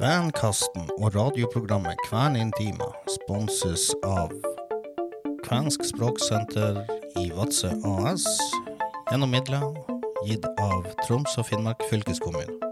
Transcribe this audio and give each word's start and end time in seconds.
Kvenkasten 0.00 0.86
og 0.96 1.10
radioprogrammet 1.12 1.98
Kven 2.06 2.36
Intima 2.40 2.86
sponses 3.12 3.90
av 4.00 4.32
Kvensk 5.44 5.84
språksenter 5.90 6.78
i 7.20 7.26
Vadsø 7.36 7.74
AS 7.84 8.24
gjennom 9.10 9.28
midler 9.36 9.68
gitt 10.24 10.48
av 10.56 10.88
Troms 11.04 11.36
og 11.36 11.50
Finnmark 11.50 11.84
fylkeskommune. 11.92 12.69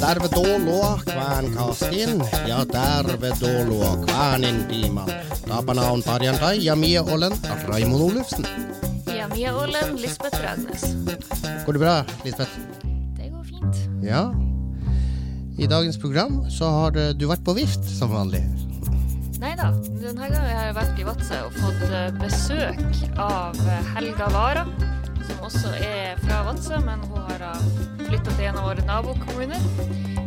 Tervetuloa 0.00 1.00
Kvänkastin 1.06 2.22
ja 2.48 2.64
tervetuloa 2.66 3.96
Kvänintiimaan. 4.06 5.10
Tapana 5.48 5.90
on 5.90 6.02
perjantai 6.02 6.64
ja 6.64 6.76
mie 6.76 7.00
olen 7.00 7.32
Raimond 7.68 8.02
Olufsen. 8.02 8.46
Ja, 9.16 9.28
mie 9.28 9.52
Ålen, 9.52 9.96
Lisbeth 9.96 10.40
Ragnes. 10.42 10.82
Går 11.66 11.72
det 11.72 11.78
bra, 11.78 12.04
Lisbeth? 12.24 12.50
Det 13.16 13.28
går 13.30 13.44
fint. 13.44 13.76
Ja. 14.02 14.34
I 15.58 15.66
dagens 15.66 15.98
program 15.98 16.50
så 16.50 16.68
har 16.68 16.90
du 16.90 17.26
vært 17.28 17.44
på 17.44 17.54
vift, 17.54 17.84
som 17.98 18.10
vanlig. 18.10 18.42
Nei 19.40 19.54
da, 19.56 19.70
denne 20.00 20.16
gangen 20.18 20.40
har 20.40 20.66
jeg 20.66 20.76
vært 20.76 21.00
i 21.00 21.06
Vadsø 21.06 21.40
og 21.46 21.56
fått 21.60 21.82
eh, 21.90 22.10
besøk 22.20 23.18
av 23.20 23.58
eh, 23.68 23.90
Helga 23.94 24.28
Vara, 24.32 24.64
som 25.28 25.46
også 25.48 25.74
er 25.78 26.18
fra 26.24 26.42
Vadsø, 26.48 26.78
men 26.84 27.02
hun 27.10 27.20
har 27.28 27.44
flytta 28.14 28.34
til 28.36 28.46
en 28.46 28.58
av 28.60 28.66
våre 28.68 28.82
nabokommuner. 28.86 29.62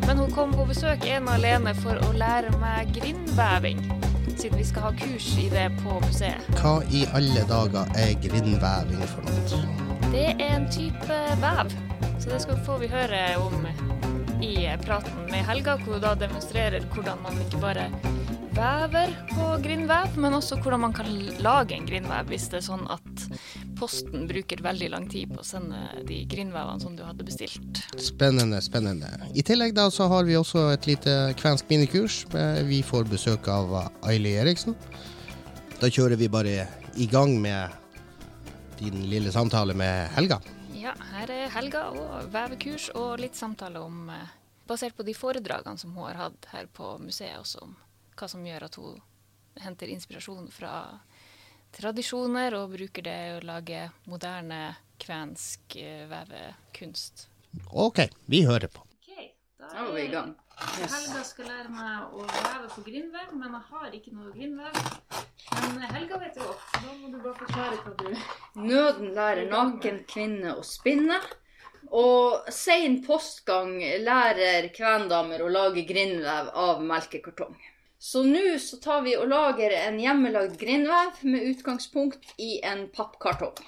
Men 0.08 0.20
hun 0.20 0.32
kom 0.32 0.52
på 0.56 0.66
besøk 0.68 1.06
ene 1.08 1.36
alene 1.38 1.72
for 1.78 2.00
å 2.04 2.10
lære 2.20 2.52
meg 2.60 2.92
grindveving, 2.98 3.80
siden 4.34 4.58
vi 4.60 4.66
skal 4.68 4.90
ha 4.90 4.92
kurs 5.00 5.28
i 5.40 5.48
det 5.54 5.70
på 5.80 6.00
museet. 6.04 6.50
Hva 6.60 6.82
i 6.92 7.06
alle 7.16 7.46
dager 7.48 7.88
er 7.96 8.16
grindveving 8.24 9.06
for 9.14 9.28
noe? 9.28 9.62
Det 10.12 10.30
er 10.34 10.44
en 10.50 10.68
type 10.72 11.22
vev, 11.44 11.72
så 12.18 12.34
det 12.34 12.42
skal 12.44 12.60
vi 12.60 12.66
få 12.68 12.80
vi 12.84 12.92
høre 12.92 13.24
om 13.44 13.64
i 14.42 14.78
praten 14.86 15.26
med 15.32 15.46
Helga, 15.48 15.78
hvor 15.82 15.98
hun 15.98 16.04
da 16.04 16.14
demonstrerer 16.18 16.84
hvordan 16.94 17.20
man 17.24 17.38
ikke 17.42 17.60
bare 17.62 17.88
vever 18.58 19.12
på 19.30 19.48
grindvev, 19.62 20.16
men 20.18 20.34
også 20.38 20.58
hvordan 20.62 20.82
man 20.88 20.94
kan 20.98 21.10
lage 21.44 21.76
en 21.78 21.86
grindvev 21.86 22.30
hvis 22.32 22.48
det 22.52 22.60
er 22.62 22.66
sånn 22.66 22.86
at 22.94 23.26
posten 23.78 24.26
bruker 24.30 24.62
veldig 24.66 24.90
lang 24.94 25.06
tid 25.12 25.30
på 25.34 25.44
å 25.44 25.46
sende 25.46 25.78
de 26.10 26.24
grindvevene 26.30 26.82
som 26.82 26.96
du 26.98 27.04
hadde 27.06 27.26
bestilt. 27.28 27.84
Spennende, 28.02 28.62
spennende. 28.66 29.12
I 29.38 29.46
tillegg 29.46 29.76
da 29.78 29.88
så 29.94 30.10
har 30.10 30.26
vi 30.26 30.38
også 30.40 30.72
et 30.74 30.90
lite 30.90 31.14
kvensk 31.38 31.70
minikurs. 31.70 32.24
Eh, 32.34 32.64
Vi 32.66 32.82
får 32.86 33.06
besøk 33.12 33.48
av 33.54 33.76
Aili 34.10 34.34
Eriksen. 34.42 34.76
Da 35.78 35.90
kjører 35.94 36.18
vi 36.18 36.30
bare 36.34 36.66
i 36.98 37.06
gang 37.06 37.38
med 37.42 37.70
din 38.82 39.06
lille 39.10 39.32
samtale 39.34 39.78
med 39.78 40.10
Helga. 40.18 40.42
Ja, 40.78 40.92
her 41.12 41.32
er 41.34 41.50
Helga 41.56 41.88
og 41.90 42.28
vevekurs 42.30 42.92
og 42.94 43.18
litt 43.22 43.38
samtale 43.38 43.82
om 43.82 44.10
eh, 44.14 44.36
Basert 44.68 44.98
på 44.98 45.06
de 45.08 45.14
foredragene 45.16 45.80
som 45.80 45.94
hun 45.96 46.06
har 46.10 46.18
hatt 46.20 46.50
her 46.52 46.68
på 46.76 46.98
museet, 47.00 47.40
også 47.40 47.62
om 47.64 47.72
hva 48.20 48.28
som 48.28 48.44
gjør 48.44 48.66
at 48.68 48.76
hun 48.76 48.98
henter 49.64 49.90
inspirasjon 49.94 50.50
fra 50.52 50.74
tradisjoner 51.78 52.58
og 52.60 52.74
bruker 52.76 53.06
det 53.08 53.16
å 53.38 53.46
lage 53.48 53.86
moderne 54.12 54.76
kvensk 55.02 55.78
eh, 55.80 56.04
vevekunst. 56.12 57.30
OK, 57.72 58.04
vi 58.28 58.44
hører 58.46 58.68
på. 58.70 58.84
Ok, 59.00 59.32
da 59.58 59.72
Da 59.72 59.86
er 59.88 59.96
vi 59.96 60.04
i 60.04 60.12
gang. 60.14 60.36
Helga 60.58 61.22
skal 61.24 61.46
lære 61.52 61.70
meg 61.70 62.14
å 62.18 62.24
veve 62.26 62.70
på 62.74 62.82
grindvev, 62.88 63.34
men 63.38 63.54
jeg 63.54 63.66
har 63.70 63.92
ikke 63.94 64.14
noe 64.16 64.32
grindvev. 64.34 64.80
Men 65.54 65.84
Helga 65.92 66.18
vet 66.24 66.40
jo 66.40 66.48
godt, 66.48 66.64
da 66.74 66.94
må 66.98 67.12
du 67.14 67.20
bare 67.22 67.38
forklare 67.38 67.78
hva 67.84 67.94
du 68.00 68.64
Nøden 68.66 69.12
lærer 69.14 69.52
naken 69.52 70.02
kvinne 70.10 70.56
å 70.58 70.66
spinne. 70.66 71.20
Og 71.94 72.50
sein 72.52 72.98
postgang 73.06 73.78
lærer 74.02 74.72
kvendamer 74.76 75.46
å 75.46 75.52
lage 75.52 75.86
grindvev 75.88 76.50
av 76.58 76.82
melkekartong. 76.84 77.54
Så 78.00 78.26
nå 78.26 78.58
så 78.62 78.82
tar 78.82 79.06
vi 79.06 79.14
og 79.18 79.30
lager 79.30 79.74
en 79.78 80.02
hjemmelagd 80.02 80.58
grindvev 80.62 81.22
med 81.30 81.48
utgangspunkt 81.54 82.34
i 82.42 82.58
en 82.66 82.88
pappkartong. 82.94 83.62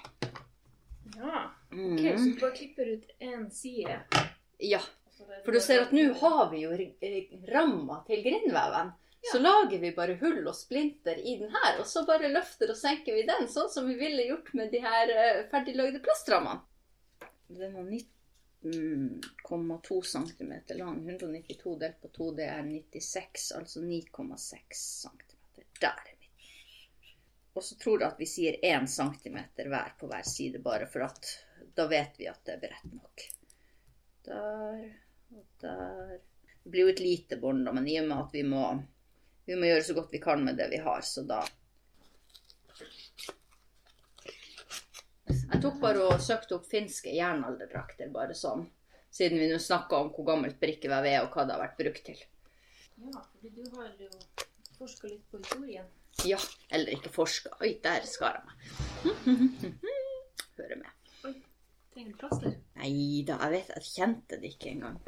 Ja. 1.19 1.47
Ok, 1.69 1.77
Ok, 1.77 2.01
så 2.17 2.25
du 2.25 2.39
bare 2.41 2.55
klipper 2.57 2.93
ut 2.97 3.09
én 3.21 3.49
side. 3.53 4.01
Ja, 4.65 4.81
for 5.45 5.51
du 5.51 5.61
ser 5.61 5.81
at 5.83 5.91
nå 5.95 6.13
har 6.21 6.51
vi 6.51 6.59
jo 6.63 6.71
eh, 6.73 7.23
ramma 7.53 8.03
til 8.07 8.23
grindveven. 8.25 8.91
Så 9.31 9.39
lager 9.39 9.79
vi 9.79 9.91
bare 9.91 10.17
hull 10.21 10.47
og 10.47 10.55
splinter 10.55 11.17
i 11.19 11.37
den 11.41 11.49
her, 11.51 11.79
og 11.81 11.87
så 11.87 12.05
bare 12.07 12.27
løfter 12.31 12.69
og 12.71 12.77
senker 12.79 13.13
vi 13.17 13.23
den, 13.27 13.47
sånn 13.51 13.69
som 13.71 13.87
vi 13.89 13.95
ville 13.99 14.23
gjort 14.29 14.53
med 14.55 14.71
de 14.71 14.79
her 14.83 15.09
eh, 15.11 15.47
ferdiglagde 15.51 15.99
plastrammene. 16.05 16.59
Den 17.49 17.73
var 17.75 17.83
19,2 17.83 20.01
cm 20.13 20.53
lang. 20.77 21.09
192 21.09 21.79
delt 21.81 22.01
på 22.01 22.07
2, 22.15 22.31
det 22.37 22.47
er 22.53 22.63
96, 22.63 23.51
altså 23.59 23.79
9,6 23.83 24.57
cm. 25.03 25.19
Der 25.81 25.89
er. 25.89 26.15
Og 27.57 27.63
så 27.65 27.73
tror 27.75 27.97
du 27.99 28.05
at 28.07 28.19
vi 28.21 28.27
sier 28.29 28.53
1 28.63 28.87
cm 28.87 29.37
hver 29.57 29.93
på 29.99 30.07
hver 30.07 30.23
side, 30.23 30.59
bare 30.63 30.87
for 30.87 31.01
at 31.09 31.25
da 31.75 31.87
vet 31.91 32.19
vi 32.19 32.27
at 32.31 32.39
det 32.45 32.53
er 32.55 32.61
bredt 32.61 32.93
nok. 32.93 33.15
Der 34.29 35.08
der. 35.29 36.19
Det 36.63 36.71
blir 36.71 36.87
jo 36.87 36.93
et 36.93 36.99
lite 36.99 37.37
da, 37.39 37.71
men 37.71 37.87
i 37.87 37.99
og 38.01 38.07
med 38.07 38.17
at 38.17 38.33
vi 38.35 38.43
må, 38.43 38.63
vi 39.45 39.55
må 39.55 39.69
gjøre 39.69 39.85
så 39.87 39.95
godt 39.97 40.13
vi 40.13 40.21
kan 40.21 40.43
med 40.45 40.57
det 40.59 40.69
vi 40.71 40.81
har, 40.83 41.01
så 41.01 41.23
da 41.27 41.43
Jeg 45.29 45.61
tok 45.61 45.79
bare 45.81 46.03
og 46.07 46.21
søkte 46.23 46.55
opp 46.55 46.67
finske 46.69 47.11
jernalderdrakter, 47.13 48.09
bare 48.13 48.35
sånn. 48.37 48.63
Siden 49.11 49.41
vi 49.41 49.49
nå 49.49 49.57
snakka 49.61 49.97
om 49.97 50.11
hvor 50.13 50.27
gammelt 50.27 50.59
brikkevev 50.61 51.07
er, 51.09 51.23
og 51.23 51.33
hva 51.33 51.45
det 51.45 51.55
har 51.55 51.63
vært 51.63 51.79
brukt 51.81 52.03
til. 52.05 52.21
Ja, 53.01 53.23
fordi 53.33 53.51
du 53.57 53.75
har 53.75 53.89
jo 53.99 54.09
forska 54.77 55.09
litt 55.09 55.25
på 55.31 55.41
historien. 55.41 55.89
Ja, 56.27 56.39
eller 56.69 56.93
ikke 56.95 57.11
forska. 57.13 57.51
Oi, 57.63 57.73
der 57.83 58.05
skar 58.07 58.39
jeg 58.39 58.45
meg. 58.47 59.75
Hører 60.59 60.81
med. 60.81 61.13
Oi, 61.27 61.35
Trenger 61.93 62.11
du 62.13 62.19
plaster? 62.21 62.57
Nei 62.79 63.23
da, 63.27 63.39
jeg 63.43 63.55
vet 63.57 63.73
jeg 63.75 63.87
kjente 63.89 64.39
det 64.39 64.53
ikke 64.53 64.73
engang. 64.73 64.99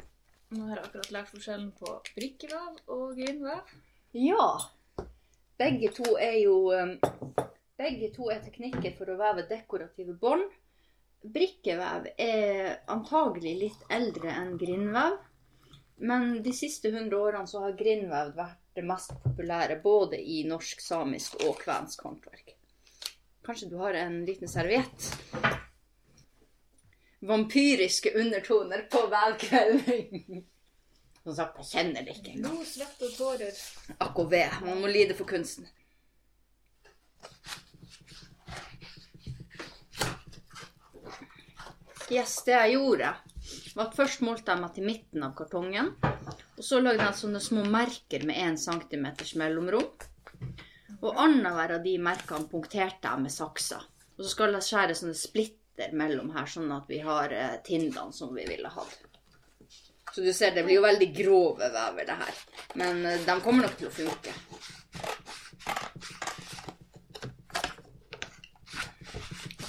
Nå 0.52 0.66
har 0.68 0.76
jeg 0.76 0.84
akkurat 0.84 1.12
lært 1.14 1.30
forskjellen 1.32 1.68
på 1.80 1.90
brikkevev 2.12 2.80
og 2.92 3.14
grindvev. 3.16 3.70
Ja. 4.20 4.48
Begge 5.56 5.88
to 5.96 6.16
er 6.20 6.36
jo 6.42 6.56
um, 6.76 6.96
Begge 7.80 8.10
to 8.12 8.28
er 8.30 8.42
teknikker 8.44 8.92
for 8.98 9.08
å 9.08 9.16
veve 9.16 9.46
dekorative 9.48 10.12
bånd. 10.20 10.44
Brikkevev 11.22 12.10
er 12.20 12.82
antagelig 12.92 13.54
litt 13.62 13.86
eldre 13.96 14.34
enn 14.42 14.58
grindvev. 14.60 15.16
Men 16.04 16.42
de 16.44 16.52
siste 16.52 16.90
100 16.92 17.16
årene 17.16 17.48
så 17.48 17.64
har 17.64 17.78
grindvev 17.78 18.34
vært 18.36 18.60
det 18.76 18.84
mest 18.84 19.16
populære 19.24 19.80
både 19.80 20.20
i 20.20 20.42
norsk, 20.48 20.84
samisk 20.84 21.40
og 21.46 21.56
kvensk 21.62 22.04
håndverk. 22.04 22.56
Kanskje 23.46 23.72
du 23.72 23.78
har 23.80 23.96
en 24.04 24.20
liten 24.28 24.50
serviett? 24.50 25.12
Vampyriske 27.22 28.10
undertoner 28.18 28.82
på 28.90 29.04
vevkvelding. 29.06 30.42
Som 31.22 31.36
sagt, 31.36 31.60
jeg 31.60 31.68
kjenner 31.70 32.02
det 32.02 32.16
ikke 32.16 32.32
engang. 32.32 32.56
Blod, 32.56 32.66
svette 32.66 33.06
og 33.06 33.14
tårer. 33.14 33.60
Og. 34.02 34.64
Man 34.66 34.80
må 34.82 34.90
lide 34.90 35.14
for 35.14 35.28
kunsten. 35.30 35.68
Yes, 42.10 42.34
det 42.44 42.58
jeg 42.58 42.74
gjorde, 42.74 43.14
var 43.76 43.86
at 43.86 43.94
først 43.96 44.26
målte 44.26 44.52
jeg 44.52 44.60
meg 44.60 44.74
til 44.74 44.88
midten 44.90 45.22
av 45.22 45.38
kartongen. 45.38 45.94
Og 46.58 46.66
så 46.66 46.82
lagde 46.82 47.06
jeg 47.06 47.20
sånne 47.22 47.40
små 47.40 47.62
merker 47.70 48.26
med 48.26 48.42
1 48.42 48.58
cm 48.66 49.06
mellomrom. 49.38 49.86
Og 50.98 51.22
annenhver 51.22 51.78
av 51.78 51.86
de 51.86 51.96
merkene 52.02 52.50
punkterte 52.50 53.08
jeg 53.08 53.22
med 53.22 53.32
saksa. 53.32 53.78
Og 54.18 54.26
så 54.26 54.34
skal 54.34 54.58
jeg 54.58 54.66
skjære 54.66 54.98
sånne 54.98 55.16
splitter 55.16 55.61
meter 55.82 55.96
mellom 55.96 56.30
her, 56.30 56.46
sånn 56.46 56.72
at 56.72 56.84
vi 56.88 57.00
har 57.00 57.32
eh, 57.32 57.56
tindene 57.64 58.12
som 58.12 58.34
vi 58.34 58.46
ville 58.46 58.68
hatt. 58.68 58.98
Så 60.14 60.20
du 60.20 60.32
ser, 60.32 60.54
det 60.54 60.62
blir 60.62 60.76
jo 60.76 60.82
veldig 60.82 61.14
grove 61.16 61.68
vever, 61.72 62.06
det 62.06 62.12
her. 62.12 62.34
Men 62.74 63.06
eh, 63.06 63.20
de 63.26 63.40
kommer 63.40 63.66
nok 63.66 63.76
til 63.78 63.88
å 63.88 63.90
funke. 63.90 64.34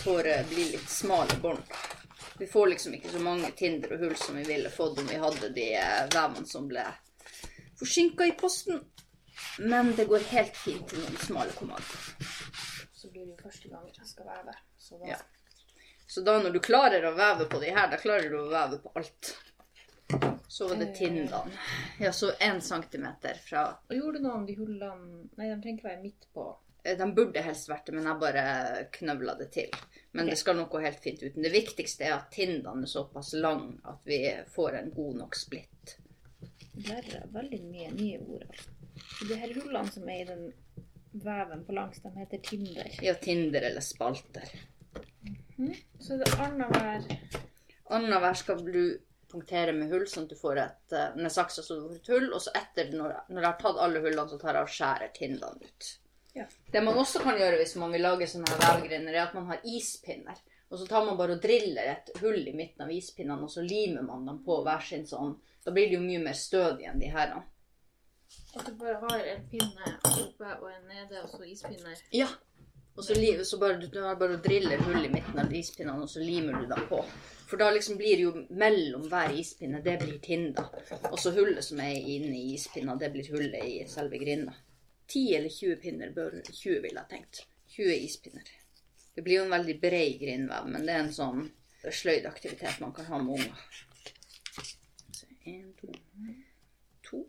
Får 0.04 0.28
eh, 0.28 0.46
bli 0.50 0.70
litt 0.76 0.90
smale 0.90 1.40
bånd. 1.42 1.78
Vi 2.40 2.48
får 2.48 2.68
liksom 2.68 2.94
ikke 2.98 3.12
så 3.14 3.22
mange 3.24 3.52
tinder 3.56 3.94
og 3.94 4.04
hull 4.04 4.16
som 4.20 4.36
vi 4.36 4.44
ville 4.44 4.70
fått 4.74 5.00
om 5.00 5.08
vi 5.08 5.22
hadde 5.22 5.54
de 5.54 5.68
vevene 6.12 6.48
som 6.50 6.68
ble 6.68 6.84
forsinka 7.80 8.26
i 8.28 8.34
posten. 8.36 8.82
Men 9.60 9.94
det 9.96 10.10
går 10.10 10.26
helt 10.34 10.58
fint 10.58 10.88
til 10.90 11.04
noen 11.04 11.20
smale 11.22 11.54
kommander. 11.56 12.26
Så 12.92 13.12
blir 13.12 13.28
det 13.28 13.36
jo 13.36 13.44
første 13.44 13.70
gang 13.70 13.86
jeg 13.94 14.10
skal 14.10 14.28
være 14.28 14.50
der. 14.50 14.60
Så 14.82 14.98
da 15.00 15.14
Ja. 15.14 15.22
Så 16.14 16.22
da 16.22 16.36
når 16.44 16.54
du 16.54 16.60
klarer 16.62 17.06
å 17.10 17.16
veve 17.18 17.48
på 17.50 17.58
de 17.64 17.72
her, 17.74 17.88
da 17.90 17.98
klarer 17.98 18.30
du 18.30 18.36
å 18.44 18.50
veve 18.52 18.78
på 18.84 18.92
alt. 19.00 19.32
Så 20.48 20.68
var 20.70 20.78
det 20.78 20.92
tindene. 21.00 21.40
Ja, 22.00 22.12
så 22.14 22.30
én 22.38 22.60
centimeter 22.62 23.40
fra 23.42 23.64
Og 23.90 23.96
gjorde 23.98 24.20
du 24.20 24.28
noe 24.28 24.36
om 24.38 24.44
de 24.46 24.54
hullene 24.60 25.24
Nei, 25.40 25.48
de 25.50 25.56
trenger 25.64 25.80
ikke 25.80 25.88
være 25.88 26.04
midt 26.04 26.28
på. 26.36 26.44
Eh, 26.84 26.98
De 27.00 27.08
burde 27.18 27.42
helst 27.42 27.72
vært 27.72 27.88
det, 27.90 27.96
men 27.98 28.06
jeg 28.06 28.22
bare 28.22 28.44
knøvla 28.94 29.34
det 29.40 29.48
til. 29.56 29.74
Men 30.14 30.30
det 30.30 30.38
skal 30.38 30.60
nok 30.60 30.70
gå 30.76 30.84
helt 30.84 31.02
fint 31.02 31.24
uten. 31.24 31.42
Det 31.42 31.50
viktigste 31.56 32.06
er 32.06 32.14
at 32.20 32.30
tindene 32.36 32.86
er 32.86 32.92
såpass 32.92 33.34
lange 33.40 33.80
at 33.90 34.06
vi 34.06 34.20
får 34.54 34.78
en 34.84 34.92
god 34.94 35.18
nok 35.24 35.40
splitt. 35.40 35.96
lærer 36.78 37.24
er 37.24 37.34
veldig 37.34 37.62
mye 37.72 37.90
nye 37.96 38.20
ord. 38.38 38.62
De 39.26 39.40
her 39.40 39.56
hullene 39.58 39.90
som 39.96 40.06
er 40.14 40.22
i 40.22 40.30
den 40.30 40.46
veven 41.24 41.66
på 41.66 41.74
langs, 41.74 42.02
de 42.06 42.14
heter 42.20 42.42
tinder. 42.46 42.94
Ja, 43.02 43.14
tinder 43.22 43.66
eller 43.72 43.82
spalter. 43.82 44.54
Så 46.00 46.16
er 46.16 46.24
det 46.24 46.36
annenhver 46.42 47.10
Annenhver 47.94 48.38
skal 48.40 48.62
du 48.66 48.84
punktere 49.34 49.74
med 49.74 49.92
hull, 49.92 50.06
sånn 50.10 50.28
at 50.28 50.34
du 50.34 50.38
får 50.38 50.62
et 50.62 50.96
eh, 50.96 51.18
med 51.18 51.34
saksa 51.34 51.64
så 51.66 51.78
du 51.78 51.84
får 51.88 52.00
et 52.00 52.10
hull. 52.14 52.30
Og 52.34 52.42
så 52.42 52.54
etter, 52.58 52.94
når, 52.94 53.16
når 53.30 53.42
jeg 53.42 53.50
har 53.50 53.60
tatt 53.62 53.82
alle 53.82 54.02
hullene, 54.04 54.30
så 54.30 54.40
tar 54.42 54.60
jeg 54.60 54.68
og 54.68 54.74
skjærer 54.74 55.14
tindene 55.18 55.70
ut. 55.70 55.90
Ja. 56.34 56.48
Det 56.74 56.82
man 56.82 56.98
også 56.98 57.22
kan 57.22 57.38
gjøre 57.38 57.60
hvis 57.62 57.76
man 57.82 57.94
vil 57.94 58.06
lage 58.06 58.28
sånne 58.30 58.50
her 58.50 58.62
vevgrinder, 58.64 59.14
er 59.14 59.28
at 59.28 59.38
man 59.38 59.50
har 59.52 59.66
ispinner. 59.70 60.40
Og 60.74 60.80
så 60.82 60.88
tar 60.90 61.06
man 61.06 61.18
bare 61.18 61.36
og 61.38 61.42
driller 61.42 61.90
et 61.92 62.08
hull 62.22 62.48
i 62.50 62.54
midten 62.58 62.82
av 62.86 62.94
ispinnene, 62.94 63.46
og 63.46 63.52
så 63.54 63.62
limer 63.62 64.06
man 64.06 64.24
dem 64.26 64.40
på 64.46 64.58
hver 64.66 64.82
sin 64.86 65.06
sånn. 65.06 65.36
Da 65.66 65.74
blir 65.74 65.92
det 65.92 66.00
jo 66.00 66.06
mye 66.06 66.22
mer 66.24 66.38
stødig 66.38 66.88
enn 66.90 67.02
de 67.02 67.12
her. 67.14 67.36
At 68.58 68.66
du 68.66 68.74
bare 68.80 68.98
har 69.04 69.28
en 69.36 69.44
pinne 69.52 69.94
oppe 70.10 70.56
og 70.56 70.66
en 70.72 70.90
nede, 70.90 71.22
og 71.22 71.30
så 71.30 71.46
ispinner. 71.46 72.02
Ja. 72.14 72.32
Og 72.96 73.04
så, 73.04 73.14
li- 73.18 73.46
så 73.46 73.58
bare, 73.58 73.80
du 73.90 74.02
har 74.04 74.16
bare 74.20 74.36
å 74.38 74.42
drille 74.44 74.78
hull 74.86 75.06
i 75.06 75.10
midten 75.10 75.40
av 75.42 75.54
ispinnene, 75.58 76.04
og 76.06 76.10
så 76.12 76.22
limer 76.22 76.60
du 76.62 76.68
dem 76.70 76.84
på. 76.90 77.00
For 77.50 77.58
da 77.62 77.72
liksom 77.74 77.98
blir 77.98 78.18
det 78.20 78.26
jo 78.28 78.34
mellom 78.64 79.08
hver 79.10 79.34
ispinne, 79.38 79.82
det 79.86 79.96
blir 80.04 80.20
tinda. 80.22 80.68
Og 81.10 81.18
så 81.22 81.34
hullet 81.36 81.66
som 81.66 81.82
er 81.82 81.96
inne 81.98 82.36
i 82.38 82.54
ispinna, 82.54 82.96
det 83.02 83.10
blir 83.16 83.30
hullet 83.34 83.66
i 83.66 83.80
selve 83.90 84.20
grinda. 84.22 84.54
10 85.10 85.24
eller 85.40 85.50
20 85.54 85.76
pinner 85.84 86.14
bør 86.16 86.38
20 86.50 86.80
ville 86.86 87.02
jeg 87.02 87.10
tenkt. 87.16 87.42
20 87.76 87.98
ispinner. 88.06 88.52
Det 89.16 89.22
blir 89.26 89.40
jo 89.42 89.48
en 89.48 89.54
veldig 89.58 89.76
bred 89.82 90.16
grindvev, 90.22 90.70
men 90.74 90.86
det 90.88 90.94
er 90.96 91.04
en 91.04 91.14
sånn 91.14 91.44
sløydaktivitet 91.84 92.80
man 92.82 92.94
kan 92.96 93.10
ha 93.10 93.20
med 93.22 93.42
unger. 93.42 93.82
Så 95.14 95.26
1, 95.50 95.74
2, 95.82 95.92
2, 97.10 97.24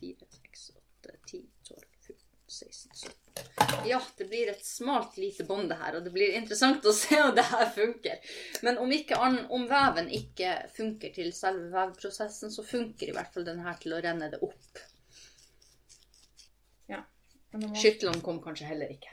4, 0.00 0.30
6, 0.36 0.70
8, 1.08 1.16
10, 1.32 1.42
12, 1.68 1.82
14, 2.06 2.22
16, 2.60 2.96
17. 3.08 3.41
Ja, 3.86 3.98
det 4.16 4.24
blir 4.30 4.48
et 4.52 4.64
smalt 4.64 5.16
lite 5.20 5.44
bånd 5.44 5.68
det 5.68 5.76
her, 5.80 5.96
og 5.98 6.04
det 6.06 6.12
blir 6.14 6.32
interessant 6.38 6.84
å 6.88 6.92
se 6.96 7.18
om 7.22 7.34
det 7.36 7.44
her 7.50 7.66
funker. 7.74 8.18
Men 8.62 8.78
om, 8.80 8.92
ikke 8.94 9.18
om 9.52 9.66
veven 9.68 10.08
ikke 10.14 10.54
funker 10.76 11.12
til 11.14 11.32
selve 11.36 11.68
vevprosessen, 11.74 12.50
så 12.54 12.64
funker 12.64 13.10
i 13.10 13.16
hvert 13.16 13.32
fall 13.34 13.44
den 13.44 13.60
her 13.66 13.74
til 13.82 13.92
å 13.96 14.00
renne 14.04 14.30
det 14.32 14.40
opp. 14.42 14.82
Ja. 16.88 17.02
Må- 17.52 17.74
Skytlene 17.76 18.22
kom 18.24 18.40
kanskje 18.44 18.70
heller 18.70 18.94
ikke. 18.94 19.12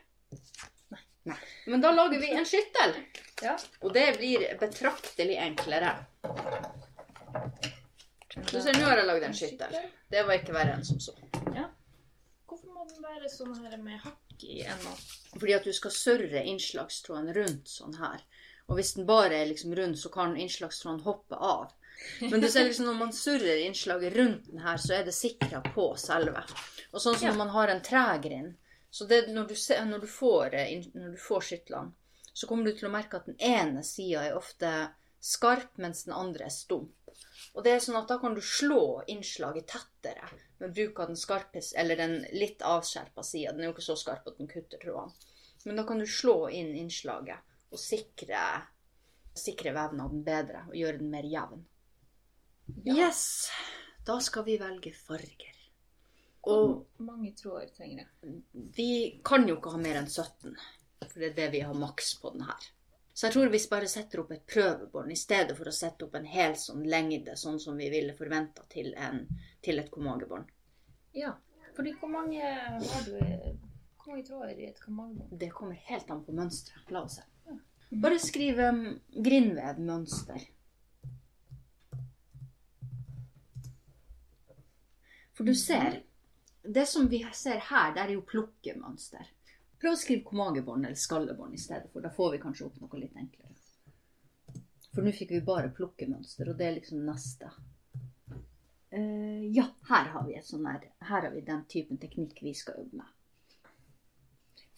Nei. 1.30 1.36
Men 1.68 1.81
da 1.83 1.91
lager 1.91 2.19
vi 2.24 2.30
en 2.33 2.45
skyttel, 2.47 2.95
Ja. 3.44 3.57
og 3.81 3.94
det 3.94 4.06
blir 4.18 4.45
betraktelig 4.62 5.36
enklere. 5.44 5.91
Du 8.51 8.62
ser, 8.62 8.74
nå 8.77 8.86
har 8.88 8.97
jeg 9.01 9.06
lagd 9.09 9.24
en 9.27 9.33
skyttel. 9.36 9.75
Det 10.09 10.24
var 10.25 10.39
ikke 10.39 10.53
verre 10.56 10.77
enn 10.77 10.86
som 10.88 11.00
så. 11.03 11.13
Hvorfor 12.50 12.74
må 12.74 12.86
den 12.90 13.04
være 13.06 13.30
sånn 13.30 13.54
her 13.62 13.78
med 13.78 14.00
hakk 14.01 14.44
i 14.44 14.62
enden? 14.66 15.01
Fordi 15.36 15.54
at 15.54 15.68
du 15.68 15.74
skal 15.78 15.94
surre 15.94 16.42
innslagstråden 16.50 17.34
rundt 17.36 17.69
sånn 17.69 17.98
her. 18.00 18.24
Og 18.69 18.80
hvis 18.80 18.96
den 18.98 19.06
bare 19.10 19.38
er 19.38 19.50
liksom 19.50 19.75
rund, 19.78 19.98
så 20.01 20.10
kan 20.13 20.34
innslagstråden 20.38 21.04
hoppe 21.06 21.38
av. 21.38 21.75
Men 22.22 22.42
du 22.42 22.48
ser 22.50 22.66
liksom 22.66 22.88
når 22.90 22.98
man 23.00 23.13
surrer 23.13 23.62
innslaget 23.66 24.16
rundt 24.16 24.50
den 24.50 24.63
her, 24.63 24.81
så 24.81 24.98
er 24.98 25.06
det 25.06 25.13
sikra 25.18 25.62
på 25.75 25.92
selve. 26.00 26.42
Og 26.94 27.01
sånn 27.01 27.18
som 27.18 27.28
Ja. 27.28 27.31
når 27.31 27.38
man 27.38 27.54
har 27.54 27.68
en 27.68 27.81
tregrind, 27.86 28.57
så 28.90 29.06
det, 29.06 29.28
når, 29.30 29.48
du 29.48 29.56
ser, 29.56 29.86
når, 29.86 30.00
du 30.00 30.07
får, 30.07 30.54
eh, 30.54 30.86
når 30.94 31.12
du 31.12 31.18
får 31.22 31.42
skytlene, 31.42 31.94
så 32.34 32.48
kommer 32.48 32.66
du 32.66 32.74
til 32.74 32.88
å 32.90 32.94
merke 32.94 33.18
at 33.18 33.25
den 33.30 33.38
ene 33.38 33.84
sida 33.84 34.24
er 34.25 34.38
ofte 34.38 34.72
skarp, 35.22 35.78
mens 35.78 36.06
den 36.07 36.16
andre 36.16 36.46
er 36.48 36.54
stump. 36.56 36.96
Og 37.54 37.63
det 37.63 37.74
er 37.74 37.84
sånn 37.84 38.00
at 38.00 38.07
da 38.07 38.18
kan 38.22 38.34
du 38.34 38.42
slå 38.42 39.04
innslaget 39.07 39.68
tettere 39.68 40.30
med 40.59 40.73
bruk 40.75 41.00
av 41.00 41.11
den 41.11 41.19
skarpe, 41.19 41.61
eller 41.75 42.00
den 42.00 42.15
litt 42.35 42.61
avskjerpa 42.65 43.23
sida. 43.23 43.53
Den 43.53 43.63
er 43.63 43.69
jo 43.69 43.75
ikke 43.75 43.88
så 43.89 43.97
skarp 44.00 44.27
at 44.27 44.39
den 44.39 44.50
kutter 44.51 44.81
trådene. 44.81 45.35
Men 45.65 45.79
da 45.79 45.83
kan 45.88 46.00
du 46.00 46.07
slå 46.07 46.50
inn 46.56 46.71
innslaget 46.79 47.44
og 47.69 47.79
sikre, 47.81 48.39
sikre 49.38 49.73
vevnaden 49.75 50.23
bedre 50.23 50.63
og 50.69 50.75
gjøre 50.79 51.01
den 51.01 51.11
mer 51.11 51.27
jevn. 51.27 51.63
Yes! 52.88 53.50
Da 54.07 54.19
skal 54.23 54.45
vi 54.47 54.57
velge 54.61 54.94
farger. 54.95 55.56
Og 56.47 56.67
Hvor 56.69 57.05
mange 57.05 57.33
tråder 57.35 57.67
trenger 57.75 58.05
jeg? 58.05 58.35
vi 58.77 58.91
kan 59.25 59.47
jo 59.47 59.57
ikke 59.57 59.73
ha 59.75 59.81
mer 59.81 60.00
enn 60.00 60.07
17, 60.07 60.55
for 61.03 61.19
det 61.19 61.31
er 61.31 61.35
det 61.35 61.50
vi 61.57 61.63
har 61.67 61.75
maks 61.75 62.13
på 62.21 62.31
den 62.33 62.45
her. 62.47 62.69
Så 63.19 63.27
jeg 63.27 63.33
tror 63.33 63.50
vi 63.51 63.60
bare 63.68 63.88
setter 63.92 64.21
opp 64.21 64.30
et 64.31 64.45
prøvebånd 64.48 65.12
i 65.12 65.16
stedet 65.19 65.51
for 65.57 65.68
å 65.68 65.74
sette 65.75 66.06
opp 66.06 66.13
en 66.16 66.27
hel 66.31 66.54
sånn 66.56 66.86
lengde, 66.88 67.33
sånn 67.36 67.57
som 67.60 67.75
vi 67.75 67.89
ville 67.92 68.13
forventa 68.16 68.63
til, 68.71 68.94
til 69.60 69.81
et 69.81 69.89
komagebånd. 69.92 70.48
Ja. 71.19 71.33
Fordi 71.75 71.92
hvor 72.00 72.13
mange 72.13 72.39
har 72.39 73.04
du 73.04 73.18
Hvor 73.19 74.13
mange 74.13 74.24
tråder 74.24 74.54
i 74.56 74.69
et 74.69 74.80
komagebånd? 74.80 75.33
Det 75.42 75.50
kommer 75.51 75.75
helt 75.89 76.13
an 76.15 76.22
på 76.24 76.32
mønsteret. 76.38 76.86
La 76.96 77.01
oss 77.03 77.17
se. 77.20 77.58
Bare 78.05 78.22
skriv 78.24 78.62
um, 78.63 78.79
grindvevmønster. 79.27 80.48
For 85.36 85.43
du 85.43 85.51
ser, 85.60 86.05
det 86.63 86.88
som 86.88 87.12
vi 87.12 87.20
ser 87.36 87.60
her, 87.67 87.91
det 87.98 88.05
er 88.05 88.15
jo 88.15 88.24
plukkemønster. 88.32 89.27
Prøv 89.79 89.95
å 89.95 90.00
skrive 90.00 90.25
komagebånd 90.27 90.86
eller 90.86 91.00
skallebånd 91.00 91.55
i 91.55 91.62
stedet, 91.62 91.88
for 91.93 92.03
da 92.03 92.12
får 92.12 92.33
vi 92.33 92.41
kanskje 92.43 92.65
opp 92.67 92.79
noe 92.81 93.00
litt 93.00 93.15
enklere. 93.15 93.55
For 94.93 95.05
nå 95.05 95.13
fikk 95.15 95.31
vi 95.31 95.41
bare 95.45 95.69
plukkemønster, 95.75 96.50
og 96.50 96.57
det 96.59 96.65
er 96.67 96.75
liksom 96.79 97.05
neste. 97.07 97.51
Uh, 98.91 99.45
ja, 99.53 99.67
her 99.88 100.09
har 100.15 100.27
sånn 100.43 100.65
her, 100.65 100.89
her 101.05 101.27
har 101.27 101.31
vi 101.31 101.45
den 101.45 101.62
typen 101.69 102.00
teknikk 102.01 102.41
vi 102.43 102.55
skal 102.57 102.81
jobbe 102.81 103.03
med. 103.03 103.77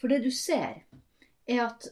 For 0.01 0.11
det 0.11 0.19
du 0.25 0.31
ser, 0.35 0.83
er 1.45 1.63
at 1.63 1.87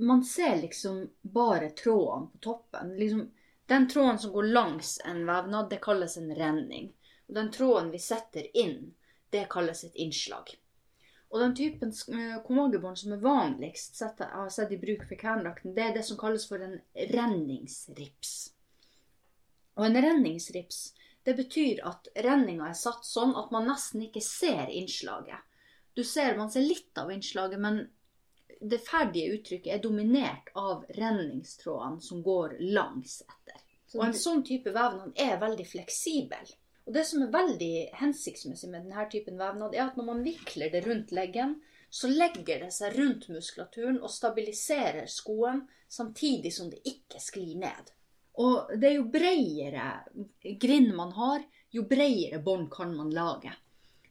man 0.00 0.24
ser 0.24 0.56
liksom 0.62 1.10
bare 1.20 1.70
trådene 1.70 2.30
på 2.32 2.38
toppen. 2.38 2.94
Liksom, 2.96 3.30
den 3.66 3.88
tråden 3.88 4.18
som 4.18 4.32
går 4.32 4.42
langs 4.42 5.00
en 5.04 5.26
vevnad, 5.26 5.70
det 5.70 5.82
kalles 5.82 6.16
en 6.16 6.34
renning. 6.34 6.92
Og 7.28 7.34
den 7.34 7.50
tråden 7.50 7.90
vi 7.90 7.98
setter 7.98 8.46
inn, 8.56 8.94
det 9.30 9.46
kalles 9.50 9.84
et 9.84 9.94
innslag. 9.94 10.56
Og 11.30 11.38
den 11.38 11.52
typen 11.54 11.92
eh, 12.14 12.38
komagebånd 12.42 12.98
som 12.98 13.12
er 13.14 13.22
vanligst 13.22 13.98
sett, 14.00 14.18
jeg 14.18 14.34
har 14.34 14.48
sett 14.50 14.72
i 14.74 14.80
bruk 14.82 15.04
for 15.06 15.18
kverndrakten, 15.18 15.74
det 15.76 15.84
er 15.84 15.92
det 15.94 16.02
som 16.06 16.18
kalles 16.18 16.46
for 16.50 16.62
en 16.64 16.80
renningsrips. 17.12 18.32
Og 19.78 19.86
en 19.86 20.00
renningsrips, 20.02 20.80
det 21.22 21.36
betyr 21.38 21.84
at 21.86 22.10
renninga 22.26 22.66
er 22.70 22.78
satt 22.78 23.06
sånn 23.06 23.36
at 23.38 23.52
man 23.54 23.68
nesten 23.70 24.02
ikke 24.08 24.22
ser 24.24 24.72
innslaget. 24.74 25.38
Du 25.94 26.02
ser, 26.04 26.36
Man 26.36 26.50
ser 26.50 26.66
litt 26.66 26.98
av 26.98 27.10
innslaget, 27.12 27.60
men 27.60 27.84
det 28.60 28.80
ferdige 28.84 29.36
uttrykket 29.36 29.74
er 29.74 29.82
dominert 29.82 30.50
av 30.58 30.84
renningstrådene 30.96 32.02
som 32.04 32.22
går 32.22 32.56
langs 32.74 33.20
etter. 33.22 33.62
Og 33.94 34.04
en 34.06 34.14
sånn 34.14 34.42
type 34.46 34.70
vevnad 34.74 35.14
er 35.18 35.40
veldig 35.40 35.66
fleksibel. 35.66 36.50
Og 36.90 36.94
det 36.96 37.04
som 37.06 37.20
er 37.22 37.28
veldig 37.30 37.74
hensiktsmessig 38.00 38.66
med 38.66 38.88
denne 38.88 39.04
typen 39.06 39.36
vevnad, 39.38 39.76
er 39.76 39.84
at 39.84 39.98
når 39.98 40.06
man 40.08 40.22
vikler 40.26 40.72
det 40.72 40.80
rundt 40.82 41.12
leggen, 41.14 41.52
så 41.86 42.08
legger 42.10 42.64
det 42.64 42.70
seg 42.74 42.96
rundt 42.98 43.28
muskulaturen 43.30 44.00
og 44.02 44.10
stabiliserer 44.10 45.06
skoen, 45.06 45.60
samtidig 45.86 46.50
som 46.50 46.66
det 46.72 46.80
ikke 46.90 47.20
sklir 47.22 47.60
ned. 47.62 47.92
Og 48.42 48.72
det 48.74 48.88
er 48.88 48.96
jo 48.96 49.04
bredere 49.06 49.84
grind 50.64 50.90
man 50.96 51.14
har, 51.14 51.44
jo 51.70 51.84
bredere 51.86 52.40
bånd 52.42 52.66
kan 52.74 52.96
man 52.96 53.14
lage. 53.14 53.54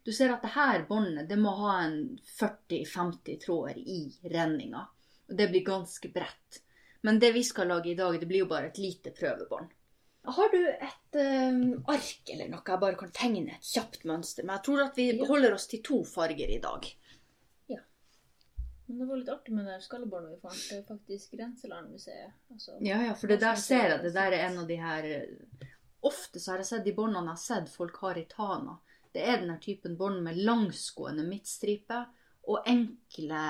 Du 0.08 0.14
ser 0.16 0.32
at 0.32 0.48
det 0.48 0.54
her 0.56 0.86
båndet 0.88 1.28
det 1.28 1.40
må 1.44 1.52
ha 1.60 1.74
en 1.82 1.98
40-50 2.38 3.42
tråder 3.44 3.76
i 3.76 4.06
renninga. 4.24 4.86
Og 5.28 5.36
det 5.36 5.50
blir 5.52 5.68
ganske 5.68 6.14
bredt. 6.16 6.62
Men 7.04 7.20
det 7.20 7.34
vi 7.36 7.44
skal 7.44 7.68
lage 7.76 7.92
i 7.92 8.00
dag, 8.00 8.16
det 8.16 8.32
blir 8.32 8.46
jo 8.46 8.50
bare 8.56 8.72
et 8.72 8.80
lite 8.80 9.12
prøvebånd. 9.20 9.76
Har 10.28 10.50
du 10.52 10.60
et 10.68 11.16
eh, 11.16 11.60
ark 11.88 12.32
eller 12.34 12.50
noe 12.52 12.64
jeg 12.66 12.82
bare 12.82 12.98
kan 13.00 13.12
tegne 13.16 13.56
et 13.56 13.66
kjapt 13.66 14.04
mønster 14.10 14.44
med? 14.46 14.58
Jeg 14.58 14.66
tror 14.68 14.82
at 14.84 15.00
vi 15.00 15.06
holder 15.26 15.56
oss 15.56 15.68
til 15.72 15.82
to 15.86 16.02
farger 16.08 16.52
i 16.52 16.60
dag. 16.64 16.90
Ja. 17.72 17.80
Men 18.88 19.00
det 19.00 19.08
var 19.08 19.22
litt 19.22 19.32
artig 19.34 19.56
med 19.56 19.70
det 19.70 19.80
skallebåndet 19.86 20.36
vi 20.36 20.42
fant. 20.44 20.60
Det 20.60 20.82
er 20.82 20.86
faktisk 20.90 21.38
Grenselandmuseet. 21.38 22.36
Altså, 22.52 22.78
Ja, 22.84 23.00
ja, 23.08 23.16
for 23.16 23.32
det 23.32 23.40
der 23.42 23.56
ser 23.56 23.96
jeg. 23.96 24.04
Det 24.04 24.14
der 24.18 24.36
er 24.36 24.50
en 24.50 24.62
av 24.64 24.70
de 24.70 24.80
her 24.82 25.10
eh, 25.16 25.68
Ofte 26.00 26.40
så 26.40 26.54
har 26.54 26.62
jeg 26.62 26.70
sett 26.70 26.86
de 26.86 26.94
båndene 26.96 27.34
jeg 27.34 27.36
har 27.36 27.42
sett 27.44 27.74
folk 27.74 27.98
har 28.06 28.16
i 28.20 28.28
Tana. 28.32 28.78
Det 29.12 29.20
er 29.20 29.42
den 29.42 29.50
her 29.52 29.60
typen 29.60 29.98
bånd 30.00 30.22
med 30.24 30.38
langsgående 30.38 31.26
midtstripe 31.28 32.06
og 32.48 32.68
enkle, 32.70 33.42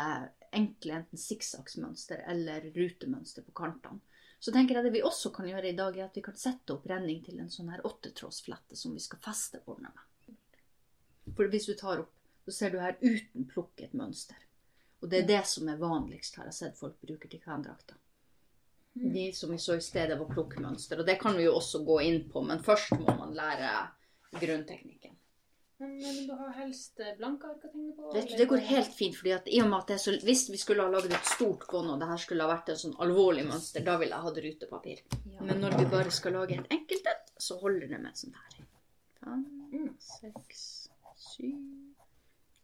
enkle 0.56 1.00
enten 1.00 1.22
sikksaksmønster 1.22 2.24
eller 2.32 2.70
rutemønster 2.76 3.46
på 3.46 3.56
kantene. 3.62 4.02
Så 4.40 4.54
tenker 4.56 4.78
jeg 4.78 4.88
det 4.88 4.94
vi 4.96 5.04
også 5.04 5.34
kan 5.36 5.50
gjøre 5.50 5.70
i 5.70 5.76
dag, 5.76 5.98
er 5.98 6.06
at 6.08 6.16
vi 6.16 6.24
kan 6.24 6.38
sette 6.40 6.72
opp 6.72 6.86
renning 6.88 7.20
til 7.26 7.42
en 7.44 7.52
sånn 7.52 7.72
her 7.74 7.84
åttetrådsflette 7.88 8.78
som 8.80 8.94
vi 8.96 9.02
skal 9.04 9.20
feste 9.24 9.60
båndet 9.66 9.92
med. 9.92 10.38
For 11.36 11.52
hvis 11.52 11.68
du 11.68 11.74
tar 11.76 12.06
opp, 12.06 12.14
så 12.48 12.56
ser 12.56 12.72
du 12.72 12.80
her 12.80 12.96
uten 13.02 13.50
plukk 13.52 13.84
et 13.84 13.94
mønster. 13.94 14.40
Og 15.04 15.12
det 15.12 15.22
er 15.22 15.28
det 15.28 15.42
som 15.48 15.68
er 15.70 15.80
vanligst, 15.80 16.40
har 16.40 16.48
jeg 16.48 16.56
sett 16.56 16.80
folk 16.80 16.96
bruker 17.04 17.32
til 17.32 17.44
kvendrakta. 17.44 18.00
De 19.00 19.30
som 19.36 19.52
vi 19.52 19.60
så 19.62 19.78
i 19.78 19.84
stedet 19.84 20.18
var 20.20 20.32
plukkmønster. 20.32 21.00
Og 21.00 21.08
det 21.08 21.20
kan 21.22 21.38
vi 21.38 21.46
jo 21.46 21.56
også 21.56 21.84
gå 21.88 22.00
inn 22.08 22.24
på, 22.32 22.42
men 22.44 22.64
først 22.64 22.96
må 23.00 23.16
man 23.20 23.36
lære 23.38 23.70
grunnteknikken. 24.40 25.16
Men 25.80 25.94
vil 26.00 26.26
du 26.28 26.34
ha 26.36 26.50
helst 26.58 27.00
eh, 27.00 27.14
blanke 27.18 27.48
ark 27.48 27.64
å 27.64 27.70
tegne 27.72 27.94
på? 27.96 28.10
Vet 28.16 28.32
du, 28.32 28.36
det 28.40 28.48
går 28.52 28.64
helt 28.68 28.92
fint, 28.96 29.16
fordi 29.16 29.32
at 29.36 29.46
i 29.48 29.62
og 29.64 29.70
med 29.72 29.78
at 29.80 29.92
det 29.92 29.96
er 29.96 30.02
så 30.04 30.16
Hvis 30.28 30.42
vi 30.52 30.60
skulle 30.60 30.84
ha 30.84 30.92
laget 30.92 31.14
et 31.16 31.30
stort 31.30 31.64
bånd, 31.72 31.94
og 31.94 32.02
det 32.02 32.10
her 32.10 32.20
skulle 32.20 32.44
ha 32.44 32.52
vært 32.52 32.74
en 32.74 32.82
sånn 32.82 32.98
alvorlig 33.06 33.46
mønster, 33.48 33.86
da 33.88 33.96
ville 34.02 34.18
jeg 34.18 34.26
hatt 34.28 34.42
rutepapir. 34.46 35.04
Ja. 35.36 35.46
Men 35.48 35.64
når 35.64 35.78
vi 35.80 35.88
bare 35.94 36.12
skal 36.12 36.36
lage 36.36 36.58
et 36.60 36.76
enkelt 36.76 37.08
et, 37.14 37.32
så 37.40 37.56
holder 37.62 37.88
det 37.94 38.02
med 38.04 38.20
sånn 38.20 38.36
her. 38.42 38.60
Fem, 39.22 39.46
Mm. 39.70 39.92
seks, 40.02 40.90
syv 41.16 41.56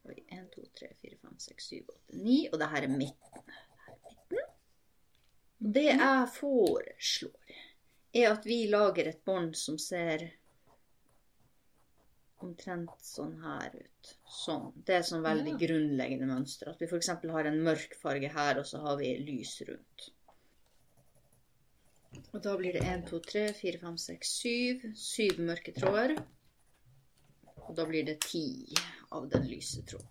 Oi, 0.06 0.16
en, 0.34 0.48
to, 0.54 0.62
tre, 0.78 0.88
fire, 1.02 1.18
fem, 1.22 1.34
seks, 1.42 1.68
syv, 1.72 1.88
åtte, 1.90 2.18
ni. 2.22 2.40
Og 2.52 2.60
det 2.62 2.68
her 2.70 2.86
er 2.86 2.92
midten. 2.94 3.56
Det 4.30 4.46
det 5.76 5.86
jeg 5.88 6.28
foreslår, 6.36 7.56
er 8.14 8.28
at 8.34 8.46
vi 8.46 8.58
lager 8.70 9.08
et 9.10 9.24
bånd 9.26 9.56
som 9.58 9.80
ser 9.82 10.28
omtrent 12.44 12.90
sånn 13.02 13.38
her 13.42 13.72
ut. 13.76 14.10
Sånn. 14.30 14.72
Det 14.86 14.96
er 14.96 15.02
sånn 15.08 15.24
veldig 15.24 15.54
Ja. 15.54 15.68
grunnleggende 15.68 16.28
mønster. 16.28 16.70
At 16.70 16.80
vi 16.80 16.86
f.eks. 16.88 17.08
har 17.08 17.46
en 17.46 17.62
mørk 17.64 17.96
farge 17.96 18.30
her, 18.32 18.60
og 18.60 18.66
så 18.66 18.82
har 18.82 18.98
vi 18.98 19.18
lys 19.18 19.62
rundt. 19.68 20.10
Og 22.34 22.42
da 22.44 22.56
blir 22.58 22.74
det 22.74 22.84
1, 22.84 23.06
2, 23.10 23.20
3, 23.20 23.54
4, 23.54 23.80
5, 23.82 23.98
6, 23.98 24.32
7. 24.42 24.94
7 24.96 25.40
mørke 25.48 25.74
tråder. 25.76 26.16
Og 27.68 27.76
da 27.76 27.86
blir 27.86 28.06
det 28.06 28.20
10 28.22 28.76
av 29.12 29.30
den 29.32 29.48
lyse 29.50 29.82
tråden. 29.88 30.08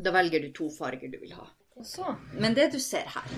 Da 0.00 0.10
velger 0.14 0.40
du 0.40 0.50
to 0.56 0.70
farger 0.70 1.10
du 1.12 1.18
vil 1.18 1.32
ha. 1.36 1.46
Så 1.82 2.16
Men 2.32 2.54
det 2.54 2.70
du 2.72 2.78
ser 2.78 3.04
her, 3.06 3.28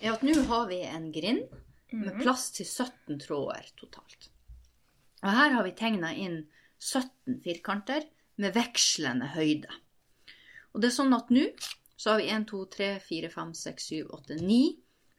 er 0.00 0.12
at 0.12 0.22
nå 0.22 0.34
har 0.46 0.66
vi 0.68 0.82
en 0.82 1.10
grind 1.12 1.48
Mhm. 1.92 2.04
med 2.04 2.20
plass 2.22 2.50
til 2.50 2.66
17 2.66 3.18
tråder 3.18 3.64
totalt. 3.76 4.28
Og 5.22 5.30
her 5.30 5.50
har 5.50 5.62
vi 5.64 5.70
tegna 5.72 6.12
inn 6.14 6.46
17 6.78 7.40
firkanter 7.44 8.06
med 8.38 8.54
vekslende 8.54 9.32
høyde. 9.34 9.70
Og 10.72 10.82
det 10.82 10.90
er 10.90 10.98
sånn 10.98 11.16
at 11.16 11.30
nå 11.34 11.48
så 11.98 12.12
har 12.12 12.20
vi 12.20 12.28
1, 12.30 12.46
2, 12.50 12.60
3, 12.74 12.90
4, 13.02 13.30
5, 13.32 13.54
6, 13.58 13.88
7, 13.90 14.02
8, 14.14 14.36
9 14.38 14.58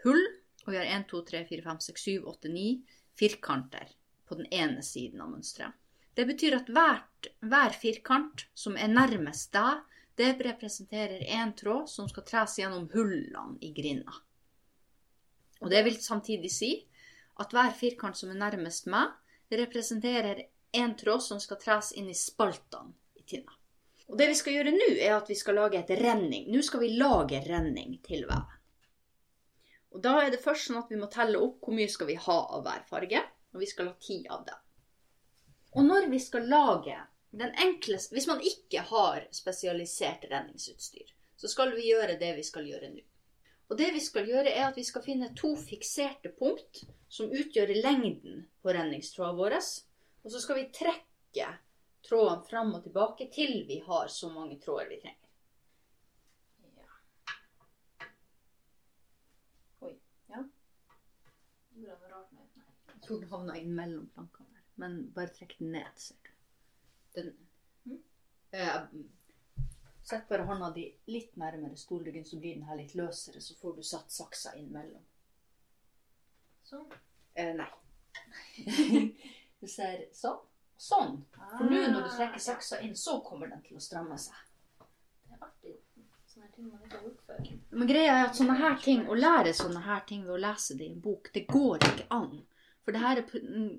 hull. 0.06 0.22
Og 0.66 0.72
vi 0.72 0.80
har 0.80 0.88
1, 0.88 1.10
2, 1.12 1.22
3, 1.28 1.42
4, 1.50 1.66
5, 1.66 1.82
6, 1.90 2.06
7, 2.06 2.14
8, 2.32 2.52
9 2.56 2.68
firkanter 3.20 3.92
på 4.30 4.38
den 4.40 4.48
ene 4.56 4.84
siden 4.86 5.20
av 5.24 5.34
mønsteret. 5.34 5.76
Det 6.16 6.26
betyr 6.28 6.56
at 6.58 6.70
hvert, 6.72 7.30
hver 7.48 7.76
firkant 7.80 8.46
som 8.58 8.78
er 8.80 8.92
nærmest 8.92 9.52
deg, 9.56 9.84
det 10.20 10.34
representerer 10.44 11.24
én 11.32 11.54
tråd 11.56 11.88
som 11.88 12.10
skal 12.12 12.26
tres 12.28 12.58
gjennom 12.60 12.90
hullene 12.92 13.56
i 13.64 13.72
grinda. 13.76 14.16
Og 15.64 15.72
det 15.72 15.84
vil 15.86 16.00
samtidig 16.04 16.52
si 16.52 16.72
at 17.40 17.56
hver 17.56 17.72
firkant 17.76 18.20
som 18.20 18.32
er 18.34 18.40
nærmest 18.40 18.88
meg, 18.92 19.16
representerer 19.52 20.44
én 20.72 20.96
tråd 20.98 21.24
som 21.24 21.40
skal 21.40 21.60
tres 21.62 21.92
inn 21.98 22.10
i 22.10 22.16
spaltene 22.18 22.94
i 23.16 23.24
tinna. 23.24 23.56
Og 24.10 24.18
det 24.18 24.30
vi 24.32 24.38
skal 24.38 24.56
gjøre 24.56 24.74
nå, 24.74 24.88
er 24.98 25.16
at 25.16 25.30
vi 25.30 25.38
skal 25.38 25.60
lage 25.60 25.78
et 25.80 25.92
renning. 26.00 26.48
Nå 26.50 26.64
skal 26.66 26.82
vi 26.82 26.96
lage 26.98 27.42
renning 27.46 28.00
til 28.06 28.26
veven. 28.26 28.56
Og 29.94 30.02
da 30.06 30.16
er 30.22 30.32
det 30.34 30.42
først 30.42 30.70
sånn 30.70 30.80
at 30.82 30.90
vi 30.90 30.98
må 31.02 31.10
telle 31.14 31.42
opp 31.42 31.62
hvor 31.66 31.76
mye 31.78 31.90
skal 31.90 32.10
vi 32.10 32.18
ha 32.22 32.40
av 32.56 32.66
hver 32.66 32.84
farge, 32.90 33.22
og 33.54 33.62
vi 33.62 33.70
skal 33.70 33.92
ha 33.92 33.96
ti 34.02 34.20
av 34.30 34.44
dem. 34.46 34.66
Og 35.78 35.86
når 35.86 36.10
vi 36.10 36.20
skal 36.22 36.50
lage 36.50 36.98
den 37.30 37.52
enkleste 37.62 38.16
Hvis 38.16 38.26
man 38.26 38.40
ikke 38.42 38.82
har 38.90 39.28
spesialisert 39.30 40.24
renningsutstyr, 40.32 41.12
så 41.38 41.48
skal 41.48 41.76
vi 41.76 41.92
gjøre 41.92 42.18
det 42.18 42.32
vi 42.40 42.46
skal 42.46 42.66
gjøre 42.66 42.90
nå. 42.90 43.04
Og 43.70 43.78
det 43.78 43.92
vi 43.94 44.02
skal 44.02 44.26
gjøre, 44.26 44.50
er 44.50 44.66
at 44.66 44.78
vi 44.78 44.84
skal 44.84 45.04
finne 45.06 45.30
to 45.38 45.52
fikserte 45.54 46.32
punkt 46.40 46.82
som 47.10 47.30
utgjør 47.30 47.70
lengden 47.84 48.48
på 48.64 48.74
renningstråden 48.74 49.38
vår. 49.38 49.60
Og 50.24 50.32
så 50.32 50.42
skal 50.42 50.56
vi 50.60 50.70
trekke 50.76 51.48
trådene 52.02 52.44
fram 52.44 52.74
og 52.76 52.84
tilbake 52.84 53.30
til 53.34 53.66
vi 53.68 53.80
har 53.86 54.08
så 54.08 54.30
mange 54.30 54.60
tråder 54.60 54.90
vi 54.90 55.00
trenger. 55.02 55.30
Ja. 56.78 58.08
Oi. 59.88 59.94
Ja. 60.28 60.44
Jeg 61.76 63.02
tror 63.08 63.22
den 63.22 63.30
havna 63.32 63.58
inn 63.60 63.76
mellom 63.76 64.10
plankene 64.16 64.52
der. 64.56 64.66
Men 64.80 65.00
bare 65.16 65.34
trekk 65.36 65.58
den 65.60 65.72
ned, 65.76 65.96
ser 66.00 66.20
du. 66.24 66.36
Den 67.16 67.32
mm. 67.86 68.04
eh, 68.52 68.84
Sett 70.10 70.30
bare 70.30 70.42
hånda 70.42 70.72
di 70.74 70.88
litt 71.14 71.36
nærmere 71.38 71.76
stolryggen, 71.78 72.24
så 72.26 72.40
blir 72.42 72.56
den 72.56 72.66
her 72.66 72.80
litt 72.80 72.96
løsere. 72.98 73.42
Så 73.46 73.54
får 73.60 73.76
du 73.76 73.84
satt 73.86 74.10
saksa 74.12 74.56
inn 74.58 74.72
mellom. 74.74 75.04
Sånn. 76.66 76.88
Eh, 77.38 77.52
nei. 77.54 77.70
du 79.60 79.68
ser 79.68 80.06
sånn. 80.16 80.40
Sånn. 80.80 81.18
For 81.36 81.68
nå 81.68 81.80
når 81.92 82.06
du 82.06 82.12
trekker 82.14 82.40
saksa 82.40 82.80
inn, 82.86 82.96
så 82.96 83.18
kommer 83.26 83.50
den 83.52 83.60
til 83.66 83.76
å 83.76 83.84
stramme 83.84 84.16
seg. 84.22 84.38
Det 84.80 85.36
er 85.36 85.42
artig. 85.44 85.74
Sånne 86.30 86.46
her 86.46 86.54
ting 86.56 86.70
man 86.70 86.86
ikke 86.86 86.96
har 86.96 87.08
gjort 87.10 87.26
før. 87.28 87.50
Men 87.76 87.90
greia 87.90 88.14
er 88.14 88.28
at 88.30 88.40
sånne 88.40 88.56
her 88.62 88.78
ting, 88.86 89.02
å 89.12 89.18
lære 89.20 89.56
sånne 89.58 89.82
her 89.84 90.06
ting 90.08 90.22
ved 90.24 90.38
å 90.38 90.44
lese 90.46 90.78
det 90.80 90.88
i 90.88 90.94
en 90.94 91.02
bok, 91.04 91.28
det 91.36 91.44
går 91.50 91.84
ikke 91.90 92.08
an. 92.16 92.32
For 92.86 92.96
det 92.96 93.02
her 93.04 93.20
er, 93.20 93.42
mm, 93.50 93.74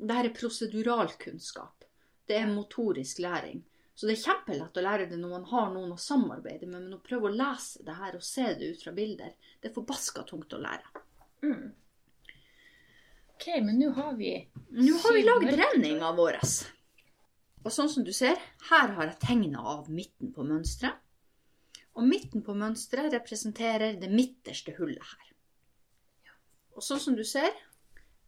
det 0.00 0.16
her 0.16 0.30
er 0.30 0.38
proseduralkunnskap. 0.38 1.84
Det 2.30 2.38
er 2.38 2.48
motorisk 2.48 3.20
læring. 3.20 3.60
Så 3.94 4.08
det 4.08 4.16
er 4.16 4.22
kjempelett 4.22 4.78
å 4.80 4.86
lære 4.86 5.10
det 5.10 5.18
når 5.20 5.34
man 5.34 5.48
har 5.50 5.68
noen 5.74 5.92
å 5.92 6.00
samarbeide 6.00 6.64
med, 6.70 6.86
men 6.86 6.96
å 6.96 7.02
prøve 7.04 7.28
å 7.28 7.36
lese 7.36 7.84
det 7.84 7.98
her 7.98 8.16
og 8.16 8.24
se 8.24 8.46
det 8.56 8.72
ut 8.72 8.84
fra 8.86 8.96
bilder, 8.96 9.34
det 9.60 9.68
er 9.68 9.74
forbaska 9.76 10.24
tungt 10.30 10.56
å 10.56 10.62
lære. 10.62 11.04
Mm. 11.44 11.66
OK, 13.40 13.62
men 13.64 13.78
nå 13.80 13.90
har 13.96 14.12
vi 14.14 14.34
Nå 14.68 14.96
har 15.00 15.14
vi 15.16 15.22
lagd 15.24 15.54
renninga 15.56 16.10
vår. 16.12 16.36
Og 17.64 17.72
sånn 17.72 17.88
som 17.88 18.04
du 18.04 18.12
ser, 18.12 18.36
her 18.68 18.92
har 18.98 19.08
jeg 19.08 19.16
tegna 19.22 19.62
av 19.64 19.88
midten 19.88 20.28
på 20.34 20.44
mønsteret. 20.44 21.00
Og 21.96 22.04
midten 22.04 22.44
på 22.44 22.52
mønsteret 22.52 23.16
representerer 23.16 23.96
det 24.00 24.12
midterste 24.12 24.76
hullet 24.76 25.00
her. 25.00 25.32
Og 26.76 26.84
sånn 26.84 27.00
som 27.00 27.16
du 27.16 27.24
ser, 27.24 27.48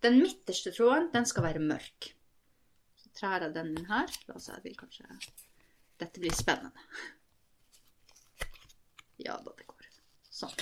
den 0.00 0.16
midterste 0.16 0.72
tråden, 0.72 1.12
den 1.12 1.28
skal 1.28 1.44
være 1.44 1.60
mørk. 1.60 2.14
Så 2.96 3.12
trær 3.20 3.44
jeg 3.44 3.52
den 3.52 3.76
inn 3.76 3.92
her. 3.92 4.08
La 4.30 4.40
oss 4.40 4.48
vil 4.64 4.80
kanskje 4.80 5.12
Dette 6.00 6.24
blir 6.24 6.32
spennende. 6.32 6.88
Ja 9.20 9.36
da, 9.44 9.52
det 9.52 9.68
går. 9.68 9.92
Sånn. 10.32 10.56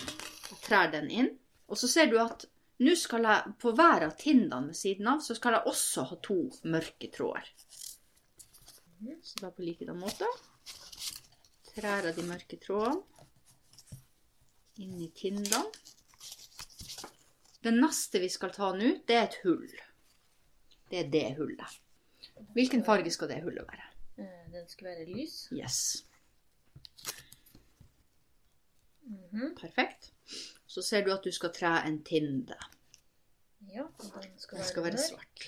Jeg 0.50 0.64
trær 0.66 0.90
den 0.90 1.07
inn. 1.09 1.37
Og 1.71 1.78
så 1.78 1.87
ser 1.87 2.11
du 2.11 2.19
at 2.19 2.50
nå 2.80 2.94
skal 2.96 3.26
jeg, 3.28 3.52
på 3.60 3.72
hver 3.76 4.06
av 4.06 4.14
tindene 4.20 4.70
ved 4.72 4.78
siden 4.78 5.08
av, 5.12 5.20
så 5.25 5.34
skal 5.37 5.58
jeg 5.58 5.68
også 5.68 6.04
ha 6.10 6.16
to 6.25 6.38
mørke 6.72 7.10
tråder. 7.12 7.50
Så 9.25 9.40
da 9.40 9.50
på 9.52 9.64
likedan 9.64 9.96
måte 10.00 10.26
trær 11.70 12.08
av 12.10 12.16
de 12.16 12.25
mørke 12.28 12.58
trådene 12.60 13.04
inn 14.80 14.96
i 15.04 15.10
tindene. 15.16 15.60
Det 17.60 17.72
neste 17.76 18.20
vi 18.22 18.28
skal 18.32 18.52
ta 18.56 18.70
nå, 18.72 18.94
det 19.08 19.16
er 19.18 19.26
et 19.28 19.38
hull. 19.44 19.66
Det 20.90 21.02
er 21.04 21.10
det 21.12 21.26
hullet. 21.37 21.75
Hvilken 22.56 22.82
farge 22.87 23.12
skal 23.12 23.28
det 23.30 23.42
hullet 23.44 23.68
være? 23.68 23.88
eh, 24.25 24.46
Den 24.54 24.64
skal 24.68 24.88
være 24.94 25.04
lys. 25.12 25.37
Yes. 25.52 25.82
Mhm. 29.04 29.54
Perfekt. 29.60 30.10
Så 30.70 30.82
ser 30.86 31.02
du 31.02 31.10
at 31.10 31.24
du 31.26 31.32
skal 31.34 31.50
tre 31.54 31.72
en 31.82 31.98
tinde. 32.06 32.56
Ja, 33.72 33.88
den 33.98 34.38
skal 34.38 34.58
Den 34.58 34.68
skal 34.68 34.84
være 34.84 34.92
være 34.94 35.06
svart. 35.08 35.46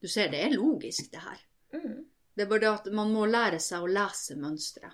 Du 0.00 0.08
ser, 0.08 0.30
det 0.32 0.40
er 0.40 0.54
logisk, 0.56 1.10
det 1.12 1.20
her. 1.20 1.42
Mm. 1.72 2.04
Det 2.34 2.42
er 2.42 2.48
bare 2.48 2.60
det 2.60 2.70
at 2.70 2.88
man 2.92 3.12
må 3.12 3.26
lære 3.28 3.60
seg 3.60 3.84
å 3.84 3.90
lese 3.92 4.36
mønstre. 4.40 4.90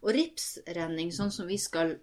Og 0.00 0.14
ripsrenning, 0.16 1.12
sånn 1.12 1.32
som 1.32 1.48
vi 1.48 1.58
skal 1.60 1.94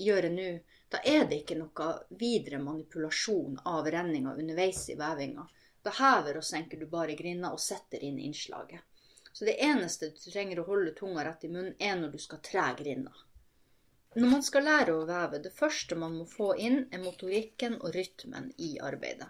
gjøre 0.00 0.30
nå, 0.32 0.50
da 0.92 1.00
er 1.06 1.24
det 1.30 1.42
ikke 1.42 1.58
noe 1.60 1.88
videre 2.20 2.60
manipulasjon 2.62 3.58
av 3.72 3.88
renninga 3.92 4.36
underveis 4.36 4.84
i 4.92 4.98
vevinga. 5.00 5.46
Da 5.82 5.92
hever 5.96 6.40
og 6.40 6.44
senker 6.44 6.80
du 6.80 6.86
bare 6.92 7.16
grinda 7.16 7.54
og 7.56 7.60
setter 7.62 8.04
inn 8.04 8.20
innslaget. 8.20 8.84
Så 9.32 9.48
det 9.48 9.56
eneste 9.64 10.10
du 10.12 10.20
trenger 10.20 10.60
å 10.60 10.68
holde 10.68 10.92
tunga 10.98 11.24
rett 11.24 11.44
i 11.46 11.52
munnen, 11.52 11.76
er 11.78 11.96
når 11.96 12.16
du 12.16 12.20
skal 12.20 12.42
tre 12.44 12.68
grinda. 12.78 13.12
Når 14.14 14.30
man 14.30 14.42
skal 14.42 14.64
lære 14.66 14.94
å 14.96 15.04
veve, 15.06 15.38
det 15.38 15.52
første 15.54 15.94
man 15.94 16.16
må 16.18 16.24
få 16.26 16.56
inn, 16.58 16.80
er 16.90 16.98
motorikken 16.98 17.76
og 17.78 17.92
rytmen 17.94 18.48
i 18.58 18.72
arbeidet. 18.82 19.28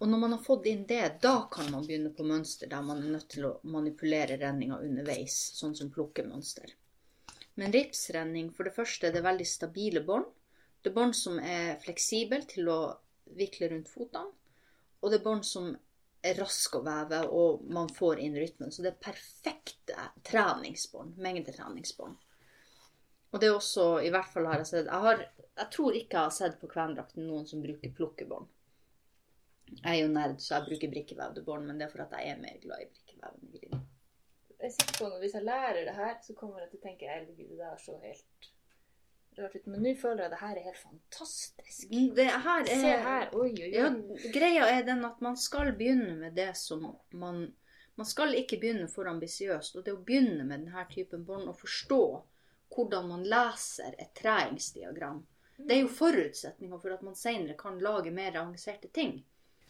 Og 0.00 0.08
når 0.08 0.20
man 0.20 0.34
har 0.34 0.42
fått 0.44 0.68
inn 0.68 0.82
det, 0.88 1.00
da 1.24 1.46
kan 1.52 1.70
man 1.72 1.86
begynne 1.86 2.12
på 2.16 2.26
mønster 2.28 2.68
der 2.68 2.84
man 2.84 3.00
er 3.00 3.14
nødt 3.16 3.30
til 3.32 3.46
å 3.48 3.54
manipulere 3.72 4.36
renninga 4.40 4.82
underveis, 4.84 5.38
sånn 5.56 5.72
som 5.76 5.88
plukkemønster. 5.92 6.74
Men 7.60 7.72
ripsrenning, 7.72 8.52
for 8.52 8.68
det 8.68 8.76
første, 8.76 9.08
er 9.08 9.16
det 9.16 9.24
veldig 9.24 9.48
stabile 9.48 10.04
bånd. 10.04 10.28
Det 10.80 10.92
er 10.92 10.96
bånd 11.00 11.16
som 11.16 11.40
er 11.40 11.76
fleksible 11.80 12.44
til 12.52 12.68
å 12.72 12.80
vikle 13.36 13.72
rundt 13.72 13.88
fotene. 13.92 14.32
Og 15.00 15.08
det 15.08 15.22
er 15.22 15.28
bånd 15.30 15.48
som 15.48 15.72
er 16.20 16.36
raske 16.36 16.80
å 16.80 16.84
veve, 16.84 17.26
og 17.32 17.64
man 17.72 17.88
får 17.88 18.20
inn 18.20 18.36
rytmen. 18.36 18.72
Så 18.72 18.84
det 18.84 18.92
er 18.92 19.04
perfekte 19.08 20.10
treningsbånd. 20.28 21.16
Mengdetreningsbånd. 21.16 22.16
Og 23.30 23.40
det 23.40 23.48
er 23.48 23.56
også, 23.56 23.84
i 24.02 24.10
hvert 24.10 24.30
fall 24.32 24.48
har 24.50 24.58
jeg 24.58 24.70
sett 24.70 24.88
Jeg, 24.88 25.02
har, 25.04 25.20
jeg 25.60 25.68
tror 25.74 25.98
ikke 25.98 26.16
jeg 26.16 26.28
har 26.28 26.34
sett 26.34 26.56
på 26.60 26.70
kvendrakten 26.70 27.28
noen 27.28 27.46
som 27.46 27.62
bruker 27.62 27.92
plukkebånd. 27.94 28.48
Jeg 29.70 29.90
er 29.92 30.00
jo 30.00 30.08
nerd, 30.10 30.40
så 30.42 30.56
jeg 30.56 30.66
bruker 30.66 30.90
brikkevevde 30.90 31.44
bånd, 31.46 31.68
men 31.68 31.78
det 31.78 31.86
er 31.86 31.92
for 31.92 32.02
at 32.02 32.16
jeg 32.18 32.32
er 32.32 32.40
mer 32.42 32.56
glad 32.62 32.82
i 32.82 32.88
brikkevev 32.90 33.36
enn. 33.38 33.84
Jeg 34.60 34.72
på 34.98 35.06
at 35.06 35.20
hvis 35.22 35.36
jeg 35.38 35.46
lærer 35.46 35.84
det 35.86 35.94
her, 35.96 36.16
så 36.24 36.34
kommer 36.36 36.60
jeg 36.60 36.72
til 36.72 36.80
å 36.80 36.82
tenke 36.88 37.06
herregud, 37.08 37.52
det 37.56 37.68
er 37.68 37.78
så 37.80 37.94
helt 38.02 38.50
rart 39.38 39.54
ut. 39.56 39.68
Men 39.70 39.84
nå 39.84 39.94
føler 40.00 40.24
jeg 40.24 40.28
at 40.28 40.34
det 40.34 40.40
her 40.40 40.58
er 40.58 40.66
helt 40.66 40.82
fantastisk. 40.82 41.94
Det 42.18 42.26
her 42.26 42.66
er 42.66 42.82
Se 42.82 42.96
her. 43.06 43.30
Oi, 43.38 43.48
oi, 43.54 43.70
oi. 43.70 43.70
Ja, 43.78 44.32
greia 44.34 44.66
er 44.74 44.84
den 44.88 45.06
at 45.06 45.22
man 45.24 45.38
skal 45.40 45.72
begynne 45.78 46.18
med 46.20 46.36
det 46.38 46.52
som 46.60 46.84
man 47.12 47.48
Man 47.98 48.06
skal 48.08 48.32
ikke 48.32 48.56
begynne 48.56 48.86
for 48.88 49.04
ambisiøst. 49.10 49.74
Og 49.76 49.84
det 49.84 49.92
å 49.92 49.98
begynne 50.00 50.46
med 50.48 50.62
denne 50.62 50.84
typen 50.88 51.24
bånd 51.26 51.50
og 51.50 51.58
forstå 51.60 52.04
hvordan 52.74 53.08
man 53.10 53.26
leser 53.28 53.96
et 53.98 54.14
træingsdiagram, 54.20 55.24
det 55.66 55.76
er 55.76 55.82
jo 55.82 55.92
forutsetninger 55.92 56.78
for 56.80 56.94
at 56.94 57.02
man 57.04 57.16
senere 57.18 57.56
kan 57.58 57.78
lage 57.82 58.10
mer 58.10 58.36
avanserte 58.40 58.88
ting. 58.88 59.18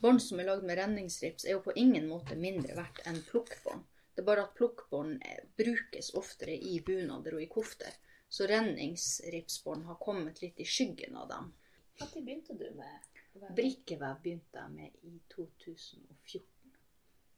Bånd 0.00 0.23
som 0.23 0.40
er 0.40 0.47
lagd 0.49 0.64
med 0.64 0.78
renningsrips, 0.78 1.45
er 1.45 1.57
jo 1.57 1.64
på 1.64 1.75
ingen 1.76 2.07
måte 2.09 2.37
mindre 2.38 2.76
verdt 2.78 3.02
enn 3.11 3.19
plukkbånd. 3.26 3.83
Det 4.14 4.23
er 4.23 4.28
bare 4.28 4.45
at 4.47 4.54
plukkbånd 4.57 5.19
eh, 5.26 5.42
brukes 5.59 6.12
oftere 6.21 6.54
i 6.54 6.78
bunader 6.87 7.37
og 7.37 7.42
i 7.42 7.50
kofter. 7.50 7.99
Så 8.28 8.47
renningsripsbånd 8.47 9.85
har 9.90 9.99
kommet 10.00 10.42
litt 10.42 10.61
i 10.62 10.69
skyggen 10.69 11.16
av 11.19 11.28
dem. 11.33 11.52
Når 12.00 12.14
begynte 12.16 12.57
du 12.57 12.69
med 12.78 13.11
Brikkevev 13.57 14.23
begynte 14.23 14.62
jeg 14.62 14.73
med 14.75 15.04
i 15.07 15.21
2014. 15.35 16.47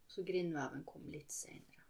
Så 0.08 0.24
grindveven 0.28 0.84
kom 0.84 1.08
litt 1.12 1.32
senere. 1.32 1.81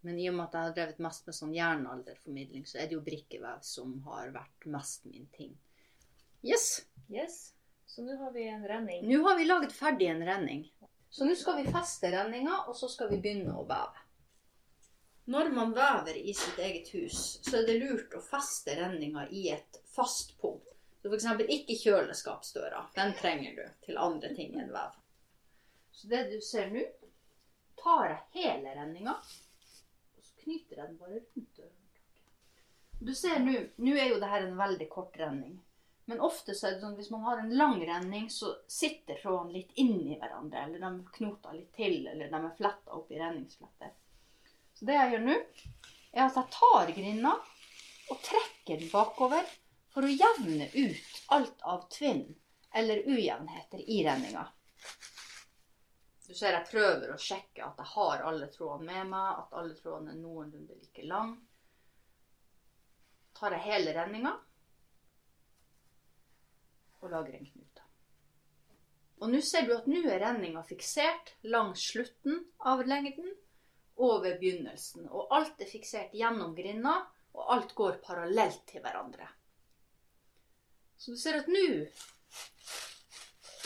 Men 0.00 0.18
i 0.18 0.28
og 0.30 0.36
med 0.36 0.46
at 0.46 0.54
jeg 0.56 0.68
har 0.68 0.76
drevet 0.76 1.02
mest 1.04 1.26
med 1.28 1.36
sånn 1.36 1.54
jernalderformidling, 1.54 2.64
så 2.68 2.80
er 2.80 2.88
det 2.88 2.96
jo 2.96 3.04
brikkevev 3.04 3.64
som 3.66 3.98
har 4.06 4.30
vært 4.32 4.68
mest 4.72 5.04
min 5.10 5.26
ting. 5.36 5.52
Yes! 6.46 6.86
Yes. 7.12 7.40
Så 7.90 8.04
nå 8.06 8.16
har 8.16 8.30
vi 8.32 8.46
en 8.48 8.68
renning. 8.68 9.02
Nå 9.08 9.22
har 9.26 9.36
vi 9.36 9.44
laget 9.44 9.72
ferdig 9.76 10.08
en 10.08 10.24
renning. 10.24 10.62
Så 11.10 11.26
nå 11.26 11.34
skal 11.36 11.58
vi 11.58 11.72
feste 11.72 12.12
renninga, 12.12 12.62
og 12.70 12.76
så 12.78 12.88
skal 12.88 13.10
vi 13.10 13.18
begynne 13.20 13.56
å 13.58 13.66
veve. 13.68 14.06
Når 15.30 15.50
man 15.54 15.74
vever 15.74 16.16
i 16.16 16.32
sitt 16.34 16.58
eget 16.58 16.88
hus, 16.94 17.18
så 17.42 17.58
er 17.58 17.66
det 17.66 17.80
lurt 17.82 18.14
å 18.14 18.22
feste 18.22 18.76
renninga 18.78 19.26
i 19.34 19.48
et 19.52 19.80
fast 19.90 20.32
punkt. 20.40 20.70
Så 21.02 21.10
f.eks. 21.10 21.26
ikke 21.48 21.76
kjøleskapsdøra. 21.80 22.86
Den 22.94 23.12
trenger 23.18 23.58
du 23.58 23.84
til 23.86 24.00
andre 24.00 24.32
ting 24.36 24.56
enn 24.60 24.72
vev. 24.72 24.96
Så 25.92 26.08
det 26.08 26.24
du 26.30 26.40
ser 26.44 26.70
nå, 26.72 26.82
tar 27.80 28.06
jeg 28.10 28.44
hele 28.44 28.74
renninga, 28.76 29.16
knyter 30.50 30.82
jeg 30.82 30.88
den 30.88 30.98
bare 30.98 31.18
rundt 31.20 31.58
øreklokken. 31.62 31.76
Du 33.00 33.14
ser 33.14 33.38
nå, 33.40 33.52
nå 33.80 33.92
er 33.96 34.10
jo 34.10 34.20
dette 34.20 34.40
en 34.44 34.56
veldig 34.58 34.88
kort 34.90 35.14
renning. 35.16 35.58
Men 36.10 36.20
ofte 36.26 36.56
så 36.58 36.66
er 36.66 36.74
det 36.74 36.82
sånn 36.82 36.96
hvis 36.98 37.12
man 37.14 37.22
har 37.22 37.38
en 37.40 37.52
lang 37.54 37.78
renning, 37.86 38.26
så 38.34 38.50
sitter 38.66 39.20
trådene 39.20 39.54
litt 39.54 39.76
inni 39.78 40.16
hverandre. 40.18 40.66
Eller 40.66 40.82
de 40.82 41.14
knoter 41.14 41.54
litt 41.54 41.70
til, 41.76 42.00
eller 42.10 42.32
de 42.32 42.40
er 42.40 42.56
fletta 42.58 42.96
opp 42.98 43.12
i 43.14 43.20
renningsfletter. 43.20 43.94
Så 44.74 44.88
det 44.88 44.96
jeg 44.98 45.14
gjør 45.14 45.26
nå, 45.28 45.38
er 46.10 46.24
at 46.26 46.38
jeg 46.40 46.52
tar 46.56 46.92
grinda 46.96 47.36
og 48.10 48.22
trekker 48.26 48.80
den 48.80 48.90
bakover 48.90 49.46
for 49.94 50.06
å 50.06 50.10
jevne 50.10 50.66
ut 50.74 51.20
alt 51.36 51.62
av 51.62 51.86
tvinn 51.94 52.24
eller 52.74 53.06
ujevnheter 53.06 53.84
i 53.86 54.02
renninga. 54.06 54.48
Du 56.30 56.36
ser 56.38 56.54
jeg 56.54 56.68
prøver 56.70 57.10
å 57.10 57.18
sjekke 57.18 57.64
at 57.66 57.80
jeg 57.82 57.90
har 57.90 58.20
alle 58.22 58.46
trådene 58.54 58.86
med 58.86 59.08
meg, 59.10 59.38
at 59.40 59.54
alle 59.58 59.74
trådene 59.74 60.12
er 60.12 60.18
noenlunde 60.20 60.76
like 60.78 61.02
lang. 61.10 61.32
Tar 63.34 63.56
jeg 63.56 63.64
hele 63.64 63.94
renninga 63.96 64.30
og 67.00 67.08
lager 67.10 67.34
en 67.34 67.48
knute. 67.48 67.88
Og 69.18 69.32
nå 69.32 69.40
ser 69.42 69.66
du 69.66 69.74
at 69.74 69.88
nå 69.90 70.04
er 70.04 70.22
renninga 70.22 70.62
fiksert 70.68 71.34
langs 71.50 71.88
slutten 71.90 72.38
av 72.62 72.84
lengden 72.86 73.34
og 73.98 74.22
ved 74.22 74.38
begynnelsen. 74.38 75.10
Og 75.10 75.34
alt 75.34 75.58
er 75.58 75.72
fiksert 75.72 76.14
gjennom 76.14 76.54
grinda, 76.54 76.94
og 77.34 77.54
alt 77.56 77.74
går 77.74 77.98
parallelt 78.06 78.62
til 78.70 78.86
hverandre. 78.86 79.26
Så 80.94 81.10
du 81.10 81.18
ser 81.18 81.42
at 81.42 81.50
nå 81.50 81.66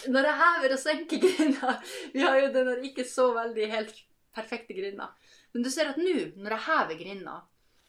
Når 0.09 0.29
jeg 0.29 0.41
hever 0.41 0.75
og 0.75 0.81
senker 0.81 1.21
grinda 1.23 1.75
Vi 2.13 2.23
har 2.25 2.39
jo 2.41 2.53
den 2.55 2.85
ikke 2.89 3.07
så 3.09 3.31
veldig 3.37 3.69
helt 3.73 4.01
perfekte 4.35 4.75
grinda. 4.75 5.11
Men 5.53 5.63
du 5.63 5.71
ser 5.71 5.93
at 5.93 6.01
nå, 6.01 6.15
når 6.37 6.57
jeg 6.57 6.67
hever 6.67 6.99
grinda, 6.99 7.35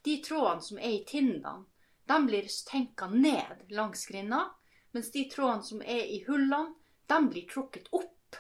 de 0.06 0.20
trådene 0.22 0.62
som 0.62 0.78
er 0.78 1.00
i 1.00 1.06
tindene, 1.10 1.64
de 2.06 2.18
blir 2.28 2.50
tenka 2.68 3.08
ned 3.10 3.72
langs 3.74 4.06
grinda. 4.06 4.44
Mens 4.94 5.10
de 5.12 5.24
trådene 5.32 5.66
som 5.66 5.82
er 5.82 6.06
i 6.06 6.22
hullene, 6.28 6.76
de 7.10 7.18
blir 7.30 7.48
trukket 7.50 7.90
opp. 7.98 8.38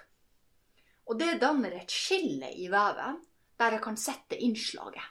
Og 1.09 1.17
det 1.19 1.39
danner 1.41 1.73
et 1.77 1.91
skille 1.91 2.51
i 2.53 2.69
veven 2.69 3.17
der 3.59 3.77
jeg 3.77 3.83
kan 3.83 3.97
sette 3.97 4.37
innslaget. 4.41 5.03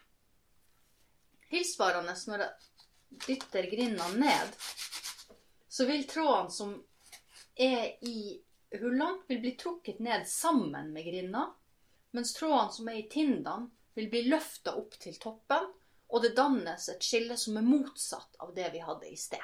Tilsvarende 1.50 2.14
når 2.30 2.44
jeg 2.44 3.26
dytter 3.26 3.68
grinda 3.70 4.08
ned, 4.18 4.56
så 5.68 5.86
vil 5.86 6.06
trådene 6.10 6.54
som 6.54 6.74
er 7.54 7.94
i 8.06 8.34
hullene, 8.80 9.22
vil 9.28 9.40
bli 9.42 9.54
trukket 9.60 9.98
ned 10.04 10.26
sammen 10.28 10.92
med 10.92 11.06
grinda, 11.06 11.48
mens 12.14 12.34
trådene 12.34 12.72
som 12.72 12.90
er 12.90 13.00
i 13.00 13.08
tindene, 13.10 13.70
vil 13.94 14.10
bli 14.10 14.24
løfta 14.26 14.74
opp 14.78 14.96
til 14.98 15.16
toppen, 15.22 15.68
og 16.10 16.22
det 16.22 16.34
dannes 16.36 16.88
et 16.90 17.02
skille 17.02 17.36
som 17.38 17.58
er 17.58 17.66
motsatt 17.66 18.38
av 18.42 18.54
det 18.54 18.68
vi 18.74 18.82
hadde 18.82 19.08
i 19.10 19.16
sted. 19.18 19.42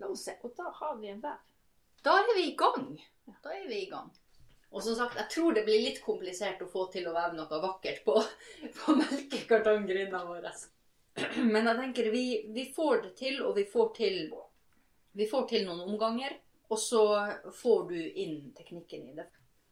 La 0.00 0.08
oss 0.08 0.24
se. 0.26 0.36
Og 0.42 0.54
da 0.56 0.70
har 0.74 0.96
vi 0.98 1.10
en 1.12 1.20
vev. 1.22 1.38
Da 2.02 2.16
er 2.22 2.34
vi 2.34 2.46
i 2.48 2.56
gang. 2.58 2.94
Da 3.44 3.52
er 3.54 3.66
vi 3.68 3.82
i 3.84 3.90
gang. 3.90 4.08
Og 4.70 4.82
som 4.82 4.94
sagt, 4.96 5.18
jeg 5.18 5.28
tror 5.34 5.54
det 5.54 5.64
blir 5.66 5.82
litt 5.82 5.98
komplisert 6.02 6.62
å 6.62 6.68
få 6.70 6.86
til 6.92 7.08
å 7.10 7.14
veve 7.14 7.36
noe 7.36 7.62
vakkert 7.62 8.04
på, 8.06 8.14
på 8.78 8.94
melkekartonggrinda 8.98 10.22
vår. 10.28 10.46
Men 11.52 11.66
jeg 11.66 11.80
tenker 11.82 12.10
vi, 12.14 12.24
vi 12.54 12.68
får 12.74 13.02
det 13.06 13.16
til, 13.18 13.42
og 13.44 13.56
vi 13.58 13.66
får 13.68 13.90
til, 13.98 14.20
vi 15.18 15.26
får 15.30 15.48
til 15.50 15.66
noen 15.68 15.82
omganger. 15.88 16.38
Og 16.70 16.78
så 16.78 17.02
får 17.56 17.88
du 17.90 17.96
inn 17.98 18.52
teknikken 18.54 19.08
i 19.10 19.16
det. 19.16 19.26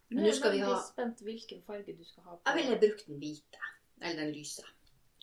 Nå 0.08 0.24
Nå 0.24 0.32
skal 0.34 0.54
vi 0.54 0.62
jeg 0.62 0.66
ha 0.66 0.72
veldig 0.72 0.86
spent 0.86 1.20
hvilken 1.22 1.60
farge 1.66 1.94
du 1.94 2.04
skal 2.04 2.24
ha 2.24 2.36
på. 2.38 2.42
Jeg 2.48 2.58
ville 2.58 2.80
brukt 2.82 3.06
den 3.06 3.20
hvite. 3.22 3.70
Eller 4.00 4.22
den 4.22 4.32
lyse. 4.34 4.64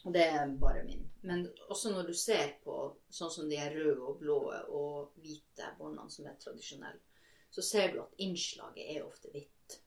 Og 0.05 0.13
det 0.13 0.23
er 0.29 0.51
bare 0.61 0.83
min. 0.85 1.03
Men 1.25 1.47
også 1.69 1.91
når 1.91 2.11
du 2.11 2.13
ser 2.13 2.53
på 2.63 2.77
sånn 3.09 3.31
som 3.33 3.49
de 3.49 3.57
røde 3.57 3.97
og 3.97 4.19
blå 4.21 4.37
og 4.69 5.15
hvite 5.17 5.71
båndene 5.79 6.13
som 6.13 6.27
er 6.29 6.37
tradisjonelle, 6.41 7.01
så 7.49 7.63
ser 7.65 7.93
du 7.93 8.01
at 8.03 8.19
innslaget 8.21 8.91
er 8.93 9.05
ofte 9.05 9.31
hvitt. 9.33 9.79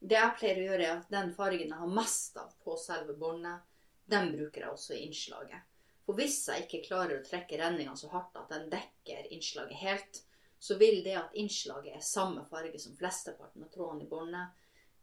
Det 0.00 0.18
jeg 0.18 0.36
pleier 0.40 0.60
å 0.60 0.66
gjøre, 0.66 0.88
er 0.88 0.98
at 0.98 1.12
den 1.12 1.30
fargen 1.36 1.70
jeg 1.70 1.80
har 1.80 1.94
mest 2.00 2.36
av 2.40 2.50
på 2.64 2.74
selve 2.80 3.14
båndet, 3.20 3.62
den 4.10 4.32
bruker 4.34 4.64
jeg 4.64 4.72
også 4.72 4.96
i 4.96 5.04
innslaget. 5.06 5.70
For 6.04 6.18
hvis 6.18 6.42
jeg 6.50 6.66
ikke 6.66 6.82
klarer 6.88 7.20
å 7.20 7.24
trekke 7.24 7.60
renninga 7.60 7.94
så 7.96 8.10
hardt 8.12 8.36
at 8.36 8.50
den 8.52 8.66
dekker 8.72 9.30
innslaget 9.32 9.80
helt, 9.80 10.20
så 10.64 10.74
vil 10.80 11.02
det 11.04 11.12
at 11.20 11.34
innslaget 11.36 11.98
er 11.98 12.04
samme 12.04 12.46
farge 12.48 12.78
som 12.80 12.94
flesteparten 12.96 13.66
av 13.66 13.72
trådene 13.74 14.06
i 14.06 14.08
båndet, 14.08 14.62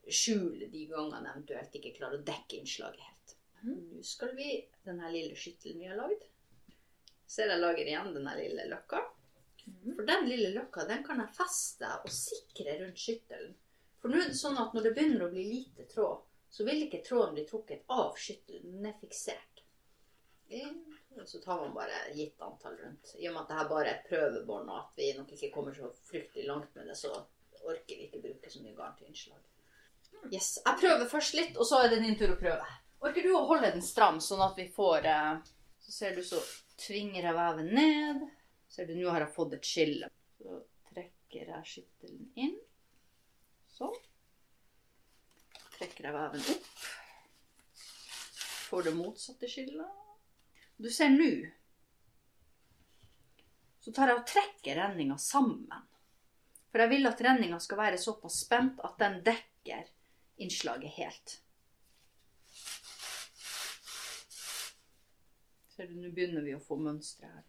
skjule 0.09 0.65
de 0.73 0.87
gangene 0.89 1.21
de 1.21 1.29
eventuelt 1.29 1.75
ikke 1.77 1.91
klarer 1.99 2.17
å 2.17 2.25
dekke 2.25 2.57
innslaget 2.57 3.03
helt. 3.05 3.35
Nå 3.67 4.01
skal 4.01 4.33
vi 4.39 4.47
denne 4.87 5.11
lille 5.13 5.37
skyttelen 5.37 5.83
vi 5.83 5.91
har 5.91 5.99
lagd. 5.99 6.23
Ser 7.29 7.53
jeg 7.53 7.61
lager 7.61 7.91
igjen 7.91 8.09
denne 8.15 8.33
lille 8.39 8.65
løkka. 8.71 9.03
For 9.83 10.09
den 10.09 10.25
lille 10.31 10.49
løkka 10.55 10.87
den 10.89 11.05
kan 11.05 11.21
jeg 11.21 11.37
feste 11.37 11.93
og 11.99 12.09
sikre 12.15 12.79
rundt 12.81 13.05
skyttelen. 13.05 13.53
For 14.01 14.09
nå 14.09 14.17
er 14.17 14.33
det 14.33 14.41
sånn 14.41 14.57
at 14.57 14.73
når 14.73 14.87
det 14.87 14.95
begynner 14.97 15.27
å 15.27 15.31
bli 15.35 15.45
lite 15.45 15.85
tråd, 15.93 16.25
så 16.49 16.65
vil 16.65 16.87
ikke 16.87 17.03
tråden 17.05 17.37
bli 17.37 17.45
trukket 17.45 17.85
av 17.93 18.17
skyttelen. 18.17 18.79
Den 18.79 18.89
er 18.89 18.97
fiksert. 18.97 19.50
To, 20.51 21.25
Så 21.25 21.39
tar 21.43 21.59
man 21.61 21.73
bare 21.75 21.99
gitt 22.15 22.41
antall 22.41 22.75
rundt. 22.79 23.13
I 23.19 23.27
og 23.29 23.33
med 23.35 23.41
at 23.41 23.51
det 23.51 23.57
her 23.59 23.69
bare 23.69 23.87
er 23.87 23.97
et 23.99 24.09
prøvebånd, 24.09 24.69
og 24.71 24.77
at 24.79 24.99
vi 24.99 25.11
nok 25.17 25.31
ikke 25.35 25.51
kommer 25.53 25.75
så 25.75 25.89
fryktelig 26.07 26.47
langt 26.47 26.75
med 26.75 26.87
det, 26.91 26.97
så 26.99 27.11
orker 27.61 27.95
vi 27.95 28.07
ikke 28.07 28.21
bruke 28.23 28.51
så 28.51 28.61
mye 28.63 28.75
garn 28.75 28.95
til 28.97 29.09
innslag. 29.11 29.39
Yes, 30.31 30.59
Jeg 30.65 30.77
prøver 30.79 31.07
først 31.09 31.33
litt, 31.37 31.57
og 31.57 31.65
så 31.65 31.81
er 31.81 31.93
det 31.93 32.01
din 32.03 32.17
tur 32.19 32.33
å 32.33 32.39
prøve. 32.39 32.67
Orker 33.01 33.25
du 33.25 33.31
å 33.33 33.45
holde 33.49 33.71
den 33.73 33.85
stram, 33.85 34.19
sånn 34.21 34.43
at 34.45 34.57
vi 34.59 34.67
får 34.75 35.07
eh, 35.09 35.39
Så 35.81 35.91
ser 35.95 36.15
du, 36.15 36.21
så 36.23 36.37
tvinger 36.77 37.25
jeg 37.25 37.37
veven 37.37 37.71
ned. 37.73 38.27
Ser 38.69 38.85
du, 38.87 38.93
nå 38.95 39.09
har 39.09 39.25
jeg 39.25 39.33
fått 39.35 39.55
et 39.57 39.65
skille. 39.67 40.11
Så 40.37 40.59
trekker 40.91 41.49
jeg 41.55 41.71
skyttelen 41.71 42.29
inn. 42.35 42.53
Sånn. 43.73 43.97
Trekker 45.79 46.07
jeg 46.07 46.15
veven 46.15 46.45
opp. 46.53 46.69
Får 48.69 48.87
det 48.87 48.93
motsatte 48.95 49.49
skillet. 49.51 49.97
Du 50.81 50.89
ser 50.89 51.09
nå 51.13 51.29
Så 53.79 53.91
tar 53.93 54.09
jeg 54.09 54.17
og 54.17 54.27
trekker 54.29 54.77
renninga 54.77 55.17
sammen. 55.21 55.67
For 56.71 56.81
jeg 56.81 56.91
vil 56.93 57.09
at 57.09 57.21
renninga 57.21 57.59
skal 57.61 57.79
være 57.81 57.99
såpass 58.01 58.39
spent 58.45 58.81
at 58.85 58.97
den 59.01 59.19
dekker 59.25 59.87
innslaget 60.41 60.93
helt. 60.95 61.33
Ser 65.75 65.89
du, 65.89 65.95
nå 65.97 66.11
begynner 66.13 66.45
vi 66.45 66.53
å 66.57 66.61
få 66.61 66.77
mønstre 66.81 67.29
her. 67.29 67.45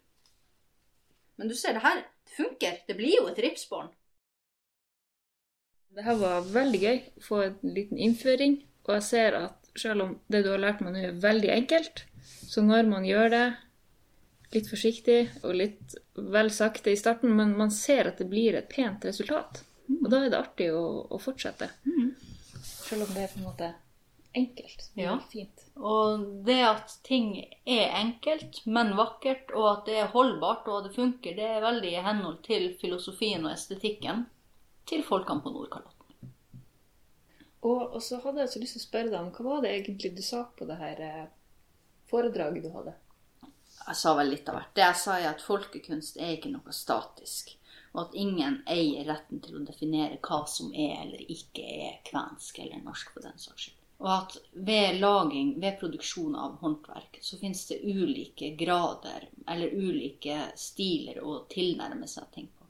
Men 1.36 1.52
du 1.52 1.56
ser, 1.56 1.76
det 1.76 1.84
her 1.84 2.00
det 2.02 2.36
funker. 2.36 2.80
Det 2.88 2.96
blir 2.96 3.16
jo 3.18 3.26
et 3.30 3.40
ripsbånd. 3.44 3.92
Det 5.92 6.04
her 6.04 6.16
var 6.20 6.48
veldig 6.52 6.80
gøy 6.84 7.00
å 7.20 7.26
få 7.28 7.42
en 7.46 7.76
liten 7.76 8.00
innføring. 8.00 8.62
Og 8.88 8.96
jeg 8.96 9.08
ser 9.08 9.36
at 9.40 9.61
selv 9.78 10.04
om 10.04 10.16
det 10.28 10.42
du 10.44 10.50
har 10.52 10.62
lært 10.62 10.80
meg 10.84 10.94
nå 10.94 11.04
er 11.08 11.20
veldig 11.22 11.52
enkelt, 11.54 12.04
så 12.22 12.64
når 12.64 12.88
man 12.90 13.06
gjør 13.08 13.30
det 13.32 13.44
litt 14.52 14.68
forsiktig 14.68 15.20
og 15.42 15.54
litt 15.56 15.94
vel 16.14 16.50
sakte 16.52 16.92
i 16.92 16.98
starten, 17.00 17.32
men 17.36 17.54
man 17.56 17.72
ser 17.72 18.10
at 18.10 18.20
det 18.20 18.28
blir 18.28 18.58
et 18.58 18.68
pent 18.68 19.04
resultat. 19.08 19.62
Og 20.02 20.10
da 20.12 20.22
er 20.22 20.32
det 20.32 20.38
artig 20.38 20.68
å, 20.74 20.84
å 21.08 21.20
fortsette. 21.20 21.70
Selv 22.62 23.06
om 23.06 23.14
det 23.14 23.24
er 23.24 23.32
på 23.32 23.40
en 23.40 23.48
måte 23.48 23.70
enkelt. 24.34 24.90
Det 24.94 25.02
Ja. 25.02 25.18
fint. 25.32 25.64
Og 25.76 26.44
det 26.44 26.60
at 26.64 26.98
ting 27.04 27.36
er 27.66 27.90
enkelt, 27.96 28.66
men 28.66 28.94
vakkert, 28.96 29.50
og 29.54 29.78
at 29.78 29.86
det 29.86 29.96
er 29.96 30.12
holdbart 30.12 30.68
og 30.68 30.84
det 30.84 30.94
funker, 30.94 31.36
det 31.36 31.48
er 31.48 31.64
veldig 31.64 31.92
i 31.92 32.04
henhold 32.04 32.42
til 32.42 32.74
filosofien 32.80 33.44
og 33.44 33.52
estetikken 33.52 34.26
til 34.86 35.02
folkene 35.02 35.42
på 35.42 35.52
Nordkalotten. 35.52 36.01
Og, 37.62 37.94
og 37.94 38.02
så 38.02 38.18
hadde 38.24 38.42
jeg 38.42 38.52
så 38.52 38.60
lyst 38.62 38.76
til 38.76 38.82
å 38.82 38.88
spørre 38.88 39.12
deg 39.12 39.20
om 39.20 39.30
hva 39.36 39.44
var 39.46 39.64
det 39.64 39.72
egentlig 39.76 40.12
du 40.16 40.22
sa 40.26 40.42
på 40.58 40.66
det 40.66 40.78
her 40.80 41.02
eh, 41.06 41.26
foredraget 42.10 42.66
du 42.66 42.70
hadde? 42.74 42.94
Jeg 43.82 43.98
sa 43.98 44.14
vel 44.18 44.32
litt 44.32 44.48
av 44.50 44.58
hvert. 44.58 44.72
Det 44.74 44.84
jeg 44.84 44.98
sa 44.98 45.18
er 45.18 45.28
at 45.30 45.44
folkekunst 45.44 46.18
er 46.18 46.36
ikke 46.36 46.52
noe 46.52 46.74
statisk. 46.74 47.54
Og 47.92 48.06
at 48.06 48.16
ingen 48.18 48.60
eier 48.70 49.06
retten 49.08 49.42
til 49.44 49.58
å 49.58 49.64
definere 49.66 50.18
hva 50.24 50.42
som 50.48 50.72
er 50.72 50.96
eller 51.02 51.22
ikke 51.34 51.64
er 51.86 52.02
kvensk 52.06 52.62
eller 52.62 52.82
norsk 52.82 53.12
for 53.14 53.26
den 53.26 53.38
saks 53.38 53.68
skyld. 53.68 53.78
Og 54.02 54.08
at 54.10 54.36
ved 54.52 54.98
laging, 54.98 55.52
ved 55.62 55.76
produksjon 55.78 56.34
av 56.34 56.56
håndverk, 56.58 57.20
så 57.22 57.38
finnes 57.38 57.60
det 57.68 57.82
ulike 57.86 58.48
grader 58.58 59.28
eller 59.46 59.76
ulike 59.76 60.48
stiler 60.58 61.20
å 61.22 61.44
tilnærme 61.52 62.08
seg 62.10 62.26
ting 62.34 62.48
på. 62.50 62.61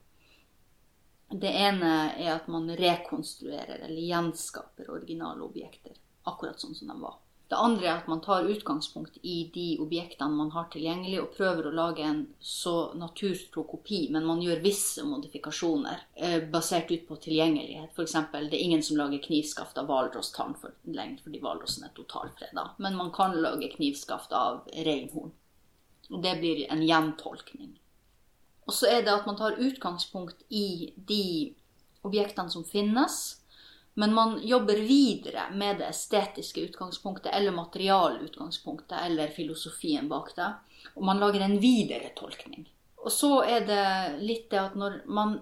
Det 1.32 1.48
ene 1.48 1.90
er 2.20 2.34
at 2.34 2.48
man 2.52 2.68
rekonstruerer 2.76 3.86
eller 3.86 4.00
gjenskaper 4.04 4.90
originale 4.92 5.44
objekter, 5.46 5.96
akkurat 6.28 6.60
sånn 6.60 6.76
som 6.76 6.92
de 6.92 6.98
var. 7.00 7.16
Det 7.52 7.58
andre 7.60 7.84
er 7.84 7.98
at 7.98 8.06
man 8.08 8.22
tar 8.24 8.46
utgangspunkt 8.48 9.18
i 9.28 9.50
de 9.52 9.66
objektene 9.84 10.32
man 10.32 10.54
har 10.54 10.70
tilgjengelig, 10.72 11.18
og 11.20 11.34
prøver 11.36 11.66
å 11.68 11.72
lage 11.76 12.04
en 12.08 12.22
så 12.40 12.94
naturtro 12.96 13.66
kopi, 13.68 14.06
men 14.14 14.24
man 14.24 14.40
gjør 14.40 14.62
visse 14.64 15.04
modifikasjoner 15.04 16.06
eh, 16.16 16.38
basert 16.54 16.88
ut 16.94 17.04
på 17.10 17.18
tilgjengelighet. 17.26 17.92
F.eks. 17.92 18.16
det 18.32 18.56
er 18.56 18.64
ingen 18.64 18.84
som 18.86 18.96
lager 18.96 19.20
knivskaft 19.26 19.76
av 19.76 19.92
hvalrosstann 19.92 20.56
for 20.62 20.72
lenger, 20.96 21.20
fordi 21.26 21.42
hvalrossen 21.44 21.84
er 21.84 21.92
totalfreda. 21.98 22.70
Men 22.80 22.96
man 22.96 23.12
kan 23.12 23.36
lage 23.36 23.68
knivskaft 23.76 24.32
av 24.32 24.64
reinhorn. 24.72 25.36
Det 26.08 26.34
blir 26.40 26.64
en 26.72 26.88
gjentolkning. 26.88 27.71
Og 28.72 28.76
så 28.78 28.88
er 28.88 29.02
det 29.04 29.12
at 29.12 29.26
man 29.28 29.36
tar 29.36 29.58
utgangspunkt 29.60 30.46
i 30.48 30.94
de 30.96 31.52
objektene 32.08 32.48
som 32.48 32.64
finnes, 32.64 33.18
men 34.00 34.14
man 34.16 34.38
jobber 34.48 34.80
videre 34.80 35.50
med 35.52 35.82
det 35.82 35.90
estetiske 35.92 36.64
utgangspunktet 36.70 37.34
eller 37.36 37.52
materialutgangspunktet 37.52 38.96
eller 38.96 39.34
filosofien 39.36 40.08
bak 40.08 40.32
det. 40.38 40.48
Og 40.96 41.04
man 41.04 41.20
lager 41.20 41.44
en 41.44 41.58
videre 41.60 42.14
tolkning. 42.16 42.64
Og 42.96 43.12
så 43.12 43.42
er 43.44 43.68
det 43.68 43.84
litt 44.24 44.48
det 44.48 44.62
at 44.62 44.80
når 44.80 45.02
man 45.04 45.36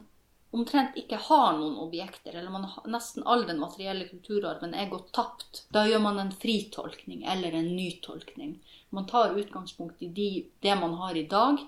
omtrent 0.51 0.99
ikke 0.99 1.23
har 1.31 1.55
noen 1.55 1.79
objekter, 1.85 2.35
eller 2.35 2.51
man 2.51 2.67
nesten 2.91 3.23
all 3.23 3.47
den 3.47 3.63
materielle 3.63 4.11
kulturarven 4.11 4.75
er 4.75 4.91
gått 4.91 5.13
tapt, 5.15 5.69
da 5.71 5.87
gjør 5.87 6.03
man 6.11 6.19
en 6.19 6.35
fritolkning 6.35 7.23
eller 7.31 7.55
en 7.55 7.77
nytolkning. 7.77 8.57
Man 8.91 9.07
tar 9.07 9.39
utgangspunkt 9.39 10.03
i 10.03 10.11
de, 10.11 10.33
det 10.59 10.75
man 10.83 10.99
har 10.99 11.15
i 11.15 11.29
dag, 11.31 11.63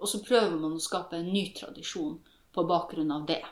og 0.00 0.08
så 0.08 0.22
prøver 0.24 0.56
man 0.56 0.76
å 0.76 0.82
skape 0.82 1.18
en 1.20 1.32
ny 1.32 1.50
tradisjon 1.56 2.18
på 2.54 2.66
bakgrunn 2.66 3.12
av 3.14 3.26
det. 3.28 3.42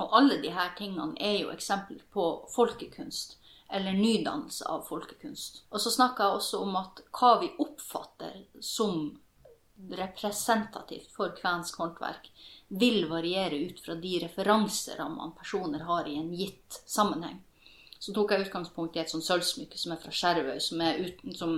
Og 0.00 0.16
alle 0.16 0.40
disse 0.42 0.66
tingene 0.78 1.16
er 1.20 1.42
jo 1.42 1.52
eksempler 1.52 2.02
på 2.12 2.26
folkekunst, 2.54 3.36
eller 3.70 3.94
nydannelse 3.94 4.66
av 4.66 4.86
folkekunst. 4.88 5.64
Og 5.70 5.82
så 5.82 5.92
snakker 5.94 6.26
jeg 6.26 6.40
også 6.40 6.62
om 6.64 6.78
at 6.80 7.02
hva 7.14 7.34
vi 7.42 7.50
oppfatter 7.62 8.40
som 8.64 9.12
representativt 9.96 11.12
for 11.14 11.32
kvensk 11.36 11.78
håndverk, 11.80 12.26
vil 12.68 13.06
variere 13.10 13.58
ut 13.70 13.80
fra 13.82 13.96
de 13.98 14.18
referanserammene 14.24 15.36
personer 15.38 15.86
har 15.88 16.08
i 16.08 16.18
en 16.20 16.32
gitt 16.36 16.82
sammenheng. 16.86 17.40
Så 18.00 18.14
tok 18.16 18.32
jeg 18.32 18.46
utgangspunkt 18.46 18.96
i 18.96 19.02
et 19.02 19.12
sånt 19.12 19.26
sølvsmykke 19.26 19.78
som 19.78 19.92
er 19.92 20.00
fra 20.00 20.12
Skjervøy, 20.14 20.58
som, 20.62 20.80
uten, 20.80 21.34
som 21.36 21.56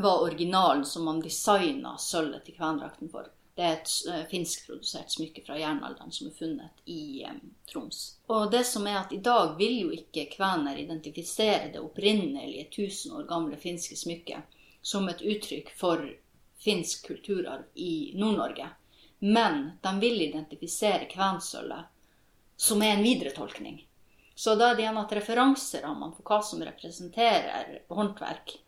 var 0.00 0.22
originalen 0.22 0.84
som 0.84 1.04
man 1.04 1.20
designa 1.20 1.96
sølvet 1.98 2.44
til 2.44 2.54
kvendrakten 2.54 3.10
for. 3.10 3.26
Det 3.54 3.64
er 3.66 3.72
et 3.72 3.94
eh, 4.06 4.20
finskprodusert 4.30 5.10
smykke 5.10 5.42
fra 5.46 5.56
jernalderen 5.58 6.12
som 6.14 6.28
er 6.28 6.36
funnet 6.38 6.84
i 6.86 7.24
um, 7.26 7.40
Troms. 7.66 8.02
Og 8.30 8.52
det 8.52 8.60
som 8.68 8.86
er 8.86 9.00
at 9.00 9.12
i 9.12 9.18
dag 9.18 9.56
vil 9.58 9.74
jo 9.80 9.88
ikke 9.96 10.28
kvener 10.36 10.78
identifisere 10.78 11.72
det 11.72 11.82
opprinnelige 11.82 12.68
1000 12.68 13.16
år 13.18 13.26
gamle 13.26 13.58
finske 13.58 13.98
smykket 13.98 14.54
som 14.82 15.10
et 15.10 15.24
uttrykk 15.26 15.74
for 15.80 16.06
finsk 16.62 17.08
kulturarv 17.10 17.66
i 17.74 18.12
Nord-Norge. 18.14 18.70
Men 19.18 19.60
de 19.82 19.96
vil 19.98 20.22
identifisere 20.28 21.10
kvensølvet 21.10 21.90
som 22.54 22.82
er 22.86 22.94
en 22.94 23.02
videretolkning. 23.02 23.82
Så 24.38 24.54
da 24.54 24.70
er 24.70 24.78
det 24.78 24.86
igjen 24.86 25.02
at 25.02 25.18
referanserammene 25.18 26.14
for 26.14 26.30
hva 26.30 26.38
som 26.46 26.62
representerer 26.62 27.80
håndverk 27.90 28.60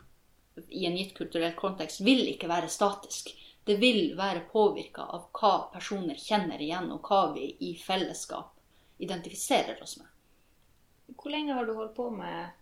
i 0.69 0.87
en 0.87 0.97
gitt 0.97 1.15
kulturell 1.17 1.55
kontekst, 1.59 2.01
vil 2.01 2.23
ikke 2.29 2.49
være 2.51 2.69
statisk. 2.69 3.33
Det 3.65 3.77
vil 3.81 4.15
være 4.19 4.47
påvirka 4.53 5.05
av 5.15 5.29
hva 5.37 5.53
personer 5.73 6.19
kjenner 6.19 6.63
igjen, 6.63 6.91
og 6.95 7.07
hva 7.07 7.33
vi 7.35 7.51
i 7.69 7.75
fellesskap 7.79 8.57
identifiserer 9.01 9.83
oss 9.83 9.99
med. 10.01 10.09
Hvor 11.17 11.33
lenge 11.33 11.55
har 11.55 11.67
du 11.67 11.75
holdt 11.75 11.95
på 11.97 12.09
med 12.15 12.57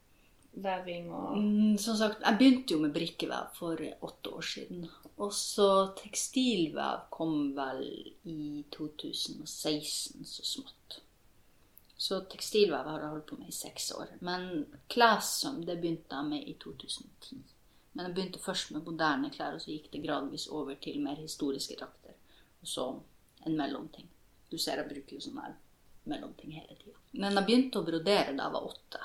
veving 0.62 1.10
og 1.12 1.36
Mm, 1.38 1.78
Som 1.78 1.96
sagt, 1.96 2.22
jeg 2.22 2.38
begynte 2.38 2.74
jo 2.74 2.80
med 2.80 2.92
brikkevev 2.92 3.52
for 3.54 3.82
åtte 4.02 4.30
år 4.30 4.42
siden. 4.42 4.88
Og 5.18 5.32
så 5.34 5.94
tekstilvev 5.98 7.08
kom 7.10 7.54
vel 7.54 7.84
i 8.24 8.64
2016, 8.70 10.24
så 10.24 10.44
smått. 10.44 11.00
Så 11.98 12.20
tekstilvev 12.30 12.86
har 12.86 13.00
jeg 13.00 13.10
holdt 13.10 13.26
på 13.26 13.38
med 13.38 13.48
i 13.48 13.52
seks 13.56 13.92
år. 13.92 14.12
Men 14.20 14.66
klessøm 14.88 15.64
det 15.66 15.80
begynte 15.80 16.14
jeg 16.14 16.30
med 16.30 16.46
i 16.46 16.54
2010. 16.62 17.40
Men 17.98 18.06
jeg 18.06 18.14
begynte 18.14 18.38
først 18.38 18.70
med 18.70 18.84
moderne 18.86 19.28
klær, 19.34 19.56
og 19.58 19.60
så 19.64 19.72
gikk 19.74 19.88
det 19.90 20.04
gradvis 20.04 20.44
over 20.54 20.76
til 20.78 21.00
mer 21.02 21.18
historiske 21.18 21.74
drakter. 21.80 22.14
Og 22.62 22.70
så 22.70 22.84
en 23.46 23.56
mellomting. 23.58 24.06
Du 24.52 24.54
ser 24.58 24.78
jeg 24.78 24.86
bruker 24.92 25.16
jo 25.18 25.24
sånn 25.24 25.40
her 25.42 25.56
mellomting 26.08 26.54
hele 26.54 26.76
tida. 26.78 26.94
Men 27.18 27.34
jeg 27.34 27.48
begynte 27.48 27.80
å 27.82 27.86
brodere 27.88 28.36
da 28.38 28.46
jeg 28.46 28.54
var 28.54 28.68
åtte. 28.70 29.00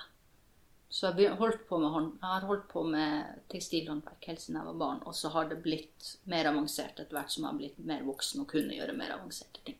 Så 0.93 1.09
jeg 1.17 1.33
holdt 1.39 1.63
på 1.67 1.79
med, 1.81 1.89
hånd- 1.89 2.13
jeg 2.21 2.29
har 2.35 2.45
holdt 2.45 2.67
på 2.69 2.83
med 2.85 3.41
tekstilhåndverk 3.49 4.27
helt 4.29 4.43
siden 4.43 4.59
jeg 4.61 4.67
var 4.69 4.77
barn. 4.83 5.01
Og 5.09 5.15
så 5.17 5.31
har 5.33 5.49
det 5.49 5.57
blitt 5.65 6.11
mer 6.29 6.45
avansert 6.53 6.99
etter 7.01 7.17
hvert 7.17 7.33
som 7.33 7.43
jeg 7.47 7.49
har 7.49 7.57
blitt 7.63 7.79
mer 7.89 8.05
voksen 8.05 8.43
og 8.45 8.51
kunne 8.53 8.77
gjøre 8.77 8.93
mer 8.93 9.15
avanserte 9.17 9.65
ting. 9.65 9.79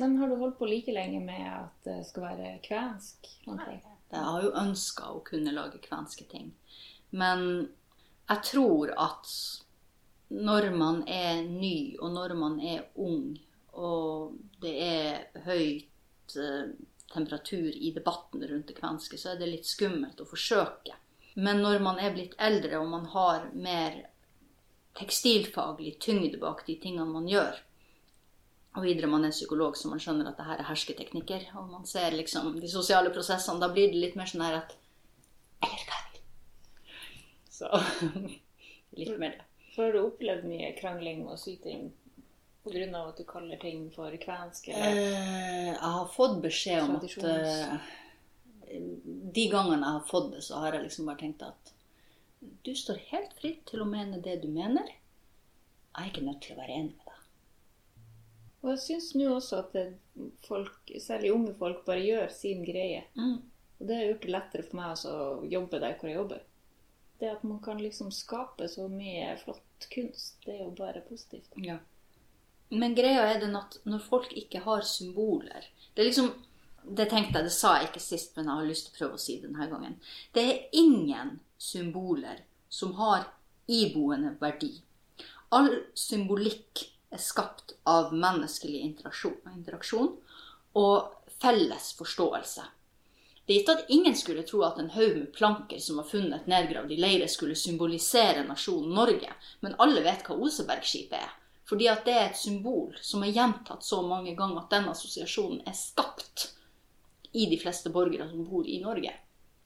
Men 0.00 0.16
har 0.18 0.26
du 0.28 0.34
holdt 0.40 0.58
på 0.58 0.66
like 0.66 0.90
lenge 0.92 1.20
med 1.22 1.46
at 1.46 1.84
det 1.86 2.00
skal 2.08 2.24
være 2.32 2.56
kvensk? 2.66 3.28
håndverk? 3.46 3.86
Jeg 4.10 4.26
har 4.26 4.42
jo 4.42 4.50
ønska 4.58 5.12
å 5.14 5.20
kunne 5.22 5.52
lage 5.54 5.78
kvenske 5.86 6.26
ting. 6.26 6.50
Men 7.14 7.68
jeg 8.30 8.42
tror 8.46 8.92
at 8.94 9.30
når 10.30 10.70
man 10.78 11.02
er 11.10 11.42
ny, 11.42 11.96
og 11.98 12.12
når 12.14 12.34
man 12.38 12.60
er 12.62 12.84
ung, 12.94 13.34
og 13.74 14.36
det 14.62 14.74
er 14.84 15.42
høyt 15.46 16.36
eh, 16.38 16.70
temperatur 17.10 17.70
i 17.74 17.90
debatten 17.94 18.44
rundt 18.46 18.70
det 18.70 18.78
kvenske, 18.78 19.18
så 19.18 19.32
er 19.32 19.40
det 19.40 19.50
litt 19.50 19.66
skummelt 19.66 20.22
å 20.22 20.28
forsøke. 20.30 20.94
Men 21.34 21.62
når 21.62 21.82
man 21.82 21.98
er 21.98 22.14
blitt 22.14 22.36
eldre, 22.38 22.78
og 22.78 22.90
man 22.90 23.08
har 23.10 23.50
mer 23.54 23.98
tekstilfaglig 24.98 25.96
tyngde 26.02 26.38
bak 26.38 26.64
de 26.66 26.76
tingene 26.82 27.10
man 27.10 27.28
gjør. 27.30 27.58
Og 28.78 28.86
videre 28.86 29.10
man 29.10 29.26
er 29.26 29.34
psykolog, 29.34 29.76
så 29.78 29.90
man 29.90 30.02
skjønner 30.02 30.30
at 30.30 30.38
det 30.38 30.46
her 30.46 30.62
er 30.62 30.68
hersketeknikker. 30.70 31.48
Og 31.58 31.70
man 31.72 31.86
ser 31.88 32.14
liksom 32.14 32.52
de 32.62 32.70
sosiale 32.70 33.10
prosessene. 33.14 33.62
Da 33.62 33.70
blir 33.72 33.90
det 33.90 34.02
litt 34.02 34.18
mer 34.18 34.30
sånn 34.30 34.46
her 34.46 34.60
at 34.62 34.76
Eller 35.60 35.82
hva. 35.88 35.99
Så 37.60 37.68
litt 38.98 39.16
mer 39.20 39.36
det. 39.36 39.46
For 39.74 39.86
har 39.86 39.94
du 39.94 40.02
opplevd 40.02 40.46
mye 40.50 40.72
krangling 40.78 41.26
og 41.28 41.38
syting 41.38 41.90
pga. 42.64 42.86
at 43.02 43.16
du 43.16 43.24
kaller 43.24 43.60
ting 43.60 43.90
for 43.94 44.16
kvensk? 44.16 44.68
Eller? 44.68 44.96
Eh, 44.96 45.66
jeg 45.68 45.92
har 45.96 46.08
fått 46.14 46.40
beskjed 46.42 46.82
om 46.82 46.96
at 46.96 47.18
eh, 47.24 47.92
De 49.36 49.46
gangene 49.52 49.84
jeg 49.84 49.98
har 49.98 50.08
fått 50.08 50.32
det, 50.34 50.42
så 50.46 50.64
har 50.64 50.74
jeg 50.74 50.88
liksom 50.88 51.10
bare 51.10 51.22
tenkt 51.22 51.46
at 51.46 51.74
du 52.64 52.72
står 52.74 53.00
helt 53.10 53.32
fritt 53.36 53.66
til 53.68 53.82
å 53.84 53.88
mene 53.88 54.20
det 54.24 54.38
du 54.40 54.48
mener. 54.48 54.86
Jeg 54.88 56.02
er 56.02 56.12
ikke 56.12 56.24
nødt 56.24 56.40
til 56.44 56.56
å 56.56 56.60
være 56.62 56.76
enig 56.78 56.94
med 56.94 57.08
deg. 57.10 57.16
Og 58.60 58.70
jeg 58.74 58.80
syns 58.84 59.10
nå 59.16 59.26
også 59.34 59.60
at 59.60 59.76
folk, 60.46 60.92
særlig 61.00 61.32
unge 61.34 61.52
folk, 61.58 61.82
bare 61.84 62.04
gjør 62.04 62.32
sin 62.32 62.64
greie. 62.64 63.02
Mm. 63.16 63.38
Og 63.80 63.88
det 63.88 63.96
har 63.96 64.08
gjort 64.08 64.24
det 64.24 64.32
lettere 64.34 64.66
for 64.68 64.80
meg 64.80 65.04
å 65.08 65.18
jobbe 65.48 65.80
der 65.82 65.96
hvor 65.98 66.10
jeg 66.10 66.18
jobber. 66.18 66.42
Det 67.20 67.28
at 67.28 67.42
man 67.44 67.60
kan 67.60 67.78
liksom 67.82 68.10
skape 68.12 68.68
så 68.68 68.88
mye 68.88 69.34
flott 69.42 69.88
kunst, 69.92 70.38
det 70.44 70.54
er 70.56 70.62
jo 70.64 70.70
bare 70.76 71.02
positivt. 71.04 71.52
Ja. 71.60 71.78
Men 72.70 72.94
greia 72.94 73.26
er 73.28 73.40
den 73.42 73.56
at 73.58 73.76
når 73.84 74.04
folk 74.06 74.30
ikke 74.38 74.60
har 74.62 74.84
symboler 74.86 75.64
Det 75.94 76.04
er 76.04 76.06
liksom 76.06 76.28
Det 76.84 77.08
tenkte 77.10 77.40
jeg, 77.40 77.48
det 77.48 77.52
sa 77.52 77.74
jeg 77.76 77.88
ikke 77.90 78.02
sist, 78.02 78.36
men 78.36 78.46
jeg 78.46 78.60
har 78.60 78.68
lyst 78.68 78.86
til 78.86 78.94
å 78.94 78.98
prøve 78.98 79.18
å 79.18 79.20
si 79.20 79.34
det 79.36 79.50
denne 79.50 79.66
gangen. 79.68 79.98
Det 80.32 80.44
er 80.46 80.78
ingen 80.80 81.34
symboler 81.60 82.40
som 82.72 82.94
har 82.96 83.26
iboende 83.68 84.32
verdi. 84.40 84.70
All 85.52 85.68
symbolikk 85.98 86.86
er 87.12 87.20
skapt 87.20 87.74
av 87.84 88.14
menneskelig 88.16 88.80
interaksjon, 88.86 89.36
interaksjon 89.52 90.14
og 90.80 91.34
felles 91.42 91.92
forståelse. 91.98 92.64
Det 93.50 93.54
er 93.54 93.58
gitt 93.58 93.68
at 93.68 93.88
ingen 93.90 94.14
skulle 94.14 94.42
tro 94.46 94.60
at 94.62 94.76
en 94.78 94.92
haug 94.94 95.14
med 95.16 95.32
planker 95.34 95.78
som 95.82 95.96
var 95.98 96.04
funnet 96.06 96.44
nedgravd 96.46 96.92
i 96.94 96.96
leire, 97.02 97.26
skulle 97.28 97.56
symbolisere 97.58 98.44
nasjonen 98.46 98.92
Norge, 98.94 99.32
men 99.60 99.74
alle 99.82 100.04
vet 100.04 100.22
hva 100.22 100.36
Osebergskipet 100.38 101.16
er. 101.18 101.32
Fordi 101.66 101.88
at 101.90 102.04
det 102.06 102.14
er 102.14 102.28
et 102.28 102.38
symbol 102.38 102.94
som 103.02 103.24
er 103.26 103.32
gjentatt 103.34 103.82
så 103.82 103.98
mange 104.06 104.36
ganger 104.38 104.60
at 104.60 104.70
den 104.76 104.86
assosiasjonen 104.92 105.66
er 105.66 105.74
skapt 105.74 106.46
i 107.32 107.48
de 107.50 107.58
fleste 107.58 107.90
borgere 107.90 108.28
som 108.30 108.46
bor 108.46 108.70
i 108.70 108.78
Norge. 108.84 109.16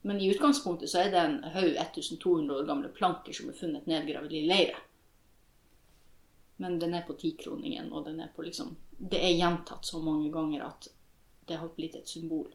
Men 0.09 0.17
i 0.17 0.33
utgangspunktet 0.33 0.89
så 0.89 1.05
er 1.05 1.13
det 1.13 1.21
en 1.21 1.39
haug 1.53 1.77
1200 1.85 2.57
år 2.57 2.73
gamle 2.73 2.95
planker 2.97 3.37
som 3.37 3.53
er 3.53 3.61
funnet 3.61 3.85
nedgravd 3.85 4.33
i 4.33 4.45
leire. 4.49 4.81
Men 6.57 6.81
den 6.81 6.97
er 6.97 7.05
på 7.05 7.21
tikroningen, 7.21 7.93
og 7.93 8.09
den 8.09 8.25
er 8.25 8.33
på 8.33 8.49
liksom 8.49 8.79
Det 8.97 9.21
er 9.21 9.37
gjentatt 9.37 9.85
så 9.85 10.01
mange 10.01 10.33
ganger 10.33 10.71
at 10.73 10.89
det 11.45 11.61
har 11.61 11.77
blitt 11.77 12.01
et 12.01 12.09
symbol. 12.09 12.49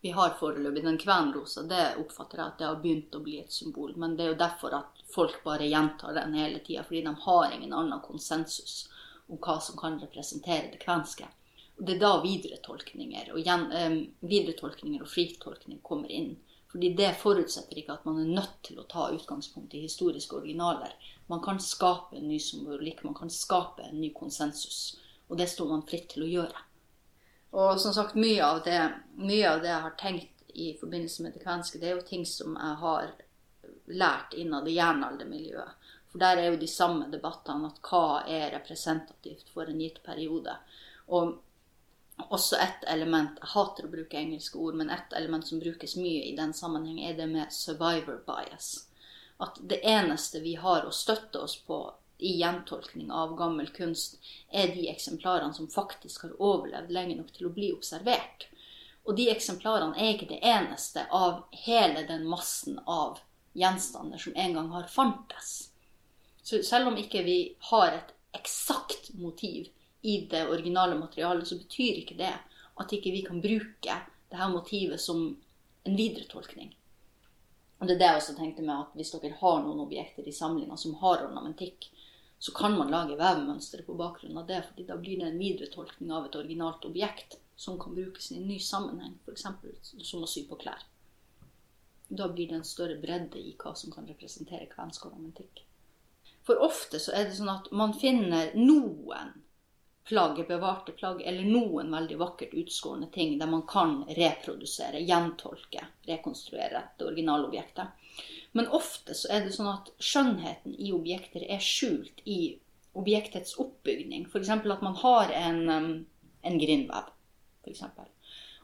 Vi 0.00 0.10
har 0.14 0.36
foreløpig 0.38 0.82
den 0.84 0.98
kvenrosa, 0.98 1.62
det 1.66 1.96
oppfatter 1.98 2.38
jeg 2.38 2.46
at 2.46 2.58
det 2.60 2.66
har 2.68 2.82
begynt 2.82 3.14
å 3.16 3.22
bli 3.24 3.38
et 3.40 3.52
symbol. 3.52 3.94
Men 3.96 4.16
det 4.16 4.26
er 4.26 4.34
jo 4.34 4.42
derfor 4.42 4.76
at 4.76 5.00
folk 5.14 5.40
bare 5.44 5.66
gjentar 5.66 6.14
den 6.14 6.36
hele 6.36 6.60
tida, 6.60 6.84
fordi 6.84 7.02
de 7.06 7.14
har 7.24 7.54
ingen 7.54 7.72
annen 7.72 8.02
konsensus 8.04 8.84
om 9.26 9.40
hva 9.42 9.56
som 9.60 9.78
kan 9.80 9.98
representere 10.02 10.70
det 10.72 10.82
kvenske. 10.84 11.26
Det 11.76 11.96
er 11.96 12.00
da 12.00 12.12
videretolkninger 12.22 13.32
og, 13.34 13.40
gjen, 13.44 13.64
eh, 13.72 13.96
videretolkninger 14.20 15.02
og 15.02 15.10
fritolkning 15.12 15.80
kommer 15.82 16.12
inn. 16.12 16.36
Fordi 16.72 16.92
det 16.94 17.16
forutsetter 17.20 17.78
ikke 17.80 17.94
at 17.96 18.04
man 18.04 18.18
er 18.20 18.32
nødt 18.36 18.56
til 18.66 18.78
å 18.80 18.86
ta 18.88 19.08
utgangspunkt 19.12 19.74
i 19.74 19.84
historiske 19.84 20.36
originaler. 20.36 20.92
Man 21.28 21.40
kan 21.40 21.60
skape 21.62 22.16
en 22.16 22.28
ny 22.28 22.38
symbolikk, 22.38 23.04
man 23.04 23.14
kan 23.14 23.30
skape 23.30 23.82
en 23.82 24.00
ny 24.00 24.10
konsensus. 24.14 24.96
Og 25.28 25.38
det 25.38 25.48
står 25.48 25.70
man 25.72 25.86
fritt 25.88 26.10
til 26.12 26.26
å 26.26 26.30
gjøre. 26.30 26.64
Og 27.56 27.80
som 27.80 27.94
sagt, 27.96 28.18
mye 28.20 28.44
av 28.44 28.62
det, 28.66 28.80
mye 29.16 29.48
av 29.48 29.62
det 29.64 29.70
jeg 29.70 29.84
har 29.86 29.94
tenkt 30.00 30.42
i 30.56 30.74
forbindelse 30.76 31.24
med 31.24 31.36
det 31.36 31.44
kvenske, 31.44 31.80
det 31.80 31.88
er 31.88 31.96
jo 31.96 32.04
ting 32.04 32.26
som 32.28 32.56
jeg 32.56 32.80
har 32.82 33.14
lært 33.86 34.34
innad 34.36 34.68
i 34.68 34.76
jernaldermiljøet. 34.76 35.88
For 36.10 36.20
der 36.20 36.40
er 36.40 36.50
jo 36.50 36.60
de 36.60 36.68
samme 36.68 37.08
debattene 37.12 37.70
at 37.70 37.80
hva 37.88 38.22
er 38.28 38.52
representativt 38.54 39.48
for 39.54 39.68
en 39.72 39.80
gitt 39.80 40.02
periode. 40.04 40.52
Og 41.08 41.36
også 42.32 42.56
et 42.60 42.84
element 42.88 43.36
Jeg 43.42 43.52
hater 43.52 43.86
å 43.86 43.92
bruke 43.92 44.16
engelske 44.16 44.58
ord, 44.58 44.76
men 44.76 44.92
et 44.92 45.16
element 45.16 45.46
som 45.46 45.60
brukes 45.60 45.96
mye 46.00 46.24
i 46.28 46.36
den 46.36 46.54
sammenheng, 46.56 47.02
er 47.04 47.16
det 47.16 47.28
med 47.28 47.52
survivor 47.52 48.22
bias. 48.28 48.88
At 49.40 49.60
det 49.60 49.82
eneste 49.84 50.40
vi 50.40 50.54
har 50.60 50.84
å 50.84 50.92
støtte 50.92 51.44
oss 51.44 51.56
på 51.60 51.82
i 52.18 52.36
gjentolkning 52.40 53.10
av 53.12 53.36
gammel 53.36 53.68
kunst, 53.68 54.18
er 54.50 54.72
de 54.74 54.88
eksemplarene 54.90 55.54
som 55.54 55.68
faktisk 55.68 56.22
har 56.26 56.36
overlevd 56.40 56.92
lenge 56.92 57.16
nok 57.18 57.32
til 57.36 57.48
å 57.48 57.54
bli 57.56 57.70
observert. 57.74 58.48
Og 59.06 59.16
de 59.18 59.28
eksemplarene 59.30 59.98
er 60.00 60.14
ikke 60.14 60.30
det 60.32 60.40
eneste 60.42 61.06
av 61.14 61.44
hele 61.66 62.06
den 62.08 62.26
massen 62.28 62.80
av 62.86 63.20
gjenstander 63.56 64.20
som 64.20 64.36
en 64.36 64.56
gang 64.56 64.70
har 64.72 64.88
fantes. 64.90 65.70
Så 66.42 66.62
selv 66.62 66.90
om 66.90 66.98
ikke 67.00 67.24
vi 67.26 67.38
har 67.70 67.92
et 67.92 68.12
eksakt 68.36 69.12
motiv 69.18 69.68
i 70.06 70.20
det 70.30 70.44
originale 70.48 70.98
materialet, 70.98 71.46
så 71.48 71.58
betyr 71.58 72.02
ikke 72.02 72.18
det 72.18 72.32
at 72.76 72.92
ikke 72.92 73.12
vi 73.14 73.22
kan 73.26 73.40
bruke 73.40 74.00
det 74.30 74.40
her 74.40 74.50
motivet 74.52 75.00
som 75.00 75.28
en 75.86 75.96
videretolkning. 75.96 76.74
Og 77.78 77.88
det 77.88 77.96
er 77.96 78.00
det 78.00 78.08
jeg 78.08 78.20
også 78.20 78.34
tenkte 78.36 78.64
med 78.64 78.76
at 78.76 78.94
hvis 78.96 79.12
dere 79.14 79.36
har 79.40 79.58
noen 79.62 79.82
objekter 79.84 80.26
i 80.26 80.34
samlinga 80.34 80.78
som 80.80 80.96
har 81.02 81.24
ornamentikk, 81.26 81.88
så 82.38 82.52
kan 82.52 82.76
man 82.78 82.90
lage 82.92 83.16
vevmønstre 83.16 83.82
på 83.86 83.96
bakgrunn 83.96 84.36
av 84.38 84.46
det, 84.46 84.60
fordi 84.68 84.84
da 84.88 84.96
blir 85.00 85.20
det 85.20 85.30
en 85.30 85.38
videretolkning 85.38 86.12
av 86.12 86.26
et 86.26 86.36
originalt 86.36 86.84
objekt 86.84 87.38
som 87.56 87.78
kan 87.80 87.94
brukes 87.96 88.30
i 88.32 88.36
en 88.36 88.48
ny 88.48 88.58
sammenheng, 88.60 89.16
f.eks. 89.24 89.46
som 90.02 90.24
å 90.24 90.28
sy 90.28 90.44
på 90.48 90.58
klær. 90.60 90.84
Da 92.08 92.28
blir 92.28 92.50
det 92.50 92.60
en 92.60 92.68
større 92.68 92.98
bredde 93.00 93.40
i 93.40 93.56
hva 93.58 93.72
som 93.74 93.90
kan 93.94 94.06
representere 94.06 94.68
kvensk 94.70 95.08
ornamentikk. 95.08 95.64
For 96.46 96.60
ofte 96.62 97.00
så 97.02 97.16
er 97.16 97.26
det 97.26 97.38
sånn 97.38 97.50
at 97.50 97.72
man 97.74 97.96
finner 97.98 98.52
noen 98.54 99.32
plagg, 100.06 100.38
bevarte 100.46 100.92
plagg, 100.92 101.22
eller 101.26 101.48
noen 101.48 101.90
veldig 101.90 102.18
vakkert 102.20 102.54
utskårne 102.54 103.08
ting 103.14 103.38
der 103.40 103.50
man 103.50 103.64
kan 103.66 104.04
reprodusere, 104.18 105.00
gjentolke, 105.02 105.82
rekonstruere 106.06 106.84
det 106.98 107.08
originalobjektet. 107.08 108.05
Men 108.56 108.70
ofte 108.72 109.14
så 109.14 109.28
er 109.34 109.44
det 109.44 109.54
sånn 109.56 109.68
at 109.72 109.90
skjønnheten 110.00 110.76
i 110.78 110.92
objekter 110.96 111.44
er 111.44 111.62
skjult 111.62 112.22
i 112.24 112.56
objektets 112.96 113.58
oppbygning. 113.60 114.24
F.eks. 114.30 114.48
at 114.48 114.84
man 114.84 114.96
har 115.02 115.32
en, 115.36 115.60
um, 115.68 115.90
en 116.42 116.58
grindvev. 116.60 117.12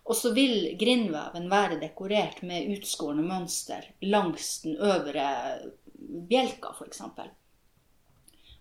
Og 0.03 0.17
så 0.17 0.33
vil 0.35 0.73
grindveven 0.79 1.49
være 1.51 1.79
dekorert 1.83 2.41
med 2.47 2.71
utskårne 2.77 3.23
mønster 3.27 3.87
langs 4.07 4.61
den 4.65 4.79
øvre 4.79 5.27
bjelka, 6.31 6.73
f.eks. 6.79 7.03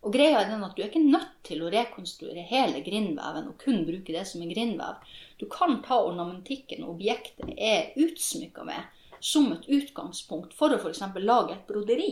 Og 0.01 0.13
greia 0.15 0.39
er 0.41 0.49
den 0.49 0.63
at 0.65 0.75
Du 0.75 0.82
er 0.82 0.89
ikke 0.89 1.04
nødt 1.04 1.34
til 1.45 1.62
å 1.62 1.69
rekonstruere 1.73 2.45
hele 2.49 2.82
grindveven 2.86 3.49
og 3.51 3.58
kun 3.62 3.84
bruke 3.86 4.13
det 4.13 4.25
som 4.30 4.41
en 4.41 4.54
grindvev. 4.54 4.97
Du 5.38 5.45
kan 5.49 5.80
ta 5.86 5.99
ornamentikken 6.01 6.88
objektet 6.89 7.54
er 7.58 7.93
utsmykka 8.01 8.65
med, 8.65 8.82
som 9.21 9.51
et 9.53 9.67
utgangspunkt 9.69 10.53
for 10.57 10.73
å 10.73 10.79
f.eks. 10.81 11.01
lage 11.21 11.55
et 11.55 11.67
broderi. 11.67 12.12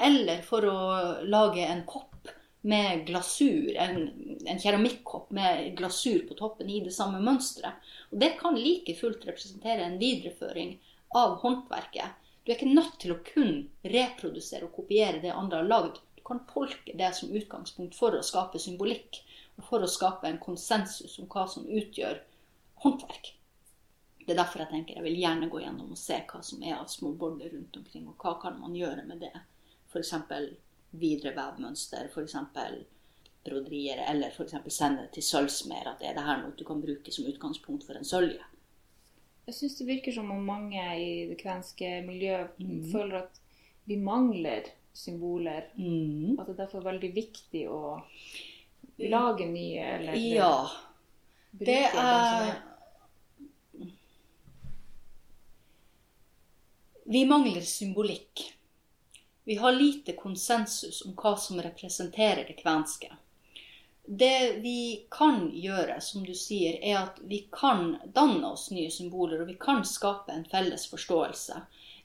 Eller 0.00 0.42
for 0.44 0.66
å 0.68 0.80
lage 1.24 1.64
en 1.66 1.84
kopp 1.88 2.30
med 2.66 3.06
glasur, 3.06 3.76
en, 3.78 4.08
en 4.46 4.58
keramikkopp 4.60 5.30
med 5.30 5.76
glasur 5.78 6.24
på 6.28 6.34
toppen 6.34 6.70
i 6.70 6.80
det 6.84 6.92
samme 6.94 7.20
mønsteret. 7.22 7.78
Og 8.10 8.18
det 8.22 8.32
kan 8.40 8.58
like 8.58 8.96
fullt 8.98 9.26
representere 9.28 9.86
en 9.86 10.00
videreføring 10.00 10.74
av 11.14 11.38
håndverket. 11.44 12.16
Du 12.42 12.50
er 12.50 12.58
ikke 12.58 12.74
nødt 12.74 12.98
til 13.02 13.14
å 13.14 13.20
kun 13.26 13.54
reprodusere 13.86 14.66
og 14.66 14.74
kopiere 14.80 15.22
det 15.22 15.34
andre 15.34 15.62
har 15.62 15.70
lagd. 15.70 16.02
Du 16.18 16.22
kan 16.26 16.42
tolke 16.50 16.94
det 16.98 17.12
som 17.14 17.30
utgangspunkt 17.34 17.94
for 17.98 18.18
å 18.18 18.26
skape 18.26 18.58
symbolikk, 18.62 19.22
og 19.56 19.70
for 19.70 19.82
å 19.82 19.90
skape 19.90 20.28
en 20.28 20.42
konsensus 20.42 21.16
om 21.22 21.30
hva 21.30 21.46
som 21.50 21.66
utgjør 21.70 22.20
håndverk. 22.82 23.35
Det 24.26 24.34
er 24.34 24.40
derfor 24.40 24.64
jeg 24.64 24.72
tenker 24.72 24.96
jeg 24.98 25.04
vil 25.04 25.20
gjerne 25.20 25.48
gå 25.50 25.60
gjennom 25.62 25.92
og 25.94 25.98
se 26.00 26.18
hva 26.26 26.40
som 26.42 26.62
er 26.66 26.80
av 26.80 26.88
små 26.90 27.12
boller 27.14 27.52
rundt 27.52 27.76
omkring, 27.78 28.08
og 28.10 28.18
hva 28.18 28.34
kan 28.42 28.58
man 28.58 28.74
gjøre 28.74 29.04
med 29.06 29.22
det. 29.22 29.32
F.eks. 29.86 30.12
videre 30.90 31.34
vevmønster, 31.36 32.08
f.eks. 32.10 32.34
broderier, 33.46 34.02
eller 34.10 34.34
f.eks. 34.34 34.56
sende 34.74 35.06
det 35.06 35.12
til 35.14 35.28
sølvsmed 35.28 35.92
at 35.92 36.02
er 36.02 36.18
det 36.18 36.26
her 36.26 36.42
noe 36.42 36.56
du 36.58 36.64
kan 36.66 36.82
bruke 36.82 37.14
som 37.14 37.28
utgangspunkt 37.30 37.86
for 37.86 37.98
en 37.98 38.08
sølje. 38.08 38.42
Jeg 39.46 39.54
syns 39.54 39.78
det 39.78 39.86
virker 39.86 40.16
som 40.16 40.30
om 40.34 40.42
mange 40.42 40.82
i 40.98 41.10
det 41.30 41.38
kvenske 41.38 42.00
miljøet 42.02 42.58
mm. 42.58 42.80
føler 42.90 43.20
at 43.20 43.38
vi 43.86 44.00
mangler 44.02 44.66
symboler. 44.96 45.68
Mm. 45.78 46.34
At 46.34 46.48
det 46.48 46.56
er 46.56 46.62
derfor 46.64 46.82
veldig 46.82 47.12
viktig 47.14 47.68
å 47.70 48.00
lage 49.06 49.46
nye, 49.46 49.86
eller 50.00 50.18
Ja. 50.18 50.54
bruke 51.52 51.66
Det 51.66 51.82
dem 51.94 51.94
som 51.94 52.48
er 52.50 52.65
Vi 57.08 57.26
mangler 57.26 57.60
symbolikk. 57.60 58.54
Vi 59.44 59.56
har 59.56 59.72
lite 59.72 60.12
konsensus 60.12 61.02
om 61.06 61.12
hva 61.14 61.36
som 61.36 61.60
representerer 61.62 62.44
det 62.48 62.56
kvenske. 62.58 63.12
Det 64.06 64.58
vi 64.62 65.06
kan 65.10 65.52
gjøre, 65.54 66.00
som 66.00 66.24
du 66.26 66.34
sier, 66.34 66.80
er 66.82 66.98
at 67.04 67.20
vi 67.22 67.44
kan 67.52 67.94
danne 68.14 68.50
oss 68.50 68.72
nye 68.74 68.90
symboler, 68.90 69.44
og 69.44 69.52
vi 69.52 69.54
kan 69.54 69.84
skape 69.86 70.34
en 70.34 70.44
felles 70.50 70.88
forståelse. 70.90 71.60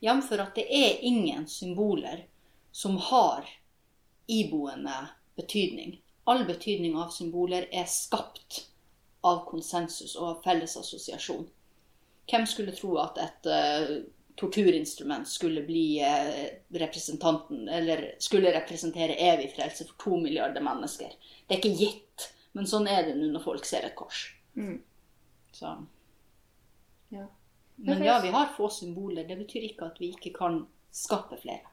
Jf. 0.05 0.31
at 0.37 0.55
det 0.55 0.67
er 0.69 1.01
ingen 1.01 1.49
symboler 1.49 2.27
som 2.71 2.97
har 2.97 3.49
iboende 4.27 5.07
betydning. 5.35 5.97
All 6.29 6.45
betydning 6.45 6.93
av 6.93 7.09
symboler 7.09 7.65
er 7.71 7.89
skapt 7.89 8.67
av 9.25 9.47
konsensus 9.49 10.13
og 10.15 10.27
av 10.29 10.41
felles 10.45 10.77
assosiasjon. 10.77 11.47
Hvem 12.29 12.45
skulle 12.45 12.77
tro 12.77 12.99
at 13.01 13.17
et 13.17 13.49
uh, 13.49 14.01
torturinstrument 14.37 15.27
skulle 15.27 15.63
bli 15.67 16.01
uh, 16.01 16.77
representanten, 16.79 17.67
eller 17.69 18.15
skulle 18.19 18.53
representere 18.53 19.15
evig 19.15 19.51
frelse 19.55 19.85
for 19.87 19.97
to 20.03 20.17
milliarder 20.21 20.61
mennesker? 20.61 21.11
Det 21.47 21.55
er 21.55 21.59
ikke 21.61 21.77
gitt, 21.79 22.27
men 22.53 22.67
sånn 22.67 22.87
er 22.87 23.03
det 23.07 23.15
nå 23.17 23.31
når 23.33 23.43
folk 23.43 23.65
ser 23.65 23.87
et 23.87 23.95
kors. 23.95 24.27
Mm. 24.55 24.81
Så. 25.51 25.73
Ja. 27.09 27.27
Men 27.75 28.03
ja, 28.03 28.19
vi 28.21 28.29
har 28.29 28.53
få 28.57 28.69
symboler. 28.69 29.23
Det 29.27 29.37
betyr 29.37 29.65
ikke 29.71 29.85
at 29.91 29.99
vi 29.99 30.11
ikke 30.15 30.33
kan 30.37 30.67
skape 30.91 31.37
flere. 31.41 31.67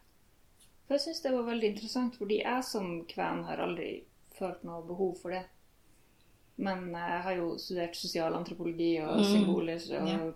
For 0.86 0.96
jeg 0.96 1.04
syns 1.04 1.22
det 1.22 1.32
var 1.34 1.44
veldig 1.50 1.68
interessant, 1.74 2.16
fordi 2.16 2.40
jeg 2.40 2.64
som 2.64 3.04
kven 3.10 3.42
har 3.44 3.60
aldri 3.60 4.04
følt 4.38 4.62
noe 4.64 4.82
behov 4.86 5.18
for 5.20 5.34
det. 5.34 5.44
Men 6.56 6.88
jeg 6.94 7.22
har 7.26 7.36
jo 7.36 7.50
studert 7.60 7.96
sosialantropologi 7.98 8.94
og 9.04 9.18
Mm. 9.18 9.24
symboler 9.24 9.82
og, 10.00 10.08
Ja. 10.08 10.32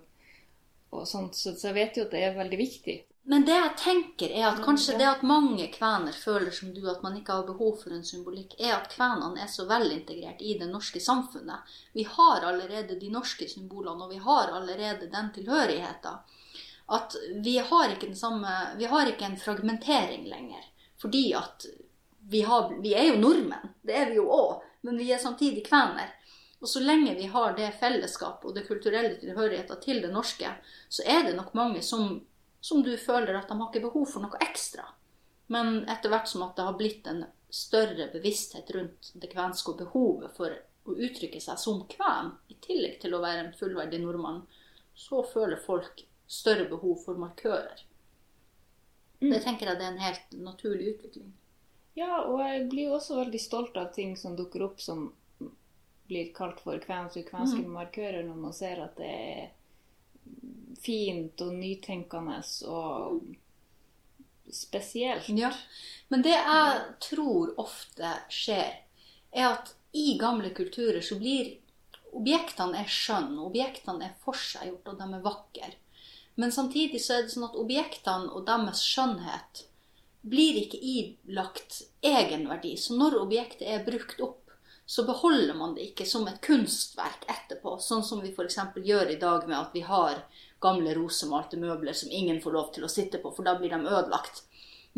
Og 0.92 1.08
sånt, 1.08 1.36
så, 1.36 1.54
så 1.56 1.70
jeg 1.70 1.78
vet 1.78 1.98
jo 1.98 2.06
at 2.06 2.14
det 2.14 2.22
er 2.26 2.36
veldig 2.36 2.60
viktig. 2.60 2.96
Men 3.24 3.44
det 3.46 3.54
jeg 3.54 3.74
tenker 3.78 4.32
er 4.34 4.48
at 4.48 4.62
kanskje 4.64 4.96
det 4.98 5.06
at 5.06 5.22
mange 5.26 5.68
kvener 5.70 6.14
føler 6.16 6.50
som 6.54 6.72
du 6.74 6.82
at 6.90 7.04
man 7.04 7.14
ikke 7.20 7.36
har 7.36 7.46
behov 7.46 7.76
for 7.84 7.94
en 7.94 8.02
symbolikk, 8.04 8.56
er 8.58 8.74
at 8.74 8.90
kvenene 8.90 9.44
er 9.44 9.50
så 9.50 9.68
velintegrert 9.70 10.42
i 10.42 10.56
det 10.58 10.66
norske 10.70 11.00
samfunnet. 11.00 11.76
Vi 11.94 12.02
har 12.16 12.42
allerede 12.48 12.98
de 12.98 13.10
norske 13.14 13.46
symbolene, 13.48 14.08
og 14.08 14.10
vi 14.10 14.18
har 14.24 14.50
allerede 14.50 15.10
den 15.12 15.30
tilhørigheten. 15.36 16.18
At 16.92 17.14
vi 17.44 17.56
har 17.62 17.92
ikke 17.92 18.10
den 18.10 18.18
samme 18.18 18.50
Vi 18.76 18.84
har 18.90 19.06
ikke 19.06 19.24
en 19.24 19.38
fragmentering 19.38 20.26
lenger. 20.26 20.66
Fordi 20.98 21.32
at 21.34 21.66
vi, 22.28 22.42
har, 22.42 22.74
vi 22.82 22.94
er 22.94 23.06
jo 23.12 23.20
nordmenn, 23.22 23.70
det 23.86 23.96
er 23.96 24.10
vi 24.10 24.18
jo 24.18 24.26
òg, 24.30 24.66
men 24.86 24.98
vi 24.98 25.10
er 25.12 25.22
samtidig 25.22 25.64
kvener. 25.66 26.10
Og 26.62 26.70
så 26.70 26.80
lenge 26.80 27.16
vi 27.18 27.26
har 27.26 27.56
det 27.58 27.72
fellesskapet 27.80 28.46
og 28.48 28.54
det 28.54 28.66
kulturelle 28.68 29.16
tilhørigheten 29.18 29.80
til 29.82 29.98
det 30.04 30.12
norske, 30.14 30.52
så 30.88 31.02
er 31.06 31.26
det 31.26 31.34
nok 31.36 31.56
mange 31.58 31.82
som 31.82 32.20
som 32.62 32.82
du 32.82 32.96
føler 32.96 33.34
at 33.34 33.48
de 33.48 33.58
har 33.58 33.70
ikke 33.70 33.88
behov 33.88 34.04
for 34.06 34.22
noe 34.22 34.38
ekstra. 34.44 34.84
Men 35.50 35.82
etter 35.90 36.12
hvert 36.12 36.28
som 36.30 36.44
at 36.46 36.54
det 36.56 36.66
har 36.68 36.76
blitt 36.78 37.08
en 37.10 37.24
større 37.50 38.06
bevissthet 38.12 38.70
rundt 38.76 39.10
det 39.18 39.30
kvenske 39.32 39.72
og 39.72 39.80
behovet 39.80 40.30
for 40.36 40.54
å 40.86 40.94
uttrykke 40.94 41.40
seg 41.42 41.58
som 41.58 41.82
kven, 41.90 42.30
i 42.46 42.54
tillegg 42.62 43.00
til 43.02 43.16
å 43.16 43.22
være 43.24 43.48
en 43.48 43.56
fullverdig 43.58 43.98
nordmann, 44.04 44.44
så 44.94 45.24
føler 45.26 45.58
folk 45.64 46.04
større 46.30 46.68
behov 46.70 47.02
for 47.02 47.18
markører. 47.18 47.82
Det 49.18 49.42
tenker 49.42 49.72
jeg 49.72 49.80
det 49.80 49.88
er 49.88 49.92
en 49.96 50.06
helt 50.06 50.38
naturlig 50.38 50.94
utvikling. 50.94 51.34
Ja, 51.98 52.22
og 52.22 52.40
jeg 52.46 52.68
blir 52.70 52.94
også 52.94 53.18
veldig 53.18 53.42
stolt 53.42 53.76
av 53.76 53.90
ting 53.94 54.14
som 54.16 54.38
dukker 54.38 54.62
opp 54.70 54.78
som 54.80 55.10
blir 56.12 56.30
kalt 56.36 56.60
for 56.60 56.78
kvensk 56.82 57.22
og 57.22 57.28
kvenske 57.32 57.64
markører, 57.72 58.22
når 58.28 58.40
man 58.44 58.54
ser 58.56 58.84
at 58.84 59.00
det 59.00 59.10
er 59.10 59.50
fint 60.82 61.40
og 61.42 61.54
nytenkende 61.56 62.38
og 62.68 63.22
spesielt. 64.52 65.28
Ja. 65.32 65.52
Men 66.12 66.24
det 66.24 66.34
jeg 66.34 66.80
tror 67.08 67.54
ofte 67.62 68.14
skjer, 68.32 68.74
er 69.32 69.48
at 69.54 69.72
i 69.96 70.18
gamle 70.20 70.52
kulturer 70.56 71.00
så 71.04 71.16
blir 71.20 71.54
objektene 72.12 72.82
er 72.82 72.90
skjønne, 72.90 73.40
objektene 73.46 74.10
er 74.10 74.18
forseggjort, 74.24 74.92
og 74.92 74.98
de 75.00 75.08
er 75.16 75.24
vakre. 75.24 75.70
Men 76.40 76.52
samtidig 76.52 77.00
så 77.04 77.16
er 77.16 77.26
det 77.26 77.34
sånn 77.34 77.48
at 77.48 77.58
objektene 77.60 78.32
og 78.32 78.44
deres 78.48 78.84
skjønnhet 78.84 79.66
blir 80.22 80.60
ikke 80.60 80.78
ilagt 80.78 81.82
egenverdi. 82.04 82.76
Så 82.78 82.96
når 82.96 83.18
objektet 83.24 83.66
er 83.68 83.84
brukt 83.86 84.20
opp, 84.24 84.41
så 84.92 85.04
beholder 85.04 85.54
man 85.54 85.74
det 85.74 85.86
ikke 85.86 86.04
som 86.04 86.26
et 86.28 86.40
kunstverk 86.44 87.22
etterpå. 87.24 87.78
Sånn 87.80 88.02
som 88.04 88.18
vi 88.20 88.28
f.eks. 88.28 88.58
gjør 88.84 89.08
i 89.08 89.16
dag 89.16 89.46
med 89.48 89.56
at 89.56 89.70
vi 89.72 89.80
har 89.86 90.18
gamle 90.60 90.92
rosemalte 90.98 91.56
møbler 91.56 91.96
som 91.96 92.12
ingen 92.12 92.42
får 92.44 92.52
lov 92.52 92.66
til 92.74 92.84
å 92.84 92.90
sitte 92.92 93.22
på, 93.22 93.32
for 93.32 93.48
da 93.48 93.54
blir 93.56 93.72
de 93.72 93.78
ødelagt. 93.80 94.42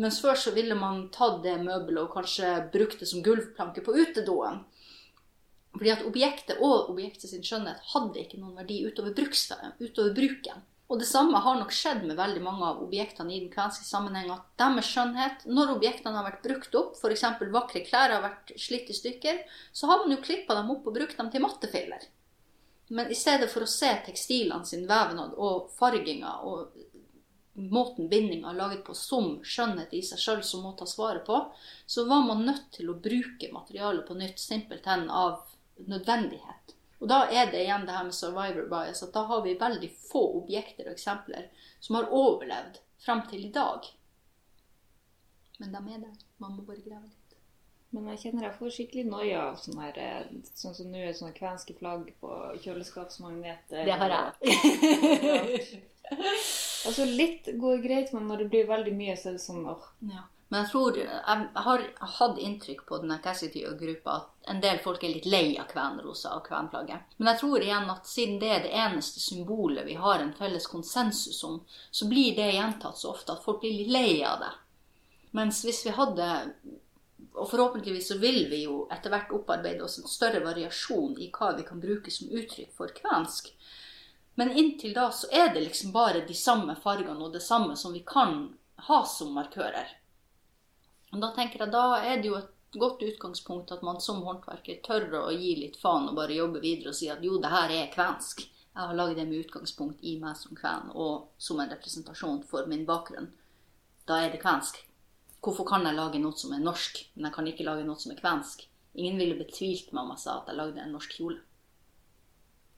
Mens 0.03 0.19
før 0.19 0.35
så 0.35 0.51
ville 0.51 0.75
man 0.75 1.05
tatt 1.15 1.39
det 1.45 1.55
møbelet 1.61 2.01
og 2.01 2.11
kanskje 2.17 2.51
brukt 2.73 2.99
det 2.99 3.07
som 3.07 3.23
gulvplanke 3.23 3.85
på 3.85 3.95
utedoen. 3.95 4.65
Fordi 5.77 5.95
at 5.95 6.03
objektet 6.11 6.59
og 6.59 6.91
objektet 6.91 7.31
sin 7.31 7.47
skjønnhet 7.47 7.87
hadde 7.93 8.19
ikke 8.19 8.41
noen 8.41 8.59
verdi 8.59 8.81
utover, 8.89 9.15
utover 9.15 10.11
bruken. 10.19 10.67
Og 10.85 10.99
det 11.01 11.07
samme 11.09 11.39
har 11.41 11.55
nok 11.57 11.71
skjedd 11.73 12.03
med 12.05 12.17
veldig 12.19 12.41
mange 12.45 12.65
av 12.67 12.81
objektene 12.85 13.33
i 13.33 13.39
den 13.41 13.49
kvenske 13.53 13.87
sammenheng. 13.87 14.29
At 14.29 14.45
deres 14.61 14.89
skjønnhet, 14.91 15.45
når 15.49 15.73
objektene 15.79 16.19
har 16.19 16.27
vært 16.27 16.43
brukt 16.45 16.77
opp, 16.77 16.99
f.eks. 16.99 17.23
vakre 17.53 17.81
klær 17.87 18.13
har 18.13 18.21
vært 18.21 18.53
slitt 18.61 18.91
i 18.93 18.97
stykker, 18.97 19.41
så 19.73 19.89
har 19.89 20.03
man 20.03 20.13
jo 20.13 20.21
klippa 20.21 20.57
dem 20.59 20.69
opp 20.75 20.85
og 20.85 20.97
brukt 20.99 21.17
dem 21.17 21.31
til 21.33 21.41
mattefiller. 21.41 22.05
Men 22.93 23.09
i 23.09 23.17
stedet 23.17 23.49
for 23.49 23.65
å 23.65 23.69
se 23.69 23.89
tekstilene 24.05 24.65
sin 24.69 24.85
vevnad 24.85 25.33
og 25.41 25.71
farginga 25.73 26.35
og 26.45 26.75
måten 27.55 28.09
bindinga 28.11 28.51
er 28.51 28.59
laget 28.59 28.83
på 28.85 28.93
som 28.99 29.39
skjønnhet 29.41 29.93
i 29.95 30.03
seg 30.05 30.21
sjøl 30.21 30.43
som 30.45 30.65
må 30.67 30.75
tas 30.77 30.93
vare 30.99 31.23
på, 31.25 31.39
så 31.87 32.05
var 32.05 32.27
man 32.27 32.45
nødt 32.45 32.67
til 32.77 32.91
å 32.91 32.99
bruke 32.99 33.49
materialet 33.53 34.05
på 34.05 34.17
nytt 34.19 34.41
simpelthen 34.43 35.07
av 35.09 35.47
nødvendighet. 35.87 36.74
Og 37.05 37.09
da 37.11 37.19
er 37.29 37.51
det 37.53 37.59
igjen 37.61 37.83
det 37.85 37.93
her 37.93 38.07
med 38.07 38.15
survivor 38.17 38.63
bias, 38.71 39.03
at 39.05 39.11
da 39.13 39.21
har 39.29 39.43
vi 39.45 39.51
veldig 39.61 39.91
få 40.07 40.23
objekter 40.39 40.87
og 40.87 40.95
eksempler 40.95 41.51
som 41.77 41.99
har 41.99 42.07
overlevd 42.09 42.79
fram 43.05 43.21
til 43.29 43.43
i 43.45 43.51
dag. 43.53 43.85
Men 45.59 45.75
de 45.75 45.81
er 45.93 45.99
der. 46.07 46.15
Man 46.41 46.55
må 46.55 46.65
bare 46.65 46.81
grave 46.81 47.05
litt. 47.05 47.35
Men 47.93 48.09
jeg 48.09 48.23
kjenner 48.23 48.47
jeg 48.47 48.57
får 48.57 48.73
skikkelig 48.73 49.05
noia 49.11 49.43
av 49.51 49.59
sånn 49.61 49.77
her 49.83 49.99
eh, 50.01 50.31
Sånn 50.57 50.73
som 50.73 50.89
nå 50.89 51.03
er 51.05 51.13
sånne 51.13 51.37
kvenske 51.37 51.77
flagg 51.77 52.09
på 52.23 52.31
kjøleskapsmagneter. 52.65 53.85
Det 53.85 53.99
har 54.01 54.17
jeg. 54.17 54.33
Altså 56.85 57.05
litt 57.09 57.47
går 57.57 57.79
greit, 57.81 58.11
men 58.13 58.27
når 58.29 58.43
det 58.43 58.49
blir 58.51 58.67
veldig 58.69 58.91
mye, 58.93 59.15
så 59.17 59.31
er 59.31 59.37
det 59.37 59.41
sånn 59.41 59.63
åh. 59.69 59.85
Ja. 60.09 60.25
Men 60.47 60.61
jeg 60.61 60.71
tror, 60.71 60.97
jeg 60.97 61.47
har 61.65 61.83
hatt 62.19 62.37
inntrykk 62.37 62.83
på 62.85 62.99
denne 63.01 63.17
Cassidy-gruppa 63.23 64.11
at 64.19 64.51
en 64.51 64.59
del 64.61 64.77
folk 64.83 65.01
er 65.03 65.15
litt 65.15 65.25
lei 65.25 65.55
av 65.57 65.71
kvenrosa 65.71 66.35
og 66.37 66.45
kvenflagget. 66.45 67.15
Men 67.17 67.31
jeg 67.31 67.39
tror 67.41 67.65
igjen 67.65 67.89
at 67.89 68.05
siden 68.07 68.37
det 68.43 68.51
er 68.53 68.61
det 68.63 68.75
eneste 68.77 69.23
symbolet 69.23 69.87
vi 69.87 69.97
har 69.97 70.21
en 70.21 70.35
felles 70.37 70.67
konsensus 70.69 71.41
om, 71.47 71.57
så 71.91 72.07
blir 72.11 72.37
det 72.37 72.51
gjentatt 72.53 73.01
så 73.01 73.15
ofte 73.15 73.33
at 73.33 73.41
folk 73.43 73.63
blir 73.63 73.73
litt 73.79 73.91
lei 73.95 74.21
av 74.23 74.45
det. 74.45 74.51
Mens 75.35 75.63
hvis 75.65 75.85
vi 75.87 75.95
hadde 75.97 76.27
Og 77.35 77.49
forhåpentligvis 77.51 78.07
så 78.07 78.15
vil 78.19 78.45
vi 78.47 78.61
jo 78.63 78.85
etter 78.91 79.11
hvert 79.11 79.33
opparbeide 79.35 79.83
oss 79.83 79.97
en 79.99 80.07
større 80.07 80.39
variasjon 80.39 81.17
i 81.19 81.27
hva 81.35 81.49
vi 81.57 81.65
kan 81.67 81.81
bruke 81.83 82.11
som 82.11 82.29
uttrykk 82.31 82.71
for 82.77 82.93
kvensk. 82.95 83.49
Men 84.39 84.53
inntil 84.55 84.93
da 84.95 85.09
så 85.11 85.27
er 85.31 85.51
det 85.53 85.65
liksom 85.65 85.91
bare 85.91 86.23
de 86.27 86.37
samme 86.37 86.77
fargene 86.79 87.27
og 87.27 87.33
det 87.33 87.43
samme 87.43 87.75
som 87.75 87.91
vi 87.91 88.05
kan 88.07 88.53
ha 88.87 89.01
som 89.03 89.35
markører. 89.35 89.89
Og 91.15 91.21
da 91.23 91.29
tenker 91.31 91.63
jeg, 91.63 91.71
da 91.71 91.83
er 92.03 92.19
det 92.19 92.27
jo 92.27 92.35
et 92.35 92.75
godt 92.75 93.03
utgangspunkt 93.07 93.71
at 93.71 93.83
man 93.87 94.01
som 94.03 94.17
håndverker 94.25 94.81
tør 94.83 95.05
å 95.21 95.29
gi 95.31 95.53
litt 95.61 95.77
faen 95.79 96.09
og 96.09 96.17
bare 96.17 96.35
jobbe 96.35 96.59
videre 96.59 96.91
og 96.91 96.97
si 96.97 97.07
at 97.11 97.23
jo, 97.23 97.37
det 97.39 97.51
her 97.53 97.71
er 97.71 97.93
kvensk. 97.93 98.41
Jeg 98.75 98.89
har 98.89 98.97
laget 98.97 99.21
det 99.21 99.23
med 99.29 99.45
utgangspunkt 99.45 100.01
i 100.03 100.17
meg 100.19 100.35
som 100.35 100.57
kven 100.59 100.89
og 100.91 101.29
som 101.39 101.61
en 101.63 101.71
representasjon 101.71 102.41
for 102.49 102.67
min 102.67 102.83
bakgrunn. 102.89 103.29
Da 104.03 104.17
er 104.25 104.33
det 104.33 104.41
kvensk. 104.41 104.81
Hvorfor 105.39 105.67
kan 105.69 105.87
jeg 105.87 105.95
lage 105.95 106.19
noe 106.19 106.35
som 106.35 106.51
er 106.51 106.63
norsk, 106.65 106.99
men 107.15 107.29
jeg 107.29 107.35
kan 107.37 107.47
ikke 107.47 107.67
lage 107.67 107.85
noe 107.87 108.01
som 108.01 108.11
er 108.11 108.19
kvensk? 108.19 108.65
Ingen 108.99 109.21
ville 109.21 109.37
betvilt 109.39 109.93
meg 109.93 110.03
om 110.03 110.11
jeg 110.17 110.23
sa 110.25 110.39
at 110.41 110.51
jeg 110.51 110.59
lagde 110.59 110.83
en 110.83 110.91
norsk 110.97 111.15
kjole. 111.15 111.39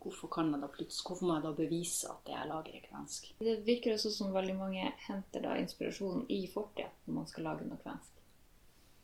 Hvorfor, 0.03 0.29
kan 0.29 0.53
jeg 0.53 0.61
da 0.61 0.69
hvorfor 0.69 1.25
må 1.25 1.39
jeg 1.39 1.45
da 1.47 1.55
bevise 1.57 2.11
at 2.11 2.21
det 2.27 2.35
jeg 2.35 2.51
lager, 2.51 2.77
er 2.77 2.85
kvensk? 2.85 3.31
Det 3.41 3.57
virker 3.65 3.95
også 3.97 4.13
som 4.13 4.35
veldig 4.35 4.59
mange 4.59 4.93
henter 5.07 5.41
da 5.47 5.57
inspirasjon 5.57 6.27
i 6.29 6.43
fortida 6.53 6.91
når 7.07 7.17
man 7.17 7.27
skal 7.33 7.49
lage 7.49 7.65
noe 7.65 7.81
kvensk. 7.81 8.16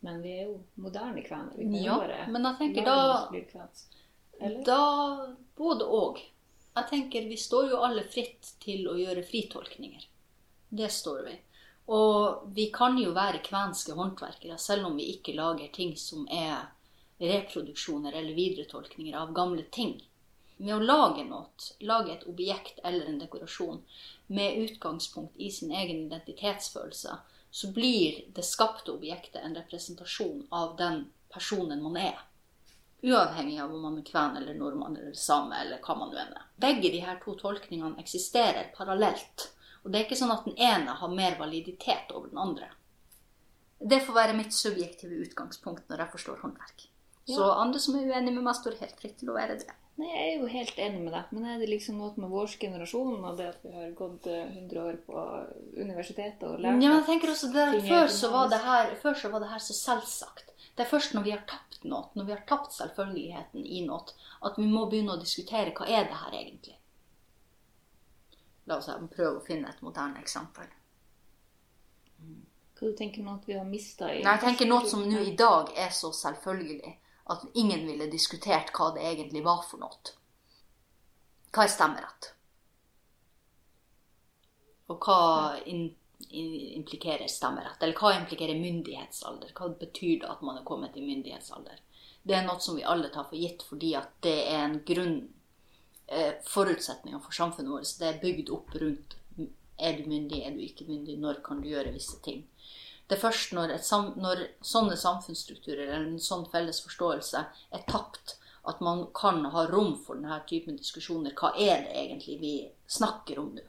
Men 0.03 0.19
vi 0.21 0.33
er 0.35 0.47
jo 0.49 0.57
moderne 0.83 1.23
kvener. 1.23 1.55
Vi 1.57 1.69
kan 1.69 1.83
Ja, 1.83 1.97
være 2.01 2.27
men 2.31 2.47
jeg 2.49 2.59
tenker 2.59 2.85
da-? 2.85 3.29
Da 4.67 4.79
både 5.55 5.85
og. 5.87 6.19
Jeg 6.75 6.89
tenker 6.89 7.27
vi 7.29 7.37
står 7.37 7.69
jo 7.71 7.81
alle 7.85 8.03
fritt 8.03 8.55
til 8.63 8.87
å 8.89 8.97
gjøre 8.99 9.23
fritolkninger. 9.23 10.07
Det 10.69 10.89
står 10.91 11.23
vi. 11.27 11.35
Og 11.93 12.47
vi 12.55 12.69
kan 12.73 12.97
jo 12.99 13.11
være 13.15 13.43
kvenske 13.45 13.95
håndverkere 13.95 14.57
selv 14.57 14.87
om 14.89 14.97
vi 14.97 15.11
ikke 15.13 15.35
lager 15.37 15.69
ting 15.75 15.93
som 15.99 16.25
er 16.31 16.65
reproduksjoner 17.23 18.15
eller 18.15 18.33
videretolkninger 18.35 19.15
av 19.19 19.33
gamle 19.35 19.63
ting. 19.71 20.01
Med 20.57 20.75
å 20.75 20.79
lage 20.83 21.23
noe, 21.27 21.49
lage 21.83 22.13
et 22.13 22.25
objekt 22.29 22.79
eller 22.83 23.07
en 23.09 23.19
dekorasjon 23.19 23.81
med 24.27 24.59
utgangspunkt 24.63 25.37
i 25.37 25.49
sin 25.51 25.71
egen 25.71 26.05
identitetsfølelse, 26.07 27.17
så 27.53 27.71
blir 27.71 28.25
det 28.33 28.41
skapte 28.41 28.91
objektet 28.91 29.43
en 29.43 29.55
representasjon 29.55 30.47
av 30.49 30.77
den 30.77 31.03
personen 31.29 31.83
man 31.83 31.97
er. 31.97 32.17
Uavhengig 33.03 33.59
av 33.61 33.75
om 33.75 33.81
man 33.81 33.99
er 33.99 34.05
kven 34.07 34.39
eller 34.39 34.57
nordmann 34.57 34.97
eller 34.97 35.13
same 35.13 35.59
eller 35.61 35.77
hva 35.85 35.95
man 35.99 36.09
nå 36.09 36.17
enn 36.17 36.33
er. 36.33 36.47
Begge 36.65 36.89
de 36.89 37.03
her 37.05 37.19
to 37.21 37.35
tolkningene 37.37 38.01
eksisterer 38.01 38.71
parallelt. 38.73 39.51
Og 39.83 39.91
det 39.91 39.99
er 39.99 40.07
ikke 40.07 40.17
sånn 40.17 40.33
at 40.33 40.47
den 40.49 40.57
ene 40.57 40.97
har 40.97 41.13
mer 41.13 41.37
validitet 41.37 42.09
over 42.17 42.31
den 42.31 42.41
andre. 42.41 42.71
Det 43.77 44.01
får 44.01 44.17
være 44.17 44.39
mitt 44.39 44.57
subjektive 44.57 45.21
utgangspunkt 45.27 45.85
når 45.91 46.07
jeg 46.07 46.13
forstår 46.15 46.41
håndverk. 46.41 46.87
Så 47.29 47.45
andre 47.51 47.79
som 47.79 47.95
er 47.95 48.09
uenige 48.09 48.35
med 48.35 48.43
meg, 48.43 48.55
står 48.57 48.79
helt 48.81 48.99
fritt 48.99 49.15
til 49.21 49.31
å 49.31 49.37
være 49.37 49.55
det. 49.61 49.75
Nei, 50.01 50.07
jeg 50.09 50.29
er 50.31 50.39
jo 50.41 50.47
helt 50.49 50.79
enig 50.81 51.01
med 51.03 51.13
deg, 51.13 51.33
men 51.35 51.43
er 51.45 51.59
det 51.61 51.67
liksom 51.69 51.99
noe 52.01 52.17
med 52.17 52.31
vår 52.33 52.55
generasjon 52.59 53.19
og 53.19 53.35
det 53.37 53.51
at 53.51 53.59
vi 53.61 53.73
har 53.75 53.91
gått 53.97 54.25
eh, 54.25 54.55
100 54.57 54.79
år 54.81 54.95
på 55.05 55.25
universitetet 55.77 56.47
og 56.47 56.55
lært 56.57 56.71
Ja, 56.71 56.77
men 56.79 56.97
jeg 56.97 57.05
tenker 57.11 57.33
også 57.35 57.51
er 57.53 57.77
før, 57.85 58.07
så 58.09 58.31
var 58.33 58.49
det 58.49 58.59
her, 58.63 58.95
før 59.03 59.19
så 59.21 59.29
var 59.29 59.43
det 59.43 59.51
her 59.51 59.61
så 59.61 59.75
selvsagt. 59.77 60.49
Det 60.73 60.81
er 60.81 60.89
først 60.89 61.13
når 61.13 61.27
vi 61.27 61.35
har 61.35 61.43
tapt 61.45 61.85
noe, 61.85 62.07
når 62.17 62.25
vi 62.25 62.33
har 62.33 62.41
tapt 62.49 62.73
selvfølgeligheten 62.73 63.67
i 63.69 63.83
noe, 63.85 64.17
at 64.49 64.57
vi 64.57 64.65
må 64.65 64.87
begynne 64.89 65.13
å 65.13 65.21
diskutere 65.21 65.75
hva 65.77 65.85
er 65.85 66.09
det 66.09 66.17
her 66.23 66.39
egentlig. 66.39 66.79
La 68.65 68.79
oss 68.79 68.89
prøve 69.13 69.37
å 69.37 69.45
finne 69.45 69.69
et 69.69 69.85
moderne 69.85 70.17
eksempel. 70.23 70.65
Hva 72.73 72.89
du 72.89 72.97
tenker 72.97 73.21
nå 73.21 73.37
at 73.37 73.45
vi 73.45 73.59
har 73.59 73.67
mista 73.67 74.09
i 74.09 74.23
Nei, 74.23 74.33
jeg 74.39 74.45
tenker 74.47 74.73
noe 74.73 74.89
som 74.89 75.05
nå 75.05 75.21
i 75.21 75.35
dag 75.37 75.69
er 75.77 75.93
så 75.93 76.09
selvfølgelig 76.15 76.97
at 77.31 77.43
ingen 77.53 77.85
ville 77.87 78.09
diskutert 78.11 78.73
hva 78.75 78.91
det 78.95 79.05
egentlig 79.07 79.43
var 79.45 79.63
for 79.67 79.81
noe. 79.83 80.15
Hva 81.53 81.65
er 81.65 81.71
stemmerett? 81.71 82.31
Og 84.91 85.05
hva 85.05 85.19
implikerer 85.63 87.29
stemmerett? 87.31 87.79
Eller 87.81 87.95
hva 87.99 88.15
implikerer 88.17 88.59
myndighetsalder? 88.59 89.53
Hva 89.55 89.69
betyr 89.79 90.23
det 90.23 90.31
at 90.33 90.43
man 90.43 90.59
er 90.59 90.67
kommet 90.67 90.97
i 90.97 91.05
myndighetsalder? 91.05 91.79
Det 92.23 92.35
er 92.35 92.45
noe 92.47 92.59
som 92.63 92.75
vi 92.79 92.85
alle 92.87 93.11
tar 93.13 93.27
for 93.29 93.39
gitt 93.39 93.63
fordi 93.67 93.93
at 93.99 94.11
det 94.23 94.37
er 94.47 94.61
en 94.63 94.77
grunn 94.87 95.17
eh, 96.07 96.39
forutsetninger 96.47 97.19
for 97.23 97.35
samfunnet 97.35 97.71
vårt. 97.71 97.95
Det 97.99 98.09
er 98.09 98.21
bygd 98.23 98.51
opp 98.55 98.75
rundt 98.79 99.17
er 99.83 99.97
du 99.97 100.09
myndig, 100.09 100.43
er 100.45 100.53
du 100.53 100.61
ikke 100.63 100.87
myndig, 100.87 101.17
når 101.19 101.41
kan 101.45 101.61
du 101.61 101.69
gjøre 101.71 101.93
visse 101.95 102.19
ting. 102.23 102.43
Det 103.13 103.19
er 103.19 103.27
først 103.29 103.51
når, 103.53 103.71
sam, 103.85 104.07
når 104.17 104.39
sånne 104.65 104.95
samfunnsstrukturer 104.97 105.83
eller 105.83 106.07
en 106.15 106.21
sånn 106.21 106.47
felles 106.49 106.79
forståelse 106.81 107.43
er 107.77 107.83
tapt, 107.85 108.39
at 108.65 108.79
man 108.81 109.03
kan 109.13 109.43
ha 109.53 109.67
rom 109.69 109.91
for 110.01 110.17
denne 110.17 110.39
typen 110.49 110.79
diskusjoner. 110.79 111.35
Hva 111.37 111.51
er 111.53 111.83
det 111.85 111.93
egentlig 111.93 112.39
vi 112.41 112.53
snakker 112.89 113.37
om 113.43 113.51
nå? 113.53 113.67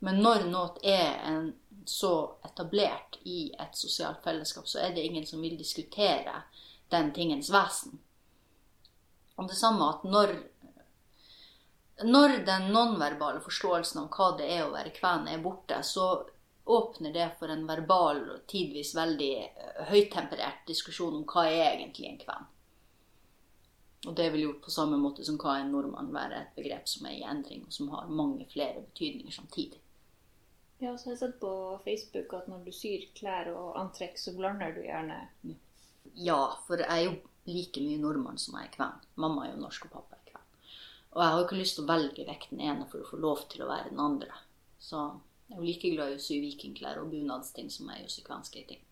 Men 0.00 0.22
når 0.24 0.46
noe 0.48 0.80
er 0.80 1.20
en, 1.28 1.50
så 1.84 2.38
etablert 2.48 3.20
i 3.28 3.50
et 3.52 3.76
sosialt 3.76 4.24
fellesskap, 4.24 4.64
så 4.64 4.80
er 4.80 4.96
det 4.96 5.04
ingen 5.04 5.28
som 5.28 5.44
vil 5.44 5.60
diskutere 5.60 6.40
den 6.88 7.12
tingens 7.12 7.52
vesen. 7.52 8.00
Og 9.36 9.52
det 9.52 9.60
samme 9.60 9.92
at 9.92 10.08
når 10.08 10.38
når 12.00 12.38
den 12.48 12.70
nonverbale 12.72 13.44
forståelsen 13.44 14.06
av 14.06 14.14
hva 14.16 14.32
det 14.40 14.48
er 14.56 14.64
å 14.64 14.72
være 14.72 14.96
kven, 14.96 15.28
er 15.28 15.44
borte, 15.44 15.82
så 15.84 16.14
åpner 16.76 17.12
det 17.12 17.26
for 17.38 17.52
en 17.52 17.66
verbal 17.68 18.22
og 18.34 18.46
tidvis 18.50 18.94
veldig 18.96 19.34
eh, 19.42 19.84
høytemperert 19.90 20.64
diskusjon 20.68 21.20
om 21.20 21.26
hva 21.28 21.46
er 21.48 21.66
egentlig 21.74 22.08
en 22.08 22.18
kven. 22.22 22.48
Og 24.08 24.16
det 24.16 24.30
vil 24.32 24.46
jo 24.46 24.56
på 24.64 24.72
samme 24.72 24.96
måte 24.96 25.24
som 25.26 25.36
hva 25.40 25.58
er 25.58 25.66
en 25.66 25.74
nordmann 25.74 26.12
være 26.14 26.38
et 26.38 26.52
begrep 26.56 26.88
som 26.88 27.08
er 27.08 27.18
i 27.18 27.24
endring, 27.28 27.66
og 27.66 27.74
som 27.76 27.90
har 27.92 28.08
mange 28.08 28.46
flere 28.48 28.80
betydninger 28.80 29.34
samtidig. 29.34 29.80
Ja, 30.80 30.94
så 30.96 31.10
har 31.10 31.12
jeg 31.12 31.20
sett 31.20 31.40
på 31.42 31.52
Facebook 31.84 32.32
at 32.38 32.46
når 32.48 32.62
du 32.64 32.72
syr 32.72 33.04
klær 33.18 33.50
og 33.52 33.74
antrekk, 33.76 34.16
så 34.16 34.32
blander 34.36 34.72
du 34.72 34.80
gjerne 34.86 35.18
Ja, 36.16 36.54
for 36.64 36.80
jeg 36.80 36.88
er 36.88 37.02
jo 37.04 37.18
like 37.50 37.82
mye 37.84 38.00
nordmann 38.00 38.40
som 38.40 38.56
jeg 38.56 38.70
er 38.70 38.76
kven. 38.78 39.02
Mamma 39.20 39.44
er 39.44 39.52
jo 39.52 39.60
norsk, 39.66 39.84
og 39.90 39.98
pappa 39.98 40.16
er 40.16 40.30
kven. 40.30 40.46
Og 41.10 41.20
jeg 41.20 41.28
har 41.28 41.36
jo 41.36 41.44
ikke 41.44 41.58
lyst 41.60 41.76
til 41.76 41.84
å 41.84 41.90
velge 41.90 42.26
vekk 42.30 42.46
den 42.54 42.64
ene 42.70 42.86
for 42.88 43.02
å 43.02 43.10
få 43.10 43.20
lov 43.20 43.44
til 43.52 43.66
å 43.66 43.68
være 43.68 43.92
den 43.92 44.00
andre. 44.00 44.40
Så 44.80 45.02
er 45.50 45.58
jo 45.58 45.66
like 45.66 45.90
glad 45.94 46.12
i 46.12 46.18
å 46.18 46.22
sy 46.22 46.40
vikingklær 46.42 47.00
og 47.02 47.10
bunadsting 47.12 47.70
som 47.72 47.90
jeg 47.90 48.00
er 48.00 48.06
i 48.06 48.10
å 48.10 48.12
sy 48.14 48.24
kvenske 48.26 48.64
ting. 48.68 48.82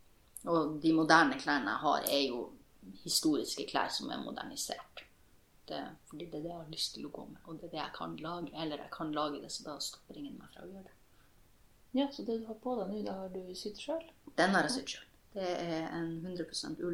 Og 0.49 0.79
de 0.83 0.93
moderne 0.95 1.39
klærne 1.41 1.75
jeg 1.75 1.83
har, 1.85 2.07
er 2.15 2.25
jo 2.29 2.45
historiske 3.03 3.67
klær 3.71 3.91
som 3.93 4.11
er 4.11 4.23
modernisert. 4.23 5.05
Det, 5.69 5.81
fordi 6.09 6.31
det 6.31 6.39
er 6.39 6.45
det 6.45 6.53
jeg 6.53 6.63
har 6.63 6.71
lyst 6.73 6.95
til 6.97 7.09
å 7.09 7.11
gå 7.13 7.27
med, 7.29 7.41
og 7.45 7.59
det 7.59 7.69
er 7.69 7.73
det 7.75 7.81
jeg 7.83 7.95
kan 7.99 8.15
lage. 8.25 8.53
Eller 8.57 8.85
jeg 8.85 8.93
kan 8.95 9.11
lage 9.13 9.43
det, 9.43 9.51
så 9.53 9.67
da 9.67 9.75
stopper 9.85 10.17
ingen 10.17 10.39
meg 10.39 10.55
fra 10.55 10.65
å 10.65 10.71
gjøre 10.71 10.87
det. 10.87 10.95
Ja, 11.99 12.07
så 12.13 12.25
det 12.25 12.39
du 12.41 12.47
har 12.49 12.57
på 12.63 12.77
deg 12.79 12.91
nå, 12.93 13.03
det 13.05 13.17
har 13.19 13.29
du 13.35 13.55
sydd 13.57 13.81
sjøl? 13.81 14.07
Den 14.39 14.57
har 14.57 14.69
jeg 14.69 14.79
sydd 14.79 14.95
sjøl. 14.95 15.05
Det 15.35 15.45
er 15.45 15.91
en 15.93 16.15
100 16.25 16.47
ull 16.79 16.87